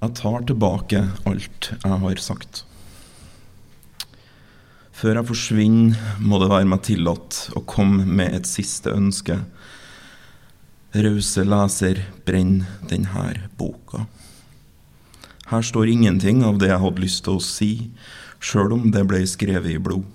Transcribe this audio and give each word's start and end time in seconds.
Jeg 0.00 0.16
tar 0.16 0.44
tilbake 0.48 1.00
alt 1.28 1.66
jeg 1.74 1.96
har 2.02 2.20
sagt. 2.24 2.62
Før 4.96 5.18
jeg 5.18 5.28
forsvinner, 5.28 6.14
må 6.24 6.38
det 6.40 6.48
være 6.48 6.68
meg 6.68 6.80
tillatt 6.84 7.42
å 7.56 7.60
komme 7.68 8.06
med 8.08 8.32
et 8.38 8.48
siste 8.48 8.92
ønske. 8.96 9.36
Rause 10.96 11.44
leser, 11.44 12.00
brenn 12.24 12.62
denne 12.88 13.26
boka. 13.60 14.06
Her 15.52 15.66
står 15.68 15.92
ingenting 15.92 16.40
av 16.48 16.56
det 16.62 16.70
jeg 16.72 16.80
hadde 16.80 17.04
lyst 17.04 17.24
til 17.26 17.36
å 17.36 17.44
si, 17.44 17.70
sjøl 18.40 18.72
om 18.78 18.88
det 18.94 19.04
ble 19.08 19.20
skrevet 19.28 19.74
i 19.74 19.82
blod. 19.84 20.08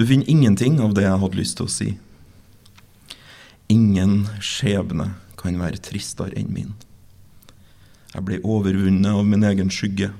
Du 0.00 0.06
finner 0.08 0.30
ingenting 0.30 0.80
av 0.80 0.96
det 0.96 1.04
jeg 1.04 1.20
hadde 1.20 1.40
lyst 1.40 1.60
til 1.60 1.68
å 1.68 1.74
si. 1.76 1.90
Ingen 3.68 4.24
skjebne 4.40 5.12
kan 5.36 5.60
være 5.60 5.84
tristere 5.84 6.32
enn 6.40 6.52
min. 6.52 6.72
Jeg 8.14 8.22
ble 8.22 8.38
overvunnet 8.46 9.10
av 9.10 9.24
min 9.26 9.42
egen 9.42 9.72
skygge. 9.74 10.12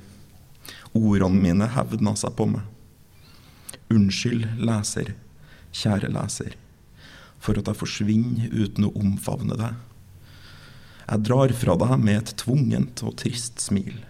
Ordene 0.99 1.39
mine 1.39 1.69
hevna 1.77 2.15
seg 2.19 2.35
på 2.35 2.49
meg. 2.51 2.65
Unnskyld, 3.95 4.49
leser, 4.59 5.13
kjære 5.75 6.11
leser, 6.11 6.57
for 7.39 7.61
at 7.61 7.71
jeg 7.71 7.79
forsvinner 7.79 8.51
uten 8.51 8.89
å 8.89 8.93
omfavne 8.99 9.59
deg. 9.61 9.79
Jeg 11.05 11.25
drar 11.29 11.55
fra 11.55 11.79
deg 11.85 11.95
med 12.03 12.19
et 12.19 12.35
tvungent 12.43 13.05
og 13.07 13.15
trist 13.23 13.63
smil. 13.63 14.03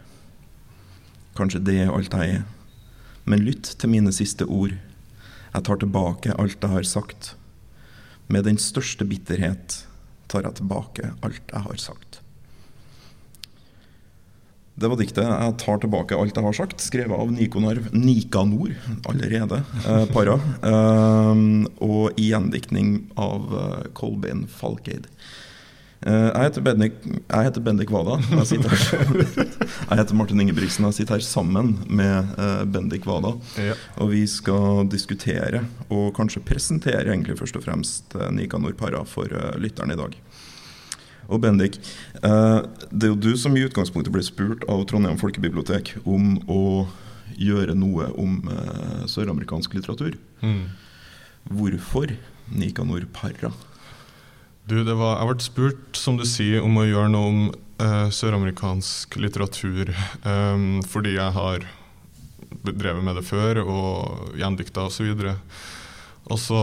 Kanskje 1.36 1.60
det 1.66 1.76
er 1.82 1.92
alt 1.92 2.14
jeg 2.14 2.38
er, 2.38 2.44
men 3.28 3.44
lytt 3.44 3.74
til 3.80 3.92
mine 3.92 4.14
siste 4.14 4.48
ord. 4.48 4.76
Jeg 5.52 5.66
tar 5.68 5.80
tilbake 5.82 6.36
alt 6.40 6.56
jeg 6.62 6.72
har 6.78 6.88
sagt. 6.88 7.34
Med 8.32 8.48
den 8.48 8.56
største 8.62 9.04
bitterhet 9.04 9.82
tar 10.32 10.46
jeg 10.48 10.62
tilbake 10.62 11.12
alt 11.20 11.52
jeg 11.52 11.66
har 11.68 11.82
sagt. 11.82 12.23
Det 14.74 14.88
var 14.90 14.98
diktet 14.98 15.22
'Jeg 15.22 15.56
tar 15.62 15.78
tilbake 15.78 16.16
alt 16.18 16.34
jeg 16.34 16.44
har 16.44 16.56
sagt', 16.56 16.82
skrevet 16.82 17.14
av 17.14 17.30
Nikonarv 17.30 17.92
Nikanor 17.94 18.74
allerede, 19.06 19.62
eh, 19.86 20.06
para. 20.10 20.34
Eh, 20.34 21.66
og 21.78 22.18
i 22.18 22.32
gjendiktning 22.32 23.06
av 23.16 23.54
eh, 23.54 23.86
Kolbein 23.94 24.48
Falkeid. 24.50 25.06
Eh, 26.04 26.26
jeg 26.34 26.42
heter 26.48 26.64
Bendik, 26.66 26.92
jeg 27.06 27.46
heter 27.46 27.62
Bendik 27.64 27.90
Wada. 27.94 28.18
Jeg, 28.34 28.58
jeg 28.60 29.98
heter 30.00 30.14
Martin 30.18 30.42
Ingebrigtsen. 30.42 30.84
Jeg 30.90 30.98
sitter 30.98 31.16
her 31.16 31.24
sammen 31.24 31.78
med 31.88 32.34
eh, 32.36 32.64
Bendik 32.68 33.06
Wada. 33.06 33.36
Ja. 33.56 33.78
Og 34.02 34.10
vi 34.10 34.26
skal 34.28 34.88
diskutere, 34.90 35.64
og 35.88 36.12
kanskje 36.18 36.42
presentere 36.44 37.08
egentlig 37.14 37.38
først 37.38 37.56
og 37.56 37.64
fremst 37.64 38.18
eh, 38.18 38.28
Nikanor 38.34 38.74
Para 38.76 39.04
for 39.08 39.30
eh, 39.32 39.54
lytteren 39.62 39.94
i 39.94 40.00
dag. 40.02 40.18
Og 41.28 41.40
Bendik, 41.44 41.78
eh, 42.22 42.60
det 42.90 43.08
er 43.08 43.12
jo 43.12 43.20
du 43.20 43.32
som 43.40 43.56
i 43.56 43.64
utgangspunktet 43.64 44.12
ble 44.14 44.24
spurt 44.26 44.64
av 44.70 44.84
Trondheim 44.90 45.18
folkebibliotek 45.20 45.96
om 46.04 46.36
å 46.50 46.86
gjøre 47.40 47.76
noe 47.78 48.10
om 48.20 48.40
eh, 48.50 49.04
søramerikansk 49.10 49.76
litteratur. 49.76 50.16
Mm. 50.44 50.64
Hvorfor 51.50 52.16
Nicanor 52.52 53.06
Parra? 53.12 53.52
Du, 54.64 54.78
det 54.84 54.96
var, 54.96 55.18
jeg 55.20 55.28
ble 55.28 55.44
spurt, 55.44 55.86
som 56.00 56.16
du 56.16 56.24
sier, 56.28 56.62
om 56.64 56.78
å 56.80 56.86
gjøre 56.88 57.12
noe 57.12 57.30
om 57.30 57.40
eh, 57.84 58.10
søramerikansk 58.14 59.18
litteratur 59.20 59.92
eh, 60.30 60.68
fordi 60.88 61.16
jeg 61.18 61.36
har 61.38 61.66
drevet 62.64 63.04
med 63.04 63.18
det 63.18 63.26
før 63.26 63.60
og 63.64 64.36
gjendikta 64.40 64.86
osv. 64.88 65.24
Og 66.24 66.38
så 66.40 66.60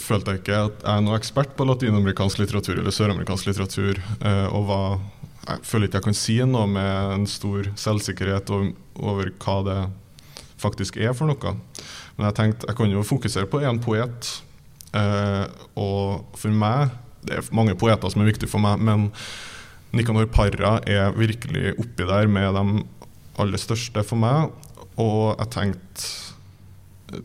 følte 0.00 0.32
jeg 0.32 0.42
ikke 0.42 0.56
at 0.68 0.82
jeg 0.82 0.92
er 0.92 1.04
noen 1.04 1.18
ekspert 1.18 1.54
på 1.56 1.66
latinamerikansk 1.68 2.40
litteratur 2.42 2.78
eller 2.78 2.94
søramerikansk 2.94 3.48
litteratur. 3.48 4.00
eh, 4.20 4.46
og 4.52 4.66
var, 4.68 4.98
jeg 5.48 5.62
føler 5.64 5.88
ikke 5.88 6.00
jeg 6.00 6.08
kan 6.08 6.18
si 6.18 6.36
noe 6.44 6.66
med 6.70 7.14
en 7.14 7.26
stor 7.30 7.70
selvsikkerhet 7.80 8.52
over, 8.52 8.72
over 9.00 9.30
hva 9.44 9.56
det 9.66 9.78
faktisk 10.60 10.98
er 11.00 11.16
for 11.16 11.30
noe. 11.30 11.54
Men 12.16 12.28
jeg 12.28 12.36
tenkte 12.40 12.68
jeg 12.68 12.76
kan 12.76 12.92
jo 12.92 13.06
fokusere 13.06 13.48
på 13.50 13.62
én 13.64 13.80
poet. 13.82 14.32
Eh, 14.96 15.44
og 15.76 16.38
for 16.38 16.54
meg 16.54 16.94
Det 17.26 17.34
er 17.34 17.48
mange 17.50 17.74
poeter 17.74 18.06
som 18.06 18.22
er 18.22 18.28
viktige 18.30 18.46
for 18.46 18.62
meg, 18.62 18.78
men 18.78 19.08
Nicanor 19.90 20.28
Parra 20.30 20.76
er 20.86 21.10
virkelig 21.16 21.72
oppi 21.74 22.04
der 22.06 22.28
med 22.30 22.54
de 22.54 22.84
aller 23.42 23.58
største 23.58 24.04
for 24.06 24.20
meg. 24.20 24.52
Og 24.94 25.34
jeg 25.34 25.50
tenkte 25.50 27.24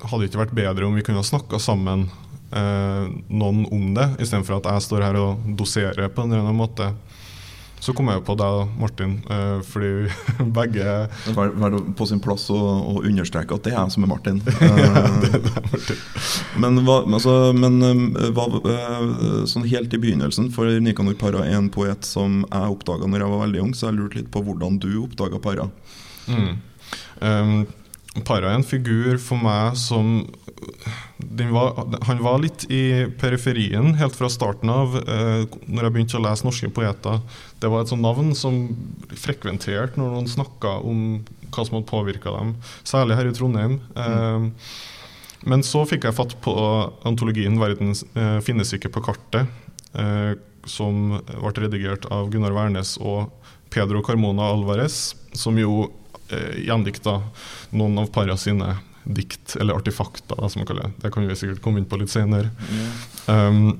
Hadde 0.00 0.24
det 0.24 0.30
ikke 0.30 0.44
vært 0.44 0.56
bedre 0.56 0.88
om 0.88 0.96
vi 0.96 1.04
kunne 1.06 1.24
snakka 1.26 1.60
sammen 1.62 2.08
eh, 2.56 3.06
noen 3.28 3.64
om 3.70 3.92
det, 3.96 4.08
istedenfor 4.22 4.60
at 4.60 4.72
jeg 4.72 4.86
står 4.88 5.06
her 5.06 5.20
og 5.20 5.46
doserer 5.58 6.08
på 6.08 6.24
en 6.24 6.32
eller 6.32 6.46
annen 6.46 6.60
måte. 6.60 6.90
Så 7.80 7.94
kom 7.96 8.10
jeg 8.12 8.20
på 8.26 8.34
deg, 8.36 8.74
Martin, 8.76 9.14
eh, 9.32 9.60
fordi 9.64 9.90
begge 10.56 10.84
Vær, 11.32 11.54
var 11.62 11.76
på 11.96 12.06
sin 12.08 12.20
plass 12.20 12.44
å, 12.52 12.58
å 12.58 13.00
understreke 13.08 13.56
at 13.56 13.64
det 13.64 13.72
er 13.72 13.78
jeg 13.78 13.94
som 13.96 14.06
er 14.06 14.12
Martin. 14.14 14.42
Eh, 16.50 16.58
men 16.60 16.80
hva, 16.84 17.00
altså, 17.06 17.32
men, 17.56 17.78
eh, 17.84 18.28
hva, 18.34 18.44
eh, 18.58 19.44
sånn 19.48 19.66
helt 19.70 19.92
i 19.94 20.00
begynnelsen, 20.02 20.50
for 20.54 20.68
Nikanor 20.82 21.16
Parra 21.18 21.44
er 21.46 21.56
en 21.56 21.70
poet 21.72 22.06
som 22.06 22.42
jeg 22.42 22.74
oppdaga 22.74 23.08
når 23.08 23.24
jeg 23.24 23.32
var 23.32 23.42
veldig 23.44 23.62
ung, 23.64 23.72
så 23.76 23.88
jeg 23.88 23.98
lurte 23.98 24.18
litt 24.20 24.30
på 24.34 24.42
hvordan 24.44 24.78
du 24.82 24.88
oppdaga 25.02 25.40
Parra. 25.42 25.68
Mm. 26.30 26.50
Um, 27.20 27.54
Parra 28.26 28.50
er 28.50 28.58
en 28.58 28.66
figur 28.66 29.20
for 29.22 29.38
meg 29.38 29.76
som 29.78 30.24
den 31.20 31.52
var, 31.54 31.76
Han 32.08 32.22
var 32.24 32.40
litt 32.42 32.64
i 32.72 33.06
periferien 33.20 33.94
helt 34.00 34.16
fra 34.18 34.28
starten 34.32 34.72
av, 34.72 34.96
eh, 34.98 35.44
når 35.70 35.86
jeg 35.86 35.94
begynte 35.94 36.18
å 36.18 36.24
lese 36.24 36.46
norske 36.46 36.70
poeter. 36.74 37.20
Det 37.60 37.70
var 37.70 37.84
et 37.84 37.92
sånt 37.92 38.04
navn 38.04 38.34
som 38.34 38.58
frekventerte 39.14 40.00
når 40.00 40.16
noen 40.16 40.30
snakka 40.30 40.80
om 40.82 41.22
hva 41.50 41.66
som 41.66 41.78
hadde 41.78 41.90
påvirka 41.90 42.34
dem, 42.34 42.56
særlig 42.86 43.18
her 43.18 43.30
i 43.30 43.34
Trondheim. 43.36 43.78
Um, 43.94 44.52
men 45.48 45.64
så 45.64 45.86
fikk 45.88 46.04
jeg 46.06 46.16
fatt 46.18 46.36
på 46.44 46.54
antologien 47.08 47.56
'Verden 47.58 47.94
eh, 47.94 48.38
finnes 48.44 48.72
ikke 48.76 48.92
på 48.92 49.02
kartet', 49.06 49.48
eh, 49.96 50.34
som 50.68 51.16
ble 51.24 51.52
redigert 51.56 52.04
av 52.12 52.28
Gunnar 52.30 52.52
Wærnes 52.52 52.98
og 53.00 53.30
Pedro 53.72 54.02
Carmona 54.04 54.50
Alvarez, 54.52 55.14
som 55.32 55.56
jo 55.56 55.86
eh, 55.86 55.99
gjendikta 56.66 57.20
noen 57.76 58.00
av 58.02 58.10
Parra 58.14 58.36
sine 58.40 58.76
dikt, 59.04 59.56
eller 59.60 59.78
artefakter, 59.80 60.36
da, 60.36 60.48
som 60.48 60.60
man 60.60 60.68
kaller 60.68 60.88
det. 60.88 61.04
Det 61.04 61.12
kan 61.14 61.26
vi 61.26 61.36
sikkert 61.38 61.62
komme 61.64 61.80
inn 61.80 61.88
på 61.88 61.98
litt 62.00 62.12
senere. 62.12 62.50
Um, 63.26 63.78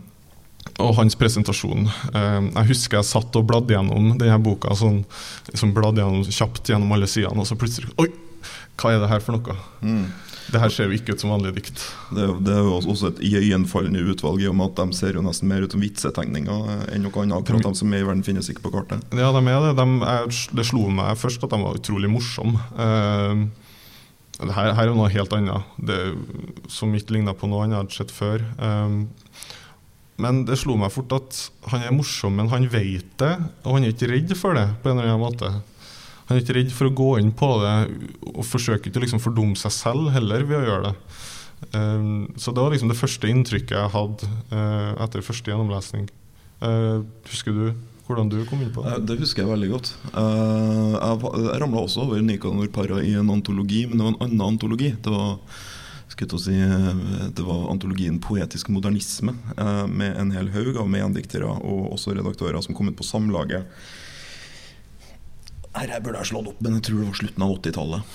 og 0.80 0.94
hans 0.96 1.16
presentasjon. 1.18 1.86
Um, 2.14 2.48
jeg 2.54 2.70
husker 2.72 3.00
jeg 3.00 3.08
satt 3.10 3.36
og 3.36 3.46
bladde 3.48 3.74
gjennom 3.74 4.14
denne 4.20 4.40
boka, 4.42 4.74
sånn, 4.76 5.02
liksom 5.50 5.74
bladde 5.76 6.02
gjennom 6.02 6.24
kjapt 6.24 6.72
gjennom 6.72 6.96
alle 6.96 7.08
sidene, 7.10 7.42
og 7.42 7.48
så 7.48 7.58
plutselig 7.60 7.92
Oi! 8.00 8.10
Hva 8.80 8.94
er 8.94 9.02
det 9.02 9.10
her 9.10 9.20
for 9.20 9.36
noe? 9.36 9.56
Mm. 9.84 10.06
Det 10.50 10.58
her 10.58 10.72
ser 10.74 10.88
jo 10.90 10.96
ikke 10.96 11.14
ut 11.14 11.22
som 11.22 11.30
vanlige 11.30 11.60
dikt. 11.60 11.82
Det, 12.10 12.26
det 12.46 12.54
er 12.56 12.64
jo 12.66 12.78
også 12.80 13.12
et 13.12 13.22
iøynefallende 13.28 14.02
utvalg, 14.10 14.42
i 14.42 14.48
og 14.50 14.56
med 14.58 14.72
at 14.72 14.80
de 14.82 14.98
ser 14.98 15.18
jo 15.18 15.22
nesten 15.24 15.50
mer 15.50 15.62
ut 15.62 15.76
som 15.76 15.82
vitsetegninger 15.84 16.86
enn 16.90 17.06
noe 17.06 17.22
annet. 17.22 17.36
Akkurat 17.38 17.68
de 17.68 17.72
som 17.78 17.94
er 17.94 18.02
i 18.02 18.08
verden, 18.08 18.24
finnes 18.26 18.50
ikke 18.50 18.66
på 18.66 18.74
kartet. 18.74 19.04
Ja, 19.14 19.30
de 19.36 19.42
er 19.44 19.66
det. 19.68 19.72
De 19.78 19.86
er, 20.10 20.30
det 20.58 20.66
slo 20.66 20.88
meg 20.90 21.18
først 21.20 21.46
at 21.46 21.54
de 21.54 21.60
var 21.62 21.78
utrolig 21.78 22.10
morsomme. 22.10 22.58
Uh, 22.74 23.46
det 24.40 24.56
her, 24.56 24.72
her 24.74 24.88
er 24.88 24.96
noe 24.96 25.10
helt 25.12 25.34
annet, 25.36 25.72
det, 25.76 25.98
som 26.72 26.94
ikke 26.96 27.18
ligna 27.18 27.36
på 27.36 27.50
noe 27.50 27.66
annet 27.66 27.76
jeg 27.76 27.84
hadde 27.84 27.98
sett 27.98 28.14
før. 28.14 28.44
Um, 28.58 29.02
men 30.20 30.44
det 30.48 30.58
slo 30.60 30.76
meg 30.80 30.92
fort 30.92 31.12
at 31.16 31.38
han 31.72 31.84
er 31.86 31.94
morsom, 31.96 32.36
men 32.36 32.50
han 32.52 32.66
vet 32.72 33.08
det, 33.20 33.34
og 33.64 33.76
han 33.76 33.86
er 33.86 33.94
ikke 33.94 34.10
redd 34.10 34.32
for 34.36 34.56
det. 34.56 34.66
på 34.82 34.90
en 34.90 34.98
eller 34.98 35.14
annen 35.14 35.22
måte. 35.22 35.52
Han 36.30 36.38
er 36.38 36.44
ikke 36.44 36.54
redd 36.54 36.70
for 36.70 36.86
å 36.86 36.94
gå 36.94 37.10
inn 37.18 37.32
på 37.34 37.46
det, 37.58 37.74
og 38.30 38.44
forsøker 38.46 38.86
ikke 38.86 39.00
å 39.00 39.02
liksom 39.02 39.22
fordumme 39.22 39.58
seg 39.58 39.72
selv 39.74 40.12
heller 40.14 40.44
ved 40.46 40.60
å 40.60 40.66
gjøre 40.68 40.84
det. 40.84 40.92
Um, 41.74 42.28
så 42.38 42.54
det 42.54 42.62
var 42.62 42.70
liksom 42.70 42.92
det 42.92 42.98
første 43.00 43.26
inntrykket 43.26 43.74
jeg 43.74 43.92
hadde 43.92 44.28
eh, 44.54 44.92
etter 45.02 45.24
første 45.26 45.50
gjennomlesning. 45.50 46.06
Eh, 46.62 47.02
husker 47.32 47.56
du 47.56 47.64
hvordan 48.06 48.30
du 48.30 48.38
kom 48.46 48.62
inn 48.62 48.70
på 48.70 48.84
det? 48.84 48.92
Eh, 48.94 49.02
Det 49.10 49.16
husker 49.18 49.42
jeg 49.42 49.50
veldig 49.50 49.70
godt. 49.72 49.90
Jeg, 50.14 51.58
ramla 51.64 51.82
også 51.82 52.06
over 52.06 52.22
Nicanor 52.22 52.70
Parra 52.78 53.02
i 53.02 53.16
en 53.18 53.34
antologi, 53.34 53.82
men 53.90 53.98
det 53.98 54.06
var 54.06 54.14
en 54.14 54.24
annen 54.28 54.46
antologi. 54.52 54.92
Det 55.02 55.10
var, 55.10 55.34
si, 56.14 56.54
det 57.34 57.48
var 57.48 57.66
antologien 57.74 58.22
Poetisk 58.22 58.70
modernisme, 58.70 59.34
med 59.90 60.14
en 60.14 60.30
hel 60.34 60.54
haug 60.54 60.78
av 60.78 60.90
meddiktere 60.94 61.50
og 61.50 61.90
også 61.96 62.14
redaktører 62.14 62.62
som 62.62 62.78
kom 62.78 62.94
ut 62.94 62.98
på 63.02 63.06
Samlaget. 63.06 63.66
Her 65.76 65.94
jeg 65.94 66.02
burde 66.04 66.20
jeg 66.20 66.32
slått 66.32 66.50
opp, 66.50 66.60
men 66.64 66.78
jeg 66.78 66.86
tror 66.88 67.00
det 67.00 67.08
var 67.08 67.18
slutten 67.20 67.46
av 67.46 67.56
80-tallet. 67.56 68.14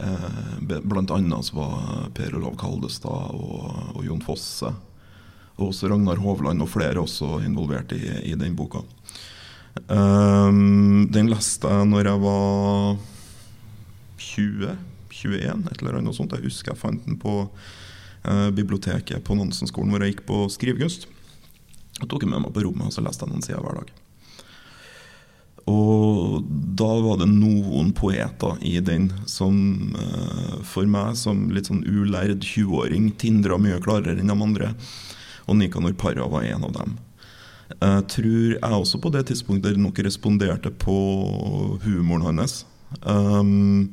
Eh, 0.00 0.78
Blant 0.82 1.10
annet 1.14 1.46
så 1.46 1.56
var 1.56 2.08
Per 2.14 2.36
Olav 2.38 2.56
Kaldestad 2.58 3.34
og, 3.36 3.94
og 3.94 4.06
Jon 4.06 4.22
Fosse. 4.24 4.72
Og 5.60 5.70
også 5.70 5.90
Ragnar 5.92 6.20
Hovland 6.22 6.64
og 6.64 6.70
flere 6.72 7.02
også 7.02 7.40
involvert 7.44 7.92
i, 7.94 8.02
i 8.30 8.34
den 8.38 8.56
boka. 8.58 8.82
Um, 9.86 11.06
den 11.14 11.30
leste 11.30 11.70
jeg 11.70 11.86
når 11.92 12.08
jeg 12.10 12.22
var 12.24 12.98
20, 14.20 14.74
21, 15.14 15.64
et 15.70 15.82
eller 15.82 16.00
annet 16.00 16.16
sånt. 16.16 16.34
Jeg 16.34 16.48
husker 16.48 16.74
jeg 16.74 16.80
fant 16.80 17.06
den 17.06 17.18
på 17.20 17.44
uh, 17.46 18.48
biblioteket 18.56 19.22
på 19.26 19.38
Nansen-skolen 19.38 19.92
hvor 19.92 20.02
jeg 20.02 20.16
gikk 20.16 20.26
på 20.30 20.42
skrivekunst. 20.52 21.06
Jeg 22.00 22.08
tok 22.08 22.24
den 22.24 22.32
med 22.32 22.46
meg 22.46 22.54
på 22.56 22.64
rommet 22.64 22.88
og 22.88 22.96
så 22.96 23.04
leste 23.04 23.26
jeg 23.26 23.36
den 23.36 23.46
siden 23.46 23.62
hver 23.62 23.82
dag. 23.82 23.92
Og 25.70 26.46
da 26.78 26.88
var 27.04 27.20
det 27.20 27.28
noen 27.30 27.92
poeter 27.96 28.58
i 28.66 28.78
den 28.84 29.10
som 29.30 29.94
eh, 29.98 30.56
for 30.66 30.88
meg, 30.90 31.14
som 31.20 31.48
litt 31.54 31.70
sånn 31.70 31.84
ulærd 31.86 32.42
20-åring, 32.44 33.10
tindra 33.20 33.58
mye 33.60 33.80
klarere 33.82 34.18
enn 34.18 34.32
de 34.32 34.36
andre. 34.36 34.72
Og 35.46 35.58
Nikanor 35.60 35.94
Parra 36.00 36.28
var 36.30 36.46
en 36.48 36.66
av 36.68 36.74
dem. 36.78 36.98
Jeg 37.70 38.06
tror 38.10 38.46
jeg 38.56 38.78
også 38.80 38.98
på 39.02 39.12
det 39.14 39.28
tidspunktet 39.28 39.78
nok 39.78 40.00
responderte 40.02 40.72
på 40.74 40.96
humoren 41.84 42.26
hans. 42.26 42.64
Um, 43.06 43.92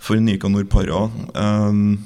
for 0.00 0.20
Nikanor 0.22 0.64
Parra 0.72 1.08
um, 1.36 1.98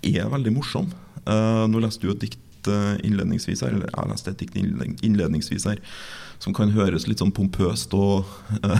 er 0.00 0.30
veldig 0.32 0.54
morsom. 0.56 0.88
Uh, 1.26 1.66
nå 1.68 1.82
leste 1.82 2.06
du 2.06 2.14
et 2.14 2.22
dikt 2.24 2.70
uh, 2.70 2.94
innledningsvis 3.04 3.64
her, 3.66 3.76
eller 3.76 3.92
jeg 3.92 4.12
leste 4.14 4.32
et 4.32 4.44
dikt 4.44 4.56
innledningsvis 5.04 5.68
her 5.68 5.82
som 6.38 6.54
kan 6.54 6.70
høres 6.74 7.06
litt 7.08 7.18
sånn 7.22 7.32
pompøst 7.34 7.94
og 7.96 8.24
uh, 8.64 8.78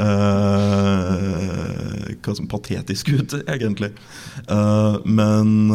Hva 2.20 2.32
som 2.36 2.48
patetisk 2.50 3.08
ut, 3.14 3.34
egentlig. 3.48 3.90
men 5.04 5.70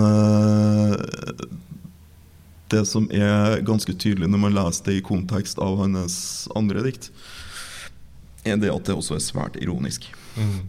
det 2.74 2.86
som 2.90 3.08
er 3.14 3.62
ganske 3.66 3.94
tydelig 3.94 4.28
når 4.30 4.40
man 4.42 4.56
leser 4.56 4.86
det 4.90 4.96
i 5.00 5.06
kontekst 5.06 5.60
av 5.64 5.78
hans 5.82 6.16
andre 6.58 6.84
dikt, 6.86 7.12
er 8.46 8.58
det 8.62 8.72
at 8.72 8.86
det 8.88 8.96
også 8.98 9.16
er 9.18 9.24
svært 9.26 9.56
ironisk. 9.62 10.02
Mm. 10.38 10.60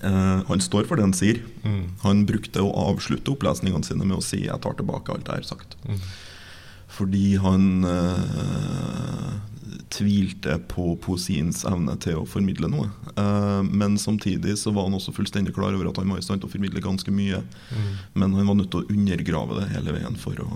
Uh, 0.00 0.40
han 0.48 0.62
står 0.62 0.86
for 0.88 0.96
det 0.96 1.06
han 1.06 1.16
sier. 1.16 1.40
Mm. 1.66 1.84
Han 2.02 2.24
brukte 2.28 2.64
å 2.64 2.72
avslutte 2.88 3.34
opplesningene 3.34 3.86
sine 3.86 4.06
med 4.06 4.18
å 4.18 4.24
si 4.24 4.44
'jeg 4.46 4.60
tar 4.64 4.78
tilbake 4.78 5.12
alt 5.12 5.28
jeg 5.28 5.42
har 5.42 5.48
sagt'. 5.48 5.76
Mm. 5.84 6.00
Fordi 6.92 7.36
han 7.40 7.86
eh, 7.88 9.30
tvilte 9.92 10.58
på 10.68 10.92
poesiens 11.00 11.62
evne 11.68 11.96
til 12.04 12.20
å 12.20 12.28
formidle 12.28 12.68
noe. 12.72 12.90
Eh, 13.16 13.62
men 13.68 13.96
samtidig 14.00 14.58
så 14.60 14.74
var 14.76 14.88
han 14.88 14.98
også 14.98 15.14
fullstendig 15.16 15.54
klar 15.56 15.72
over 15.72 15.88
at 15.90 16.02
han 16.02 16.12
var 16.12 16.20
i 16.20 16.26
stand 16.26 16.44
til 16.44 16.50
å 16.50 16.52
formidle 16.52 16.84
ganske 16.84 17.14
mye. 17.14 17.40
Mm. 17.72 17.90
Men 18.20 18.38
han 18.38 18.52
var 18.52 18.60
nødt 18.60 18.72
til 18.74 18.84
å 18.84 18.92
undergrave 18.92 19.60
det 19.60 19.72
hele 19.72 19.96
veien 19.98 20.20
for 20.20 20.44
å 20.44 20.52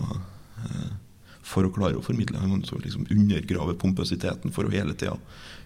for 1.46 1.66
å 1.66 1.72
klare 1.72 1.98
å 1.98 2.04
formidle. 2.04 2.40
Han 2.40 2.50
var 2.50 2.60
nødt 2.60 2.70
til 2.72 2.80
å 2.80 2.82
liksom 2.82 3.06
undergrave 3.12 3.76
pompøsiteten 3.78 4.54
for 4.54 4.66
å 4.66 4.72
hele 4.72 4.96
tida 4.98 5.14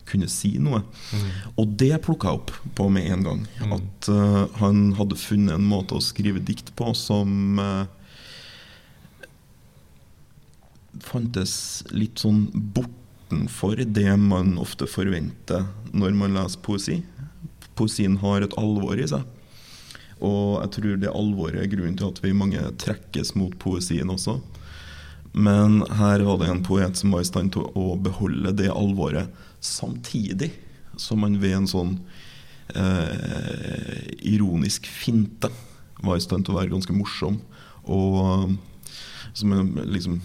kunne 0.08 0.28
si 0.32 0.52
noe. 0.60 0.82
Mm. 1.14 1.30
Og 1.60 1.72
det 1.80 1.94
plukka 2.04 2.32
jeg 2.32 2.40
opp 2.40 2.52
på 2.76 2.88
med 2.92 3.08
en 3.14 3.24
gang. 3.26 3.40
Mm. 3.60 3.74
At 3.78 4.10
uh, 4.12 4.42
han 4.60 4.90
hadde 4.98 5.18
funnet 5.20 5.56
en 5.56 5.70
måte 5.70 5.96
å 5.96 6.04
skrive 6.04 6.42
dikt 6.44 6.72
på 6.78 6.92
som 6.98 7.60
uh, 7.60 7.86
fantes 11.04 11.52
litt 11.94 12.20
sånn 12.22 12.46
bortenfor 12.76 13.82
det 13.84 14.12
man 14.20 14.56
ofte 14.60 14.88
forventer 14.90 15.66
når 15.92 16.16
man 16.18 16.36
leser 16.36 16.62
poesi. 16.64 17.00
Poesien 17.78 18.18
har 18.20 18.44
et 18.44 18.56
alvor 18.60 19.00
i 19.00 19.08
seg. 19.08 19.24
Og 20.20 20.60
jeg 20.60 20.72
tror 20.76 20.98
det 21.00 21.12
alvoret 21.16 21.62
er 21.62 21.70
grunnen 21.72 21.96
til 21.96 22.10
at 22.10 22.18
vi 22.24 22.36
mange 22.36 22.62
trekkes 22.82 23.32
mot 23.38 23.54
poesien 23.62 24.10
også. 24.12 24.36
Men 25.32 25.80
her 25.96 26.24
var 26.26 26.40
det 26.40 26.50
en 26.50 26.64
poet 26.66 26.98
som 26.98 27.14
var 27.14 27.22
i 27.24 27.28
stand 27.28 27.54
til 27.54 27.68
å 27.78 27.94
beholde 28.02 28.52
det 28.58 28.68
alvoret 28.72 29.30
samtidig 29.64 30.50
som 30.98 31.22
man 31.22 31.38
ved 31.40 31.54
en 31.54 31.68
sånn 31.70 31.92
eh, 32.74 34.10
ironisk 34.26 34.88
finte 34.90 35.48
var 36.02 36.18
i 36.18 36.24
stand 36.24 36.46
til 36.46 36.56
å 36.56 36.60
være 36.60 36.72
ganske 36.74 36.96
morsom. 36.96 37.38
Og 37.86 38.50
som 39.36 39.52
jeg 39.54 39.86
liksom, 39.94 40.18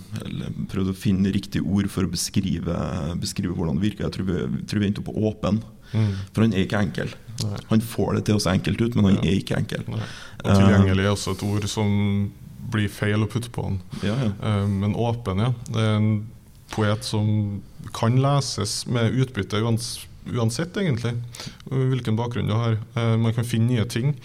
prøvde 0.71 0.93
å 0.93 0.97
finne 0.97 1.33
riktig 1.33 1.61
ord 1.63 1.89
for 1.91 2.07
å 2.07 2.11
beskrive, 2.11 2.77
beskrive 3.21 3.55
hvordan 3.55 3.79
det 3.79 3.89
virker. 3.89 4.07
Jeg 4.07 4.15
tror 4.17 4.29
vi, 4.29 4.63
tror 4.65 4.81
vi 4.81 4.89
endte 4.89 5.03
opp 5.03 5.11
på 5.11 5.27
åpen. 5.29 5.61
Mm. 5.91 6.13
For 6.31 6.45
han 6.45 6.55
er 6.55 6.65
ikke 6.65 6.81
enkel. 6.81 7.13
Nei. 7.43 7.59
Han 7.69 7.83
får 7.83 8.17
det 8.17 8.23
til 8.29 8.39
å 8.39 8.43
se 8.43 8.53
enkelt 8.55 8.81
ut, 8.81 8.97
men 8.97 9.09
han 9.09 9.19
ja. 9.19 9.27
er 9.27 9.41
ikke 9.41 9.59
enkel. 9.59 9.85
Nei. 9.91 10.07
Og 10.43 10.49
tilgjengelig 10.49 11.05
er 11.05 11.13
også 11.13 11.35
et 11.35 11.45
ord 11.47 11.67
som 11.71 11.93
blir 12.73 12.89
feil 12.91 13.23
å 13.23 13.29
putte 13.29 13.51
på 13.53 13.67
han. 13.67 13.79
Ja, 14.05 14.15
ja. 14.25 14.31
Uh, 14.41 14.65
men 14.71 14.97
åpen, 14.97 15.43
ja. 15.43 15.51
Det 15.69 15.83
er 15.83 15.99
en 15.99 16.11
poet 16.73 17.05
som 17.05 17.27
kan 17.95 18.17
leses 18.19 18.83
med 18.89 19.13
utbytte 19.21 19.61
uansett, 19.61 20.77
egentlig, 20.81 21.13
hvilken 21.69 22.17
bakgrunn 22.17 22.49
du 22.49 22.55
har. 22.57 22.79
Uh, 22.97 23.13
man 23.21 23.35
kan 23.37 23.47
finne 23.47 23.69
nye 23.69 23.85
ting. 23.89 24.15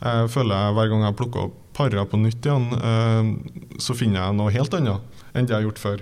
Jeg 0.00 0.30
føler 0.32 0.56
jeg 0.56 0.78
Hver 0.78 0.92
gang 0.94 1.04
jeg 1.04 1.18
plukker 1.20 1.50
opp 1.50 1.59
Parra 1.80 2.04
på 2.08 2.20
nytt 2.20 2.44
igjen, 2.44 2.68
uh, 2.76 3.78
så 3.80 3.96
finner 3.96 4.20
jeg 4.20 4.38
noe 4.38 4.52
helt 4.54 4.76
annet 4.76 5.20
enn 5.32 5.46
det 5.46 5.54
jeg 5.54 5.60
har 5.60 5.68
gjort 5.68 5.80
før. 5.84 6.00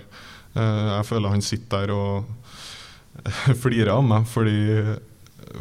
jeg 0.58 1.04
føler 1.04 1.30
han 1.34 1.42
sitter 1.44 1.82
der 1.84 1.90
og 1.92 2.24
flirer 3.62 3.92
av 3.92 4.06
meg 4.08 4.24
fordi 4.30 4.58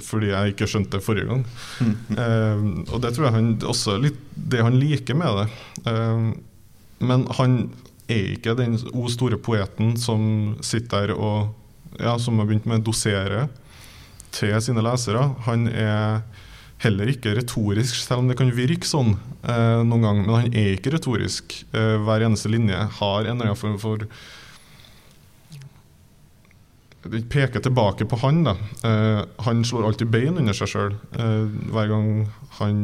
fordi 0.03 0.29
jeg 0.29 0.51
ikke 0.51 0.67
skjønte 0.67 0.97
det 0.97 1.03
forrige 1.03 1.27
gang. 1.29 1.43
Mm. 1.79 1.91
Uh, 2.11 2.63
og 2.93 3.01
det 3.03 3.11
tror 3.15 3.27
jeg 3.27 3.35
han 3.35 3.51
også 3.67 3.97
litt 4.03 4.19
det 4.35 4.63
han 4.63 4.79
liker 4.79 5.15
med 5.19 5.41
det. 5.41 5.47
Men 7.03 7.23
han 7.37 7.55
er 8.07 8.33
ikke 8.33 8.55
den 8.57 8.75
o 8.95 9.07
store 9.11 9.39
poeten 9.39 9.95
som 9.99 10.55
sitter 10.65 11.11
der 11.11 11.15
og 11.15 11.53
ja, 11.99 12.17
som 12.19 12.39
har 12.39 12.47
begynt 12.47 12.67
med 12.67 12.81
å 12.81 12.89
dosere 12.89 13.47
til 14.35 14.55
sine 14.63 14.83
lesere. 14.85 15.23
Han 15.47 15.67
er 15.71 16.21
heller 16.83 17.09
ikke 17.09 17.33
retorisk, 17.37 17.95
selv 18.03 18.21
om 18.21 18.27
det 18.29 18.37
kan 18.37 18.53
virke 18.53 18.85
sånn 18.85 19.15
eh, 19.15 19.79
noen 19.81 20.03
gang. 20.05 20.19
Men 20.25 20.35
han 20.35 20.57
er 20.57 20.75
ikke 20.75 20.93
retorisk. 20.93 21.63
hver 21.71 22.25
eneste 22.27 22.51
linje 22.53 22.77
har 22.99 23.25
en 23.25 23.33
eller 23.33 23.51
annen 23.51 23.59
form 23.59 23.79
for 23.81 24.05
det 27.11 27.29
peker 27.31 27.59
tilbake 27.63 28.05
på 28.05 28.19
han. 28.21 28.43
da. 28.43 28.55
Eh, 28.83 29.21
han 29.37 29.65
slår 29.65 29.87
alltid 29.87 30.09
bein 30.11 30.37
under 30.37 30.55
seg 30.55 30.71
sjøl 30.71 30.97
eh, 31.19 31.45
hver 31.71 31.91
gang 31.91 32.09
han 32.59 32.81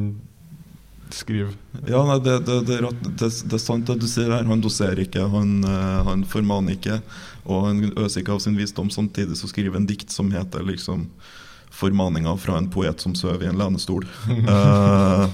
skriver. 1.14 1.54
Ja, 1.88 2.02
nei, 2.08 2.18
det, 2.26 2.40
det, 2.48 2.60
det, 2.70 2.80
det, 3.20 3.30
er 3.30 3.62
sant 3.62 3.90
at 3.92 4.02
du 4.02 4.08
sier 4.10 4.32
her. 4.34 4.48
Han 4.50 4.64
doserer 4.64 5.04
ikke, 5.04 5.28
han, 5.30 5.60
uh, 5.62 6.02
han 6.08 6.24
formaner 6.26 6.74
ikke. 6.74 6.98
Og 7.46 7.68
han 7.68 7.84
øser 7.92 8.24
ikke 8.24 8.34
av 8.34 8.42
sin 8.42 8.58
visdom. 8.58 8.90
Samtidig 8.90 9.38
så 9.38 9.50
skriver 9.52 9.78
en 9.78 9.86
dikt 9.90 10.14
som 10.14 10.32
heter 10.34 10.66
liksom 10.66 11.06
formaninga 11.74 12.36
fra 12.38 12.58
en 12.58 12.70
poet 12.70 13.02
som 13.02 13.16
sover 13.18 13.48
i 13.48 13.50
en 13.50 13.58
lenestol. 13.58 14.06
uh, 14.30 15.26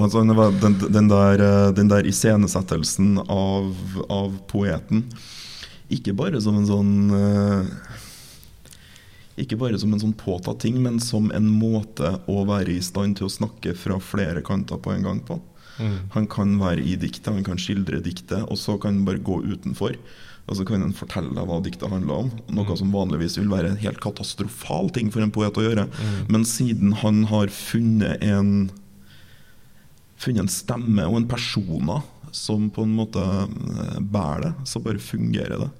altså, 0.00 0.24
den, 0.24 0.78
den, 0.88 1.08
der, 1.12 1.44
eh, 1.46 1.70
den 1.76 1.92
der 1.92 2.08
iscenesettelsen 2.10 3.20
av, 3.22 3.70
av 4.10 4.34
poeten 4.50 5.06
ikke 5.92 6.14
bare 6.16 6.40
som 6.42 6.56
en 6.58 6.66
sånn 6.68 6.92
uh, 7.12 7.92
ikke 9.40 9.58
bare 9.58 9.78
som 9.80 9.92
en 9.94 10.00
sånn 10.00 10.14
påtatt 10.14 10.62
ting, 10.62 10.78
men 10.82 11.00
som 11.02 11.30
en 11.34 11.48
måte 11.50 12.12
å 12.30 12.44
være 12.46 12.76
i 12.76 12.82
stand 12.84 13.18
til 13.18 13.26
å 13.26 13.34
snakke 13.34 13.74
fra 13.78 13.98
flere 14.02 14.44
kanter 14.46 14.78
på 14.78 14.92
en 14.94 15.06
gang 15.06 15.22
på. 15.26 15.40
Mm. 15.82 15.96
Han 16.14 16.28
kan 16.30 16.52
være 16.60 16.84
i 16.86 16.94
diktet, 17.00 17.32
han 17.34 17.46
kan 17.46 17.58
skildre 17.58 17.98
diktet, 18.04 18.44
og 18.46 18.58
så 18.60 18.76
kan 18.78 19.00
han 19.00 19.08
bare 19.08 19.22
gå 19.26 19.40
utenfor. 19.42 19.98
Og 20.44 20.58
så 20.58 20.64
kan 20.68 20.82
en 20.84 20.96
fortelle 20.96 21.32
deg 21.32 21.46
hva 21.48 21.60
diktet 21.64 21.88
handler 21.88 22.26
om. 22.26 22.32
Noe 22.52 22.66
mm. 22.68 22.78
som 22.80 22.92
vanligvis 22.92 23.38
vil 23.40 23.52
være 23.52 23.72
en 23.72 23.80
helt 23.80 24.00
katastrofal 24.04 24.90
ting 24.92 25.12
for 25.12 25.24
en 25.24 25.32
poet 25.32 25.56
å 25.56 25.64
gjøre. 25.64 25.86
Mm. 25.88 26.18
Men 26.34 26.44
siden 26.48 26.96
han 27.00 27.22
har 27.30 27.52
funnet 27.54 28.20
en, 28.24 28.68
funnet 30.20 30.44
en 30.44 30.52
stemme 30.52 31.08
og 31.08 31.22
en 31.22 31.30
persona 31.30 32.02
som 32.34 32.66
på 32.74 32.84
en 32.84 32.92
måte 32.98 33.22
eh, 33.22 33.98
bærer 34.02 34.48
det, 34.48 34.52
så 34.68 34.82
bare 34.82 35.00
fungerer 35.00 35.64
det. 35.64 35.70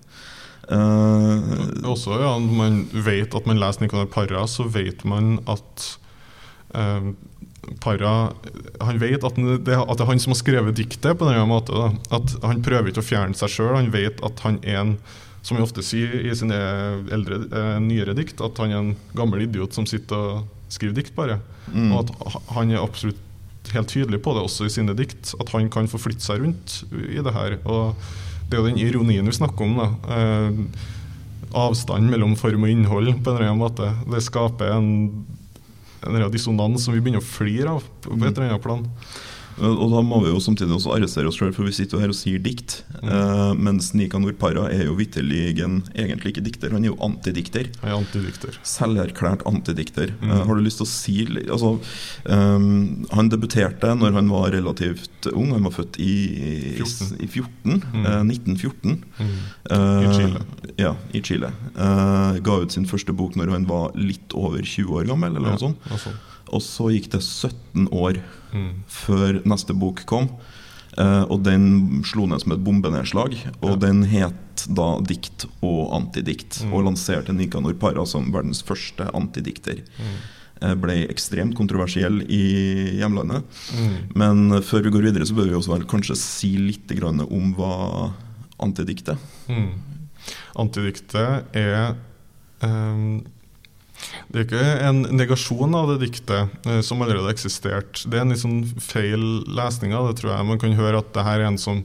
Uh, 0.64 1.82
også, 1.90 2.14
ja, 2.22 2.30
man 2.40 2.86
vet 3.04 3.34
at 3.36 3.44
man 3.44 3.58
leser 3.60 3.84
Nicolai 3.84 4.06
Parra, 4.08 4.46
så 4.48 4.64
vet 4.64 5.02
man 5.04 5.34
at 5.50 5.88
uh, 6.72 7.10
Parra 7.82 8.32
Han 8.84 9.00
vet 9.02 9.24
at 9.26 9.36
det, 9.36 9.74
er 9.74 10.08
han 10.08 10.22
som 10.22 10.34
har 10.34 10.40
skrevet 10.40 10.76
diktet 10.78 11.18
på 11.18 11.28
denne 11.28 11.44
måten. 11.48 11.98
At 12.14 12.36
Han 12.44 12.62
prøver 12.64 12.90
ikke 12.90 13.04
å 13.04 13.10
fjerne 13.10 13.38
seg 13.38 13.52
sjøl. 13.52 13.76
Han 13.76 13.92
vet 13.94 14.22
at 14.26 14.42
han 14.46 14.60
er 14.62 14.80
en 14.82 14.96
som 15.44 15.58
vi 15.58 15.64
ofte 15.64 15.82
sier 15.84 16.22
i 16.24 16.32
sine 16.32 16.56
eldre, 17.12 17.42
eh, 17.52 17.74
nyere 17.84 18.14
dikt, 18.16 18.40
at 18.40 18.56
han 18.62 18.70
er 18.72 18.78
en 18.78 18.94
gammel 19.12 19.42
idiot 19.44 19.76
som 19.76 19.84
sitter 19.84 20.16
og 20.16 20.70
skriver 20.72 20.96
dikt, 20.96 21.12
bare. 21.16 21.36
Mm. 21.68 21.90
Og 21.92 21.98
at 22.00 22.38
han 22.56 22.72
er 22.72 22.80
absolutt 22.80 23.20
helt 23.74 23.92
tydelig 23.92 24.22
på 24.24 24.32
det 24.32 24.44
også 24.44 24.64
i 24.64 24.72
sine 24.72 24.96
dikt, 24.96 25.34
at 25.40 25.52
han 25.52 25.68
kan 25.72 25.90
forflytte 25.90 26.24
seg 26.24 26.40
rundt 26.40 26.78
i 26.96 27.20
det 27.20 27.36
her. 27.36 27.58
Og 27.68 27.92
det 28.48 28.56
er 28.56 28.62
jo 28.62 28.68
den 28.70 28.80
ironien 28.80 29.28
vi 29.28 29.36
snakker 29.36 29.68
om. 29.68 29.76
da. 29.82 30.16
Eh, 30.16 30.90
avstand 31.54 32.10
mellom 32.10 32.34
form 32.38 32.66
og 32.66 32.72
innhold 32.72 33.12
på 33.22 33.30
en 33.30 33.36
eller 33.36 33.50
annen 33.50 33.62
måte. 33.62 33.90
Det 34.10 34.22
skaper 34.24 34.74
en, 34.74 34.88
en 36.06 36.30
dissonans 36.32 36.84
som 36.84 36.94
vi 36.94 37.02
begynner 37.02 37.22
å 37.22 37.26
flire 37.26 37.76
av 37.76 37.86
på 38.04 38.16
et 38.16 38.30
eller 38.30 38.50
annet 38.50 38.64
plan. 38.64 38.84
Og 39.58 39.90
da 39.92 40.00
må 40.02 40.18
vi 40.24 40.30
jo 40.32 40.40
samtidig 40.42 40.74
også 40.74 40.94
arrestere 40.96 41.28
oss 41.30 41.36
sjøl, 41.38 41.52
for 41.54 41.64
vi 41.68 41.70
sitter 41.76 41.96
jo 41.96 42.00
her 42.02 42.10
og 42.10 42.16
sier 42.18 42.40
dikt. 42.42 42.80
Mm. 43.02 43.08
Eh, 43.08 43.52
mens 43.68 43.92
Nikanor 43.94 44.32
Parra 44.40 44.64
er 44.72 44.84
jo 44.88 44.96
vitterlig 44.98 45.54
egentlig 45.54 46.32
ikke 46.34 46.42
dikter, 46.44 46.72
han 46.74 46.82
er 46.84 46.90
jo 46.90 46.96
antidikter. 47.06 47.68
Er 47.86 47.94
antidikter. 47.94 48.58
Selverklært 48.66 49.44
antidikter. 49.46 50.10
Mm. 50.20 50.30
Eh, 50.32 50.42
har 50.48 50.54
du 50.58 50.64
lyst 50.64 50.80
til 50.82 50.86
å 50.86 50.90
si 50.90 51.16
altså, 51.44 51.74
um, 52.26 53.06
Han 53.12 53.28
debuterte 53.30 53.94
når 53.96 54.12
han 54.18 54.28
var 54.32 54.50
relativt 54.54 55.28
ung, 55.32 55.52
han 55.54 55.64
var 55.68 55.74
født 55.76 55.98
i, 56.02 56.10
i 56.74 56.76
14. 56.80 57.16
i 57.22 57.26
14, 57.30 57.80
Mm. 57.94 58.04
eh, 58.06 58.22
1914. 58.24 58.98
Mm. 59.18 59.32
Eh, 59.70 60.04
I 60.04 60.12
Chile. 60.18 60.40
Ja, 60.78 60.94
i 61.14 61.20
Chile. 61.22 61.52
Eh, 61.76 62.38
ga 62.44 62.58
ut 62.62 62.72
sin 62.74 62.86
første 62.86 63.14
bok 63.16 63.36
når 63.38 63.50
han 63.54 63.66
var 63.70 63.92
litt 63.94 64.34
over 64.34 64.58
20 64.62 64.90
år 64.98 65.06
gammel. 65.08 65.36
eller 65.36 65.54
Ja, 65.54 65.56
noe 65.56 65.58
sånt. 65.58 65.78
sånt. 66.02 66.16
Og 66.54 66.62
så 66.62 66.90
gikk 66.94 67.10
det 67.16 67.22
17 67.24 67.88
år 67.90 68.20
Mm. 68.54 68.84
før 68.86 69.40
neste 69.50 69.74
bok 69.74 70.04
kom. 70.06 70.28
Uh, 70.94 71.24
og 71.26 71.42
den 71.42 72.04
slo 72.06 72.22
ned 72.30 72.38
som 72.44 72.52
et 72.54 72.62
bombenedslag. 72.62 73.34
Og 73.62 73.70
Ja. 73.70 73.76
den 73.88 74.04
het 74.04 74.66
da 74.72 75.00
'Dikt 75.00 75.46
og 75.60 75.90
antidikt'. 75.90 76.62
Mm. 76.64 76.72
Og 76.72 76.84
lanserte 76.84 77.34
Nikanor 77.34 77.74
Parra 77.74 78.06
som 78.06 78.30
verdens 78.30 78.62
første 78.62 79.10
antidikter. 79.12 79.82
Mm. 79.98 80.14
Uh, 80.62 80.74
ble 80.76 81.08
ekstremt 81.08 81.56
kontroversiell 81.56 82.22
i 82.30 82.94
hjemlandet. 83.00 83.42
Mm. 83.74 84.14
Men 84.14 84.62
før 84.62 84.84
vi 84.84 84.90
går 84.90 85.02
videre, 85.02 85.26
så 85.26 85.34
bør 85.34 85.48
vi 85.48 85.56
også 85.58 85.74
vel 85.76 85.84
kanskje 85.84 86.16
si 86.16 86.56
litt 86.56 86.88
om 87.02 87.54
hva 87.54 88.12
antidikt 88.60 89.08
er. 89.08 89.18
Mm. 89.48 89.72
Antidiktet 90.56 91.44
er 91.54 91.96
ehm, 92.62 93.24
Det 94.32 94.40
er 94.40 94.46
ikke 94.48 94.64
en 94.88 95.02
negasjon 95.16 95.74
av 95.78 95.92
det 95.92 96.00
diktet 96.08 96.66
eh, 96.66 96.80
som 96.84 97.02
allerede 97.04 97.26
har 97.28 97.34
eksistert. 97.36 98.02
Det 98.06 98.18
er 98.18 98.24
en 98.24 98.34
litt 98.34 98.42
sånn 98.42 98.64
feil 98.82 99.24
lesning 99.54 99.94
av 99.94 100.08
det, 100.10 100.18
tror 100.20 100.34
jeg. 100.34 100.48
Man 100.50 100.60
kan 100.62 100.74
høre 100.78 100.98
at 101.04 101.12
det 101.14 101.24
her 101.26 101.40
er 101.44 101.48
en 101.52 101.58
som 101.60 101.84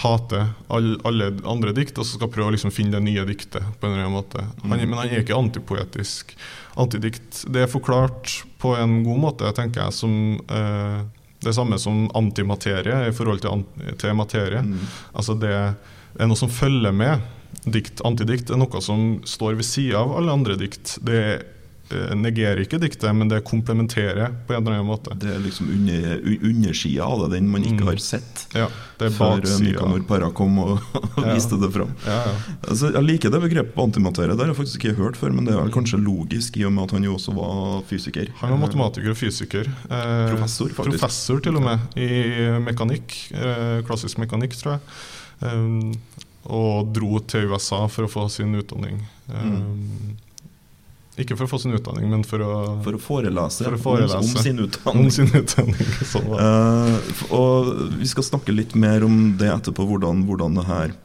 hater 0.00 0.46
all, 0.72 0.94
alle 1.04 1.26
andre 1.50 1.74
dikt, 1.76 1.98
og 2.00 2.06
så 2.08 2.16
skal 2.16 2.30
prøve 2.32 2.48
å 2.48 2.54
liksom 2.54 2.72
finne 2.72 2.94
det 2.96 3.02
nye 3.04 3.24
diktet. 3.28 3.60
på 3.80 3.86
en 3.86 3.92
eller 3.92 4.06
annen 4.06 4.16
måte. 4.16 4.44
Han, 4.62 4.70
Mm. 4.70 4.88
men 4.88 4.98
han 4.98 5.08
er 5.10 5.20
ikke 5.24 5.36
antipoetisk. 5.36 6.36
Antidikt 6.80 7.44
det 7.52 7.62
er 7.66 7.72
forklart 7.72 8.44
på 8.62 8.76
en 8.78 9.02
god 9.04 9.18
måte, 9.20 9.50
tenker 9.52 9.82
jeg, 9.82 9.92
som 9.92 10.40
eh, 10.48 11.02
det 11.42 11.54
samme 11.56 11.76
som 11.80 12.06
antimaterie 12.14 13.08
i 13.08 13.12
forhold 13.12 13.40
til, 13.42 13.50
an 13.50 13.96
til 13.98 14.14
materie. 14.14 14.62
Mm. 14.62 14.78
Altså 15.14 15.36
det 15.40 15.52
er 15.52 16.26
noe 16.26 16.36
som 16.36 16.48
følger 16.48 16.92
med. 16.92 17.20
Dikt, 17.68 18.00
antidikt 18.04 18.50
er 18.50 18.56
noe 18.56 18.80
som 18.80 19.18
står 19.28 19.58
ved 19.60 19.64
sida 19.68 19.98
av 20.00 20.16
alle 20.16 20.32
andre 20.32 20.56
dikt. 20.56 20.98
Det 21.04 21.18
eh, 21.90 22.14
negerer 22.16 22.62
ikke 22.62 22.78
diktet, 22.80 23.10
men 23.14 23.28
det 23.28 23.42
komplementerer 23.44 24.30
på 24.46 24.54
en 24.54 24.62
eller 24.62 24.78
annen 24.78 24.86
måte. 24.88 25.12
Det 25.18 25.28
er 25.34 25.40
liksom 25.42 25.68
under, 25.74 26.22
undersida 26.46 27.04
av 27.04 27.24
det, 27.26 27.36
den 27.36 27.50
man 27.50 27.64
ikke 27.66 27.82
Mm. 27.82 27.88
har 27.90 27.96
sett. 28.00 28.46
Ja, 28.54 28.68
det 28.98 29.10
er 29.10 29.12
Før 29.16 29.36
eh, 29.36 29.42
baksida. 29.42 29.90
Parra 30.08 30.30
kom 30.30 30.56
og 30.64 30.78
Ja. 31.18 31.34
viste 31.34 31.58
det 31.60 31.68
fram. 31.74 31.92
Ja, 32.06 32.16
ja. 32.30 32.34
Altså, 32.68 32.92
jeg 32.94 33.04
liker 33.10 33.30
det 33.34 33.42
begrepet 33.44 33.82
antimaterie. 33.84 34.32
Det 34.38 34.46
har 34.46 34.54
jeg 34.54 34.60
faktisk 34.62 34.84
ikke 34.86 34.96
hørt 35.02 35.16
før, 35.20 35.34
men 35.36 35.44
det 35.44 35.54
er 35.58 35.68
kanskje 35.74 36.00
logisk 36.00 36.56
i 36.56 36.64
og 36.64 36.72
med 36.72 36.84
at 36.88 36.96
han 36.96 37.04
jo 37.04 37.18
også 37.18 37.34
var 37.36 37.82
fysiker. 37.90 38.32
Han 38.40 38.54
var 38.56 38.62
matematiker 38.68 39.10
og 39.12 39.18
fysiker. 39.20 39.68
Eh, 39.90 40.30
Professor, 40.32 40.68
faktisk. 40.72 40.96
Professor 41.02 41.40
til 41.44 41.56
og 41.60 41.66
med, 41.68 41.78
i 42.00 42.08
mekanikk. 42.64 43.18
Eh, 43.34 43.82
klassisk 43.84 44.16
mekanikk, 44.22 44.56
tror 44.62 44.78
jeg. 44.78 44.80
Eh, 45.42 46.19
og 46.44 46.90
dro 46.94 47.20
til 47.28 47.50
USA 47.50 47.84
for 47.90 48.06
å 48.06 48.10
få 48.10 48.26
sin 48.32 48.54
utdanning. 48.56 49.02
Mm. 49.28 50.16
Ikke 51.20 51.36
for 51.36 51.44
å 51.44 51.50
få 51.50 51.58
sin 51.60 51.74
utdanning, 51.76 52.08
men 52.08 52.22
for 52.24 52.40
å, 52.40 52.54
For 52.84 52.96
å 52.96 53.00
forelese, 53.02 53.66
For 53.66 53.76
å 53.76 53.82
forelese. 53.82 54.20
Om, 54.22 54.30
om 54.30 54.44
sin 54.46 54.62
utdanning. 54.64 55.04
om 55.04 55.12
sin 55.12 55.28
utdanning. 55.36 55.92
Sånn. 56.12 56.32
Eh, 56.32 57.12
og 57.36 57.70
vi 58.00 58.08
skal 58.08 58.26
snakke 58.30 58.54
litt 58.54 58.76
mer 58.78 59.04
om 59.04 59.34
det 59.40 59.50
etterpå, 59.52 59.84
hvordan, 59.90 60.24
hvordan 60.28 60.56
det 60.60 60.66
her 60.70 60.96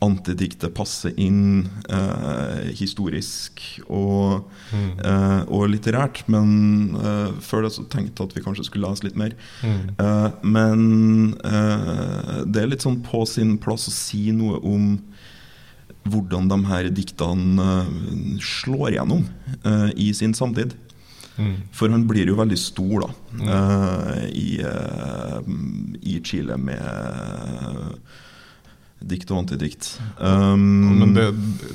antidiktet 0.00 0.72
passer 0.74 1.12
inn 1.20 1.66
eh, 1.92 2.70
historisk 2.78 3.60
og, 3.88 4.46
Mm. 4.72 4.90
eh, 5.04 5.40
og 5.50 5.68
litterært. 5.68 6.22
Men 6.30 6.94
eh, 6.96 7.32
før 7.42 7.62
det 7.66 7.72
så 7.74 7.84
tenkte 7.90 8.22
jeg 8.22 8.28
at 8.30 8.34
vi 8.36 8.42
kanskje 8.44 8.64
skulle 8.68 8.88
lese 8.88 9.04
litt 9.04 9.16
mer. 9.20 9.34
Mm. 9.62 9.80
Eh, 9.98 10.30
men 10.42 11.34
eh, 11.44 12.44
det 12.46 12.62
er 12.62 12.70
litt 12.70 12.84
sånn 12.86 13.02
på 13.04 13.26
sin 13.28 13.58
plass 13.58 13.88
å 13.90 13.94
si 13.94 14.30
noe 14.32 14.60
om 14.62 14.92
hvordan 16.08 16.48
de 16.48 16.58
her 16.70 16.88
diktene 16.96 17.66
eh, 17.82 18.38
slår 18.40 18.94
gjennom 18.96 19.26
eh, 19.64 19.90
i 20.00 20.12
sin 20.16 20.32
samtid. 20.32 20.72
Mm. 21.36 21.56
For 21.76 21.88
han 21.92 22.06
blir 22.08 22.26
jo 22.30 22.38
veldig 22.40 22.58
stor 22.58 23.04
da 23.04 23.10
Mm. 23.30 23.46
eh, 23.46 24.24
i, 24.34 24.48
i 26.02 26.20
Chile 26.24 26.56
med 26.58 26.80
dikt 29.00 29.30
og 29.32 29.38
antidikt. 29.44 29.98
Um, 30.18 30.98
Men 31.00 31.14
det, 31.16 31.28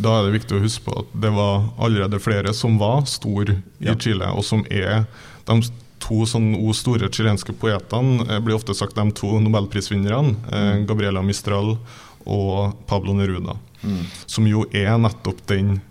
da 0.03 0.19
er 0.19 0.27
det 0.27 0.35
viktig 0.41 0.57
å 0.57 0.61
huske 0.63 0.85
på 0.85 0.99
at 1.01 1.15
det 1.21 1.31
var 1.33 1.63
allerede 1.81 2.19
flere 2.21 2.53
som 2.53 2.77
var 2.81 3.05
store 3.09 3.57
i 3.81 3.89
Ja. 3.89 3.95
Chile, 3.95 4.27
og 4.31 4.43
som 4.45 4.65
er 4.69 5.05
de 5.45 5.61
to 5.99 6.25
sånn 6.29 6.51
store 6.73 7.09
chilenske 7.09 7.53
poetene. 7.57 8.25
blir 8.45 8.55
ofte 8.55 8.75
sagt 8.75 8.95
de 8.95 9.11
to 9.11 9.39
nobelprisvinnerne, 9.39 10.35
eh, 10.51 10.75
Mm. 10.75 10.85
Gabriela 10.87 11.21
Mistral 11.23 11.77
og 12.27 12.85
Pablo 12.87 13.13
Neruda. 13.13 13.57
mm, 13.83 14.05
Som 14.27 14.45
jo 14.47 14.65
er 14.73 14.97
nettopp 14.97 15.45
den 15.47 15.81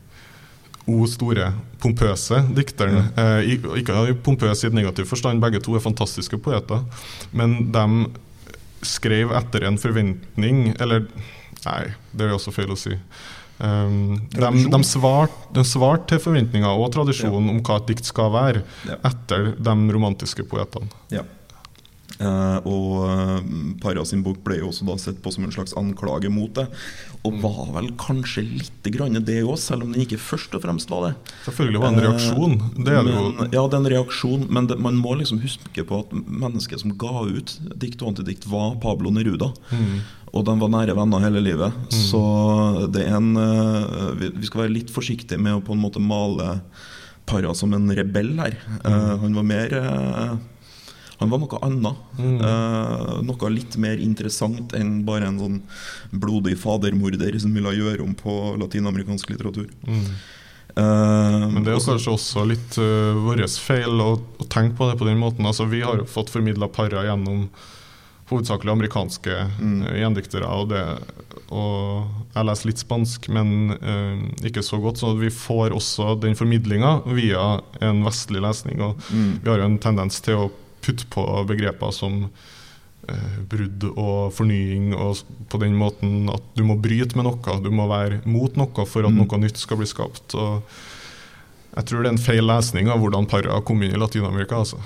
o 0.86 1.06
store, 1.06 1.52
pompøse 1.80 2.42
dikteren. 2.54 3.08
Eh, 3.16 3.56
ikke 3.56 4.14
pompøs 4.22 4.64
i 4.64 4.68
negativ 4.68 5.06
forstand, 5.06 5.40
begge 5.40 5.62
to 5.62 5.74
er 5.74 5.80
fantastiske 5.80 6.36
poeter. 6.42 6.84
Men 7.32 7.72
de 7.72 8.06
skrev 8.86 9.32
etter 9.36 9.64
en 9.68 9.78
forventning 9.80 10.74
Eller 10.80 11.06
nei, 11.64 11.94
det 12.12 12.26
er 12.28 12.34
også 12.36 12.52
feil 12.54 12.72
å 12.74 12.76
si. 12.78 12.96
Um, 13.58 14.16
de, 14.34 14.48
de 14.68 14.80
svarte 14.84 15.54
de 15.54 15.62
svarte 15.64 16.10
til 16.10 16.18
forventninger 16.24 16.68
og 16.68 16.90
tradisjonen 16.96 17.52
om 17.52 17.60
hva 17.64 17.76
et 17.80 17.86
dikt 17.92 18.04
skal 18.08 18.32
være, 18.34 18.64
Ja. 18.88 18.96
etter 19.08 19.52
de 19.56 19.74
romantiske 19.94 20.44
poetene. 20.50 20.90
ja. 21.14 21.22
Eh, 22.22 22.58
og 22.70 22.90
uh, 23.08 23.38
Parra 23.82 24.04
sin 24.06 24.22
bok 24.22 24.38
ble 24.46 24.60
jo 24.60 24.68
også 24.70 24.86
da 24.86 24.94
sett 25.02 25.18
på 25.22 25.32
som 25.34 25.46
en 25.46 25.54
slags 25.54 25.74
anklage 25.78 26.30
mot 26.30 26.52
det. 26.54 26.68
Og 27.24 27.32
Mm. 27.34 27.40
var 27.40 27.70
vel 27.80 27.88
kanskje 27.96 28.42
litt 28.44 28.88
grann 28.92 29.16
det 29.24 29.42
òg, 29.42 29.56
selv 29.58 29.82
om 29.82 29.92
den 29.92 30.04
ikke 30.04 30.20
først 30.20 30.54
og 30.54 30.62
fremst 30.62 30.90
var 30.90 31.08
det. 31.08 31.14
Selvfølgelig 31.46 31.80
var 31.80 31.90
det 31.90 31.96
en 31.96 32.04
reaksjon. 32.04 32.56
Det 32.84 32.92
er 32.92 33.02
det 33.02 33.14
jo. 33.14 33.24
Ja, 33.50 33.62
det 33.66 33.74
er 33.74 33.80
en 33.80 33.92
reaksjon, 33.94 34.46
men 34.50 34.66
det, 34.68 34.78
man 34.78 34.98
må 35.00 35.16
liksom 35.16 35.40
huske 35.40 35.86
på 35.88 36.02
at 36.04 36.12
mennesket 36.12 36.84
som 36.84 36.92
ga 37.00 37.24
ut 37.24 37.56
dikt 37.74 38.02
og 38.02 38.12
antidikt, 38.12 38.46
var 38.46 38.76
Pablo 38.82 39.10
Neruda. 39.10 39.54
Mm. 39.72 40.02
Og 40.34 40.44
de 40.44 40.54
var 40.60 40.68
nære 40.68 40.96
venner 40.98 41.22
hele 41.22 41.40
livet. 41.40 41.72
Så 41.94 42.20
det 42.92 43.06
er 43.06 43.16
en 43.16 43.36
eh, 43.38 44.30
vi, 44.34 44.46
skal 44.46 44.66
være 44.66 44.74
litt 44.74 44.90
forsiktige 44.90 45.38
med 45.40 45.56
å 45.56 45.64
på 45.64 45.72
en 45.72 45.82
måte 45.82 46.02
male 46.02 46.60
Parra 47.24 47.54
som 47.56 47.72
en 47.72 47.88
rebell 47.88 48.34
her. 48.36 48.58
Mm. 48.84 49.20
han 49.22 49.36
var 49.38 49.46
mer 49.48 49.72
eh, 49.78 50.34
Han 51.20 51.30
var 51.30 51.38
noe 51.38 51.58
annet. 51.62 51.96
Mm. 52.18 52.40
Eh, 52.42 53.22
noe 53.22 53.50
litt 53.54 53.76
mer 53.78 53.96
interessant 54.02 54.72
enn 54.74 55.04
bare 55.06 55.28
en 55.30 55.38
sånn 55.38 55.60
blodig 56.12 56.56
fadermorder 56.58 57.38
som 57.40 57.54
ville 57.54 57.70
gjøre 57.76 58.02
om 58.02 58.14
på 58.18 58.56
latinamerikansk 58.58 59.30
litteratur. 59.30 59.68
Mm. 59.86 60.04
Eh, 60.76 61.48
Men 61.54 61.62
det 61.62 61.70
er 61.72 61.76
også- 61.78 61.94
kanskje 61.94 62.14
også 62.18 62.46
litt 62.48 62.78
uh, 62.78 63.14
vår 63.14 63.44
feil 63.46 64.00
å, 64.02 64.18
å 64.40 64.48
tenke 64.48 64.76
på 64.76 64.90
det 64.90 64.98
på 64.98 65.06
den 65.06 65.18
måten. 65.22 65.46
Altså, 65.46 65.68
vi 65.70 65.82
har 65.82 65.96
jo 65.96 66.04
fått 66.04 66.30
formidla 66.30 66.66
Parra 66.68 67.04
gjennom 67.06 67.48
hovedsakelig 68.30 68.72
amerikanske 68.72 69.36
Mm. 69.60 69.82
uh, 69.86 69.94
gjendiktere. 69.94 70.48
Og, 70.50 70.68
det, 70.70 70.82
og 71.52 72.08
jeg 72.34 72.44
leser 72.48 72.66
litt 72.66 72.82
spansk, 72.82 73.28
men 73.28 73.70
uh, 73.70 74.18
ikke 74.42 74.62
så 74.64 74.80
godt. 74.82 74.98
Så 74.98 75.14
vi 75.16 75.28
får 75.30 75.70
også 75.76 76.18
den 76.20 76.34
formidlinga 76.34 77.04
via 77.14 77.60
en 77.80 78.02
vestlig 78.02 78.42
lesning. 78.42 78.80
Og 78.82 78.96
Mm. 79.12 79.40
vi 79.44 79.50
har 79.50 79.58
jo 79.58 79.64
en 79.70 79.78
tendens 79.78 80.20
til 80.20 80.34
å 80.34 80.50
putte 80.84 81.08
på 81.10 81.24
begreper 81.48 81.92
som 81.96 82.26
eh, 83.08 83.38
brudd 83.50 83.84
og 83.90 84.32
fornying, 84.36 84.92
og 84.96 85.22
på 85.52 85.60
den 85.62 85.76
måten 85.80 86.28
at 86.32 86.44
du 86.56 86.64
må 86.68 86.76
bryte 86.80 87.16
med 87.18 87.26
noe, 87.28 87.60
du 87.64 87.70
må 87.74 87.88
være 87.90 88.22
mot 88.24 88.56
noe 88.60 88.86
for 88.88 89.04
at 89.04 89.12
Mm. 89.12 89.22
noe 89.24 89.40
nytt 89.44 89.60
skal 89.60 89.80
bli 89.80 89.88
skapt. 89.88 90.36
Og 90.36 90.62
jeg 91.76 91.84
tror 91.90 92.02
det 92.04 92.12
er 92.12 92.16
en 92.16 92.26
feil 92.28 92.46
lesning 92.46 92.88
av 92.88 93.00
hvordan 93.02 93.26
Parra 93.28 93.60
kom 93.66 93.82
inn 93.82 93.96
i 93.96 93.98
Latin-Amerika. 93.98 94.60
Altså. 94.62 94.78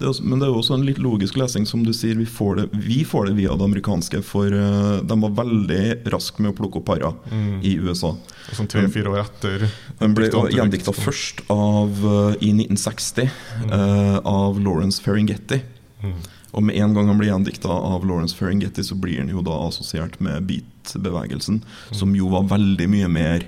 Det 0.00 0.08
også, 0.08 0.24
men 0.24 0.40
det 0.40 0.46
er 0.46 0.52
jo 0.54 0.60
også 0.62 0.74
en 0.78 0.84
litt 0.88 0.98
logisk 1.04 1.36
lesing, 1.36 1.66
som 1.68 1.82
du 1.84 1.90
sier. 1.92 2.16
Vi 2.16 2.24
får 2.24 2.56
det, 2.56 2.64
vi 2.86 3.02
får 3.04 3.26
det 3.28 3.34
via 3.36 3.52
det 3.52 3.66
amerikanske, 3.68 4.22
for 4.24 4.46
eh, 4.48 4.94
de 5.04 5.18
var 5.20 5.34
veldig 5.42 5.82
raske 6.14 6.40
med 6.40 6.54
å 6.54 6.56
plukke 6.56 6.80
opp 6.80 6.86
Parra 6.88 7.10
Mm. 7.30 7.60
i 7.62 7.74
USA. 7.84 8.14
Sånn 8.56 8.66
tre-fire 8.72 9.12
år 9.12 9.20
etter. 9.26 9.66
Den 10.00 10.14
ble 10.16 10.30
Dikta- 10.30 10.50
gjendikta 10.56 10.94
først 10.96 11.44
av, 11.52 11.92
eh, 12.00 12.40
i 12.48 12.52
1960 12.56 13.28
eh, 13.28 14.18
av 14.24 14.58
Lawrence 14.58 15.02
Ferringetti. 15.04 15.60
Mm. 16.02 16.16
Og 16.54 16.62
med 16.66 16.76
en 16.80 16.94
gang 16.96 17.06
han 17.12 17.18
blir 17.20 17.28
gjendikta 17.30 17.68
av 17.70 18.02
Lawrence 18.08 18.34
Ferringetti, 18.34 18.82
så 18.82 18.96
blir 18.98 19.18
han 19.20 19.28
jo 19.28 19.42
da 19.46 19.52
assosiert 19.68 20.16
med 20.20 20.48
beat-bevegelsen, 20.48 21.60
som 21.92 22.14
jo 22.16 22.28
var 22.32 22.48
veldig 22.50 22.88
mye 22.90 23.08
mer 23.12 23.44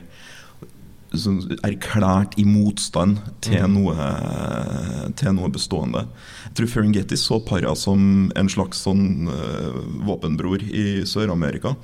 sånn 1.18 1.40
erklært 1.66 2.36
i 2.40 2.44
motstand 2.48 3.18
til, 3.44 3.60
Mm. 3.66 3.74
noe, 3.74 5.12
til 5.16 5.32
noe 5.36 5.50
bestående. 5.52 6.06
Jeg 6.48 6.54
tror 6.58 6.70
Ferengeti 6.72 7.16
så 7.16 7.38
para 7.44 7.74
som 7.76 8.30
en 8.36 8.48
slags 8.48 8.82
sånn 8.86 9.28
uh, 9.28 9.82
våpenbror 10.06 10.62
i 10.62 11.02
Sør-Amerika. 11.08 11.76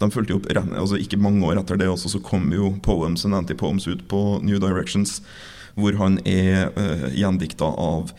De 0.00 0.08
fulgte 0.10 0.34
opp 0.38 0.46
altså 0.48 0.96
Ikke 0.98 1.18
mange 1.20 1.44
år 1.44 1.58
etter 1.60 1.76
det 1.76 1.88
også, 1.88 2.08
så 2.08 2.22
kom 2.22 2.50
jo 2.52 2.72
Poems 2.82 3.24
and 3.24 3.34
Anti-Poems 3.34 3.86
ut 3.86 4.06
på 4.08 4.40
New 4.42 4.58
Directions, 4.58 5.20
hvor 5.76 5.96
han 6.00 6.18
er 6.24 6.70
uh, 6.76 7.10
gjendikta 7.14 7.64
av 7.76 8.12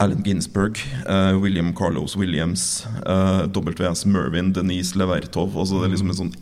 Allen 0.00 0.22
Ginsberg, 0.24 0.78
uh, 1.08 1.36
William 1.40 1.74
Carlos 1.76 2.16
Williams, 2.16 2.86
uh, 3.06 3.46
W.S. 3.46 4.06
Mervyn, 4.06 4.52
Denise 4.52 4.96
Levertov. 4.96 5.56
Altså 5.56 5.80
det 5.80 5.88
er 5.90 5.94
liksom 5.96 6.10
en 6.14 6.20
sånn 6.22 6.34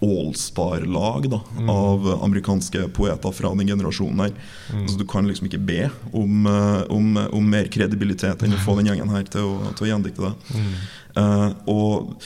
allstar-lag 0.00 1.26
Mm. 1.30 1.70
av 1.70 2.06
amerikanske 2.24 2.88
poeter 2.96 3.32
fra 3.32 3.54
den 3.54 3.68
generasjonen 3.68 4.20
her. 4.24 4.32
Mm. 4.72 4.82
Altså, 4.82 4.98
du 4.98 5.04
kan 5.06 5.26
liksom 5.28 5.46
ikke 5.48 5.60
be 5.66 5.90
om, 6.12 6.46
eh, 6.46 6.82
om, 6.90 7.16
om 7.32 7.50
mer 7.50 7.68
kredibilitet 7.68 8.42
enn 8.42 8.54
å 8.56 8.62
få 8.64 8.76
den 8.78 8.86
gjengen 8.90 9.10
her 9.12 9.24
til 9.28 9.44
å, 9.44 9.74
til 9.76 9.86
å 9.86 9.90
gjendikte 9.90 10.30
det. 10.30 10.32
Mm. 10.54 10.72
Uh, 11.16 11.52
og 11.66 12.16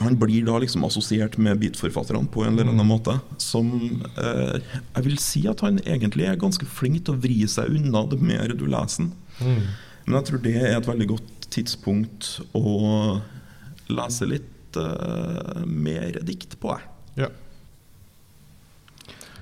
han 0.00 0.16
blir 0.16 0.44
da 0.46 0.58
liksom 0.62 0.84
assosiert 0.86 1.36
med 1.42 1.58
beatforfatterne 1.60 2.28
på 2.32 2.44
en 2.46 2.54
eller 2.54 2.70
annen 2.70 2.86
måte. 2.86 3.18
Som 3.42 3.72
eh, 4.16 4.60
Jeg 4.94 5.04
vil 5.08 5.18
si 5.20 5.42
at 5.50 5.60
han 5.66 5.80
egentlig 5.84 6.28
er 6.30 6.38
ganske 6.40 6.66
flink 6.70 7.04
til 7.04 7.16
å 7.16 7.20
vri 7.20 7.42
seg 7.50 7.74
unna 7.74 8.04
det 8.08 8.20
mer 8.22 8.54
du 8.54 8.66
leser 8.70 9.04
den. 9.04 9.12
Mm. 9.40 9.64
Men 10.06 10.18
jeg 10.20 10.28
tror 10.30 10.44
det 10.44 10.54
er 10.62 10.76
et 10.76 10.86
veldig 10.88 11.08
godt 11.16 11.48
tidspunkt 11.50 12.28
å 12.56 13.20
lese 13.90 14.28
litt 14.30 14.52
eh, 14.82 15.64
mer 15.66 16.20
dikt 16.26 16.58
på. 16.62 16.76
Jeg. 16.76 17.26
Ja. 17.26 17.30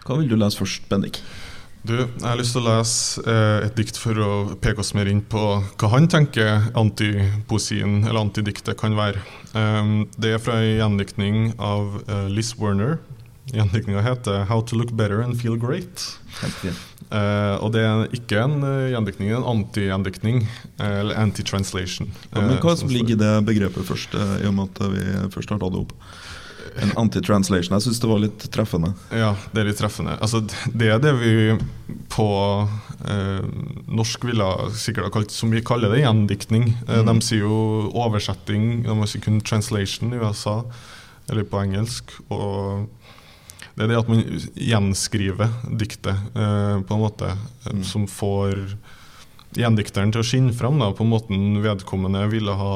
Hva 0.05 0.21
vil 0.21 0.29
du 0.29 0.37
lese 0.37 0.61
først, 0.61 0.88
Bendik? 0.91 1.23
Du, 1.85 1.93
jeg 2.00 2.25
har 2.25 2.38
lyst 2.41 2.55
til 2.57 2.62
å 2.62 2.71
lese 2.79 3.21
eh, 3.29 3.67
et 3.67 3.75
dikt 3.76 3.99
for 4.00 4.17
å 4.17 4.31
peke 4.57 4.81
oss 4.81 4.95
mer 4.97 5.09
inn 5.11 5.21
på 5.21 5.41
hva 5.61 5.91
han 5.93 6.09
tenker 6.09 6.71
antipoesien 6.81 8.07
eller 8.07 8.23
antidiktet 8.23 8.79
kan 8.81 8.97
være. 8.97 9.21
Um, 9.53 10.07
det 10.17 10.33
er 10.33 10.41
fra 10.41 10.57
en 10.62 10.79
gjendiktning 10.79 11.53
av 11.61 11.99
uh, 12.09 12.25
Liz 12.33 12.55
Werner. 12.57 13.03
Gjendiktninga 13.53 14.00
heter 14.00 14.47
'How 14.49 14.64
to 14.64 14.81
look 14.81 14.97
better 14.97 15.21
and 15.21 15.37
feel 15.37 15.61
great'. 15.61 16.17
Eh, 17.14 17.54
og 17.62 17.71
det 17.75 17.85
er 17.87 18.09
ikke 18.16 18.40
en 18.42 18.59
uh, 18.64 18.90
gjendiktning, 18.90 19.30
det 19.30 19.37
er 19.37 19.42
en 19.42 19.50
anti-gjendiktning. 19.54 20.44
eller 20.83 21.04
eller 21.04 21.23
anti-translation. 21.23 22.11
Ja, 22.33 22.40
men 22.40 22.56
eh, 22.56 22.61
hva 22.62 22.76
som 22.76 22.88
ligger 22.88 23.14
i 23.14 23.21
det 23.21 23.33
begrepet 23.47 23.87
først, 23.87 24.14
eh, 24.14 24.37
i 24.44 24.49
og 24.49 24.54
med 24.56 24.71
at 24.73 24.94
vi 24.94 25.04
først 25.35 25.52
har 25.52 25.61
tatt 25.62 25.75
det 25.75 25.83
opp? 25.85 25.92
En 26.83 26.90
anti-translation. 27.04 27.76
Jeg 27.76 27.85
syns 27.85 28.00
det 28.02 28.09
var 28.11 28.23
litt 28.23 28.47
treffende. 28.50 28.94
Ja, 29.14 29.35
det 29.52 29.62
er 29.62 29.68
litt 29.68 29.78
treffende. 29.78 30.16
Altså, 30.18 30.40
det 30.75 30.88
er 30.90 30.99
det 31.02 31.12
vi 31.21 31.35
på 32.11 32.26
eh, 33.06 33.47
norsk 33.94 34.26
ville 34.26 34.49
sikkert 34.75 35.06
ha 35.06 35.12
kalt 35.14 35.35
som 35.35 35.54
vi 35.54 35.62
kaller 35.62 35.94
det 35.94 36.02
gjendiktning. 36.02 36.73
Eh, 36.88 37.04
Mm. 37.04 37.12
De 37.12 37.26
sier 37.26 37.44
jo 37.44 37.90
oversetting, 37.92 38.83
de 38.88 39.06
sier 39.06 39.23
kun 39.23 39.40
translation 39.40 40.12
i 40.14 40.18
USA, 40.18 40.62
eller 41.30 41.44
på 41.44 41.62
engelsk. 41.62 42.11
Og 42.30 42.88
det 43.75 43.85
er 43.85 43.90
det 43.90 43.99
at 43.99 44.11
man 44.11 44.23
gjenskriver 44.54 45.50
diktet 45.81 46.14
eh, 46.14 46.76
på 46.87 46.95
en 46.95 47.02
måte 47.02 47.33
Mm. 47.64 47.81
som 47.83 48.04
får 48.07 48.76
gjendikteren 49.57 50.11
til 50.12 50.21
å 50.21 50.26
skinne 50.26 50.52
fram 50.52 50.76
da, 50.78 50.90
på 50.93 51.07
måten 51.09 51.62
vedkommende 51.64 52.26
ville 52.28 52.52
ha 52.61 52.75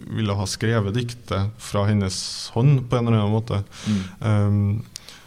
ville 0.00 0.32
ha 0.32 0.46
skrevet 0.48 0.94
diktet 0.96 1.50
fra 1.60 1.84
hennes 1.84 2.16
hånd 2.54 2.86
på 2.88 2.96
en 2.96 3.08
eller 3.10 3.20
annen 3.20 3.34
måte. 3.34 3.58
Um, 4.20 4.82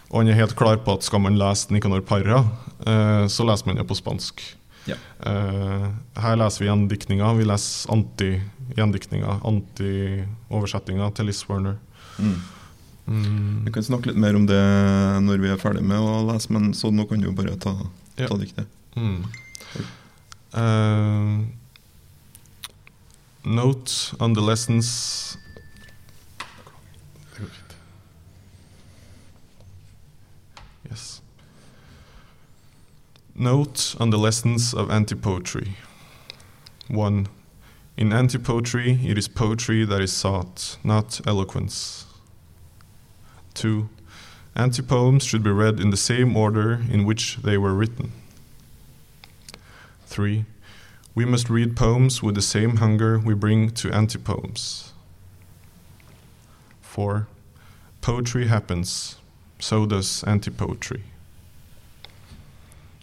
og 0.09 0.23
han 0.23 0.31
er 0.31 0.39
helt 0.39 0.55
klar 0.57 0.79
på 0.81 0.95
at 0.97 1.05
skal 1.05 1.21
man 1.21 1.37
lese 1.37 1.69
Nicanor 1.73 2.01
Parra, 2.01 2.39
eh, 2.85 3.27
så 3.29 3.45
leser 3.45 3.69
man 3.69 3.77
det 3.77 3.85
på 3.89 3.97
spansk. 3.97 4.41
Ja. 4.89 4.97
Uh, 5.21 5.93
her 6.19 6.35
leser 6.41 6.63
vi 6.63 6.71
gjendiktninga. 6.71 7.29
Vi 7.37 7.45
leser 7.47 7.93
anti-gjendiktninga, 7.93 9.37
anti-oversettinga 9.45 11.11
til 11.15 11.29
Liz 11.29 11.43
Werner. 11.49 11.77
Mm. 12.17 12.35
Mm. 13.07 13.65
Vi 13.65 13.71
kan 13.75 13.83
snakke 13.83 14.07
litt 14.11 14.17
mer 14.21 14.35
om 14.35 14.45
det 14.47 14.59
når 15.25 15.41
vi 15.43 15.49
er 15.51 15.57
ferdig 15.59 15.83
med 15.83 15.99
å 15.99 16.21
lese, 16.31 16.49
men 16.55 16.71
så 16.73 16.91
nå 16.91 17.03
kan 17.09 17.19
du 17.19 17.27
jo 17.27 17.33
bare 17.35 17.55
ta, 17.59 17.73
Ja. 18.17 18.27
ta 18.27 18.37
diktet. 18.37 18.67
Mm. 18.95 19.23
Uh, 20.53 21.45
note 23.43 24.15
on 24.19 24.33
the 24.33 24.41
lessons 24.41 25.35
Yes. 30.89 31.21
Note 33.35 33.95
on 33.99 34.09
the 34.09 34.17
lessons 34.17 34.73
of 34.73 34.89
anti 34.91 35.15
poetry. 35.15 35.75
1. 36.89 37.27
In 37.97 38.13
anti 38.13 38.37
poetry, 38.37 38.99
it 39.05 39.17
is 39.17 39.27
poetry 39.27 39.85
that 39.85 40.01
is 40.01 40.11
sought, 40.13 40.77
not 40.83 41.21
eloquence. 41.25 42.05
2. 43.53 43.89
Anti 44.55 44.81
poems 44.83 45.23
should 45.23 45.43
be 45.43 45.49
read 45.49 45.79
in 45.79 45.89
the 45.89 45.97
same 45.97 46.37
order 46.37 46.81
in 46.89 47.05
which 47.05 47.37
they 47.37 47.57
were 47.57 47.73
written. 47.73 48.11
3. 50.05 50.45
We 51.15 51.25
must 51.25 51.49
read 51.49 51.75
poems 51.75 52.21
with 52.21 52.35
the 52.35 52.41
same 52.41 52.77
hunger 52.77 53.19
we 53.19 53.33
bring 53.33 53.71
to 53.71 53.91
anti 53.91 54.19
poems. 54.19 54.93
4. 56.81 57.27
Poetry 58.01 58.47
happens, 58.47 59.17
so 59.59 59.85
does 59.85 60.23
anti 60.25 60.51
poetry. 60.51 61.03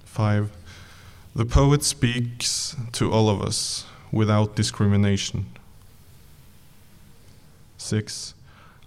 5. 0.05 0.51
The 1.35 1.45
poet 1.45 1.85
speaks 1.85 2.77
to 2.93 3.11
all 3.13 3.29
of 3.29 3.41
us 3.41 3.87
without 4.13 4.57
discrimination. 4.57 5.47
6. 7.79 8.35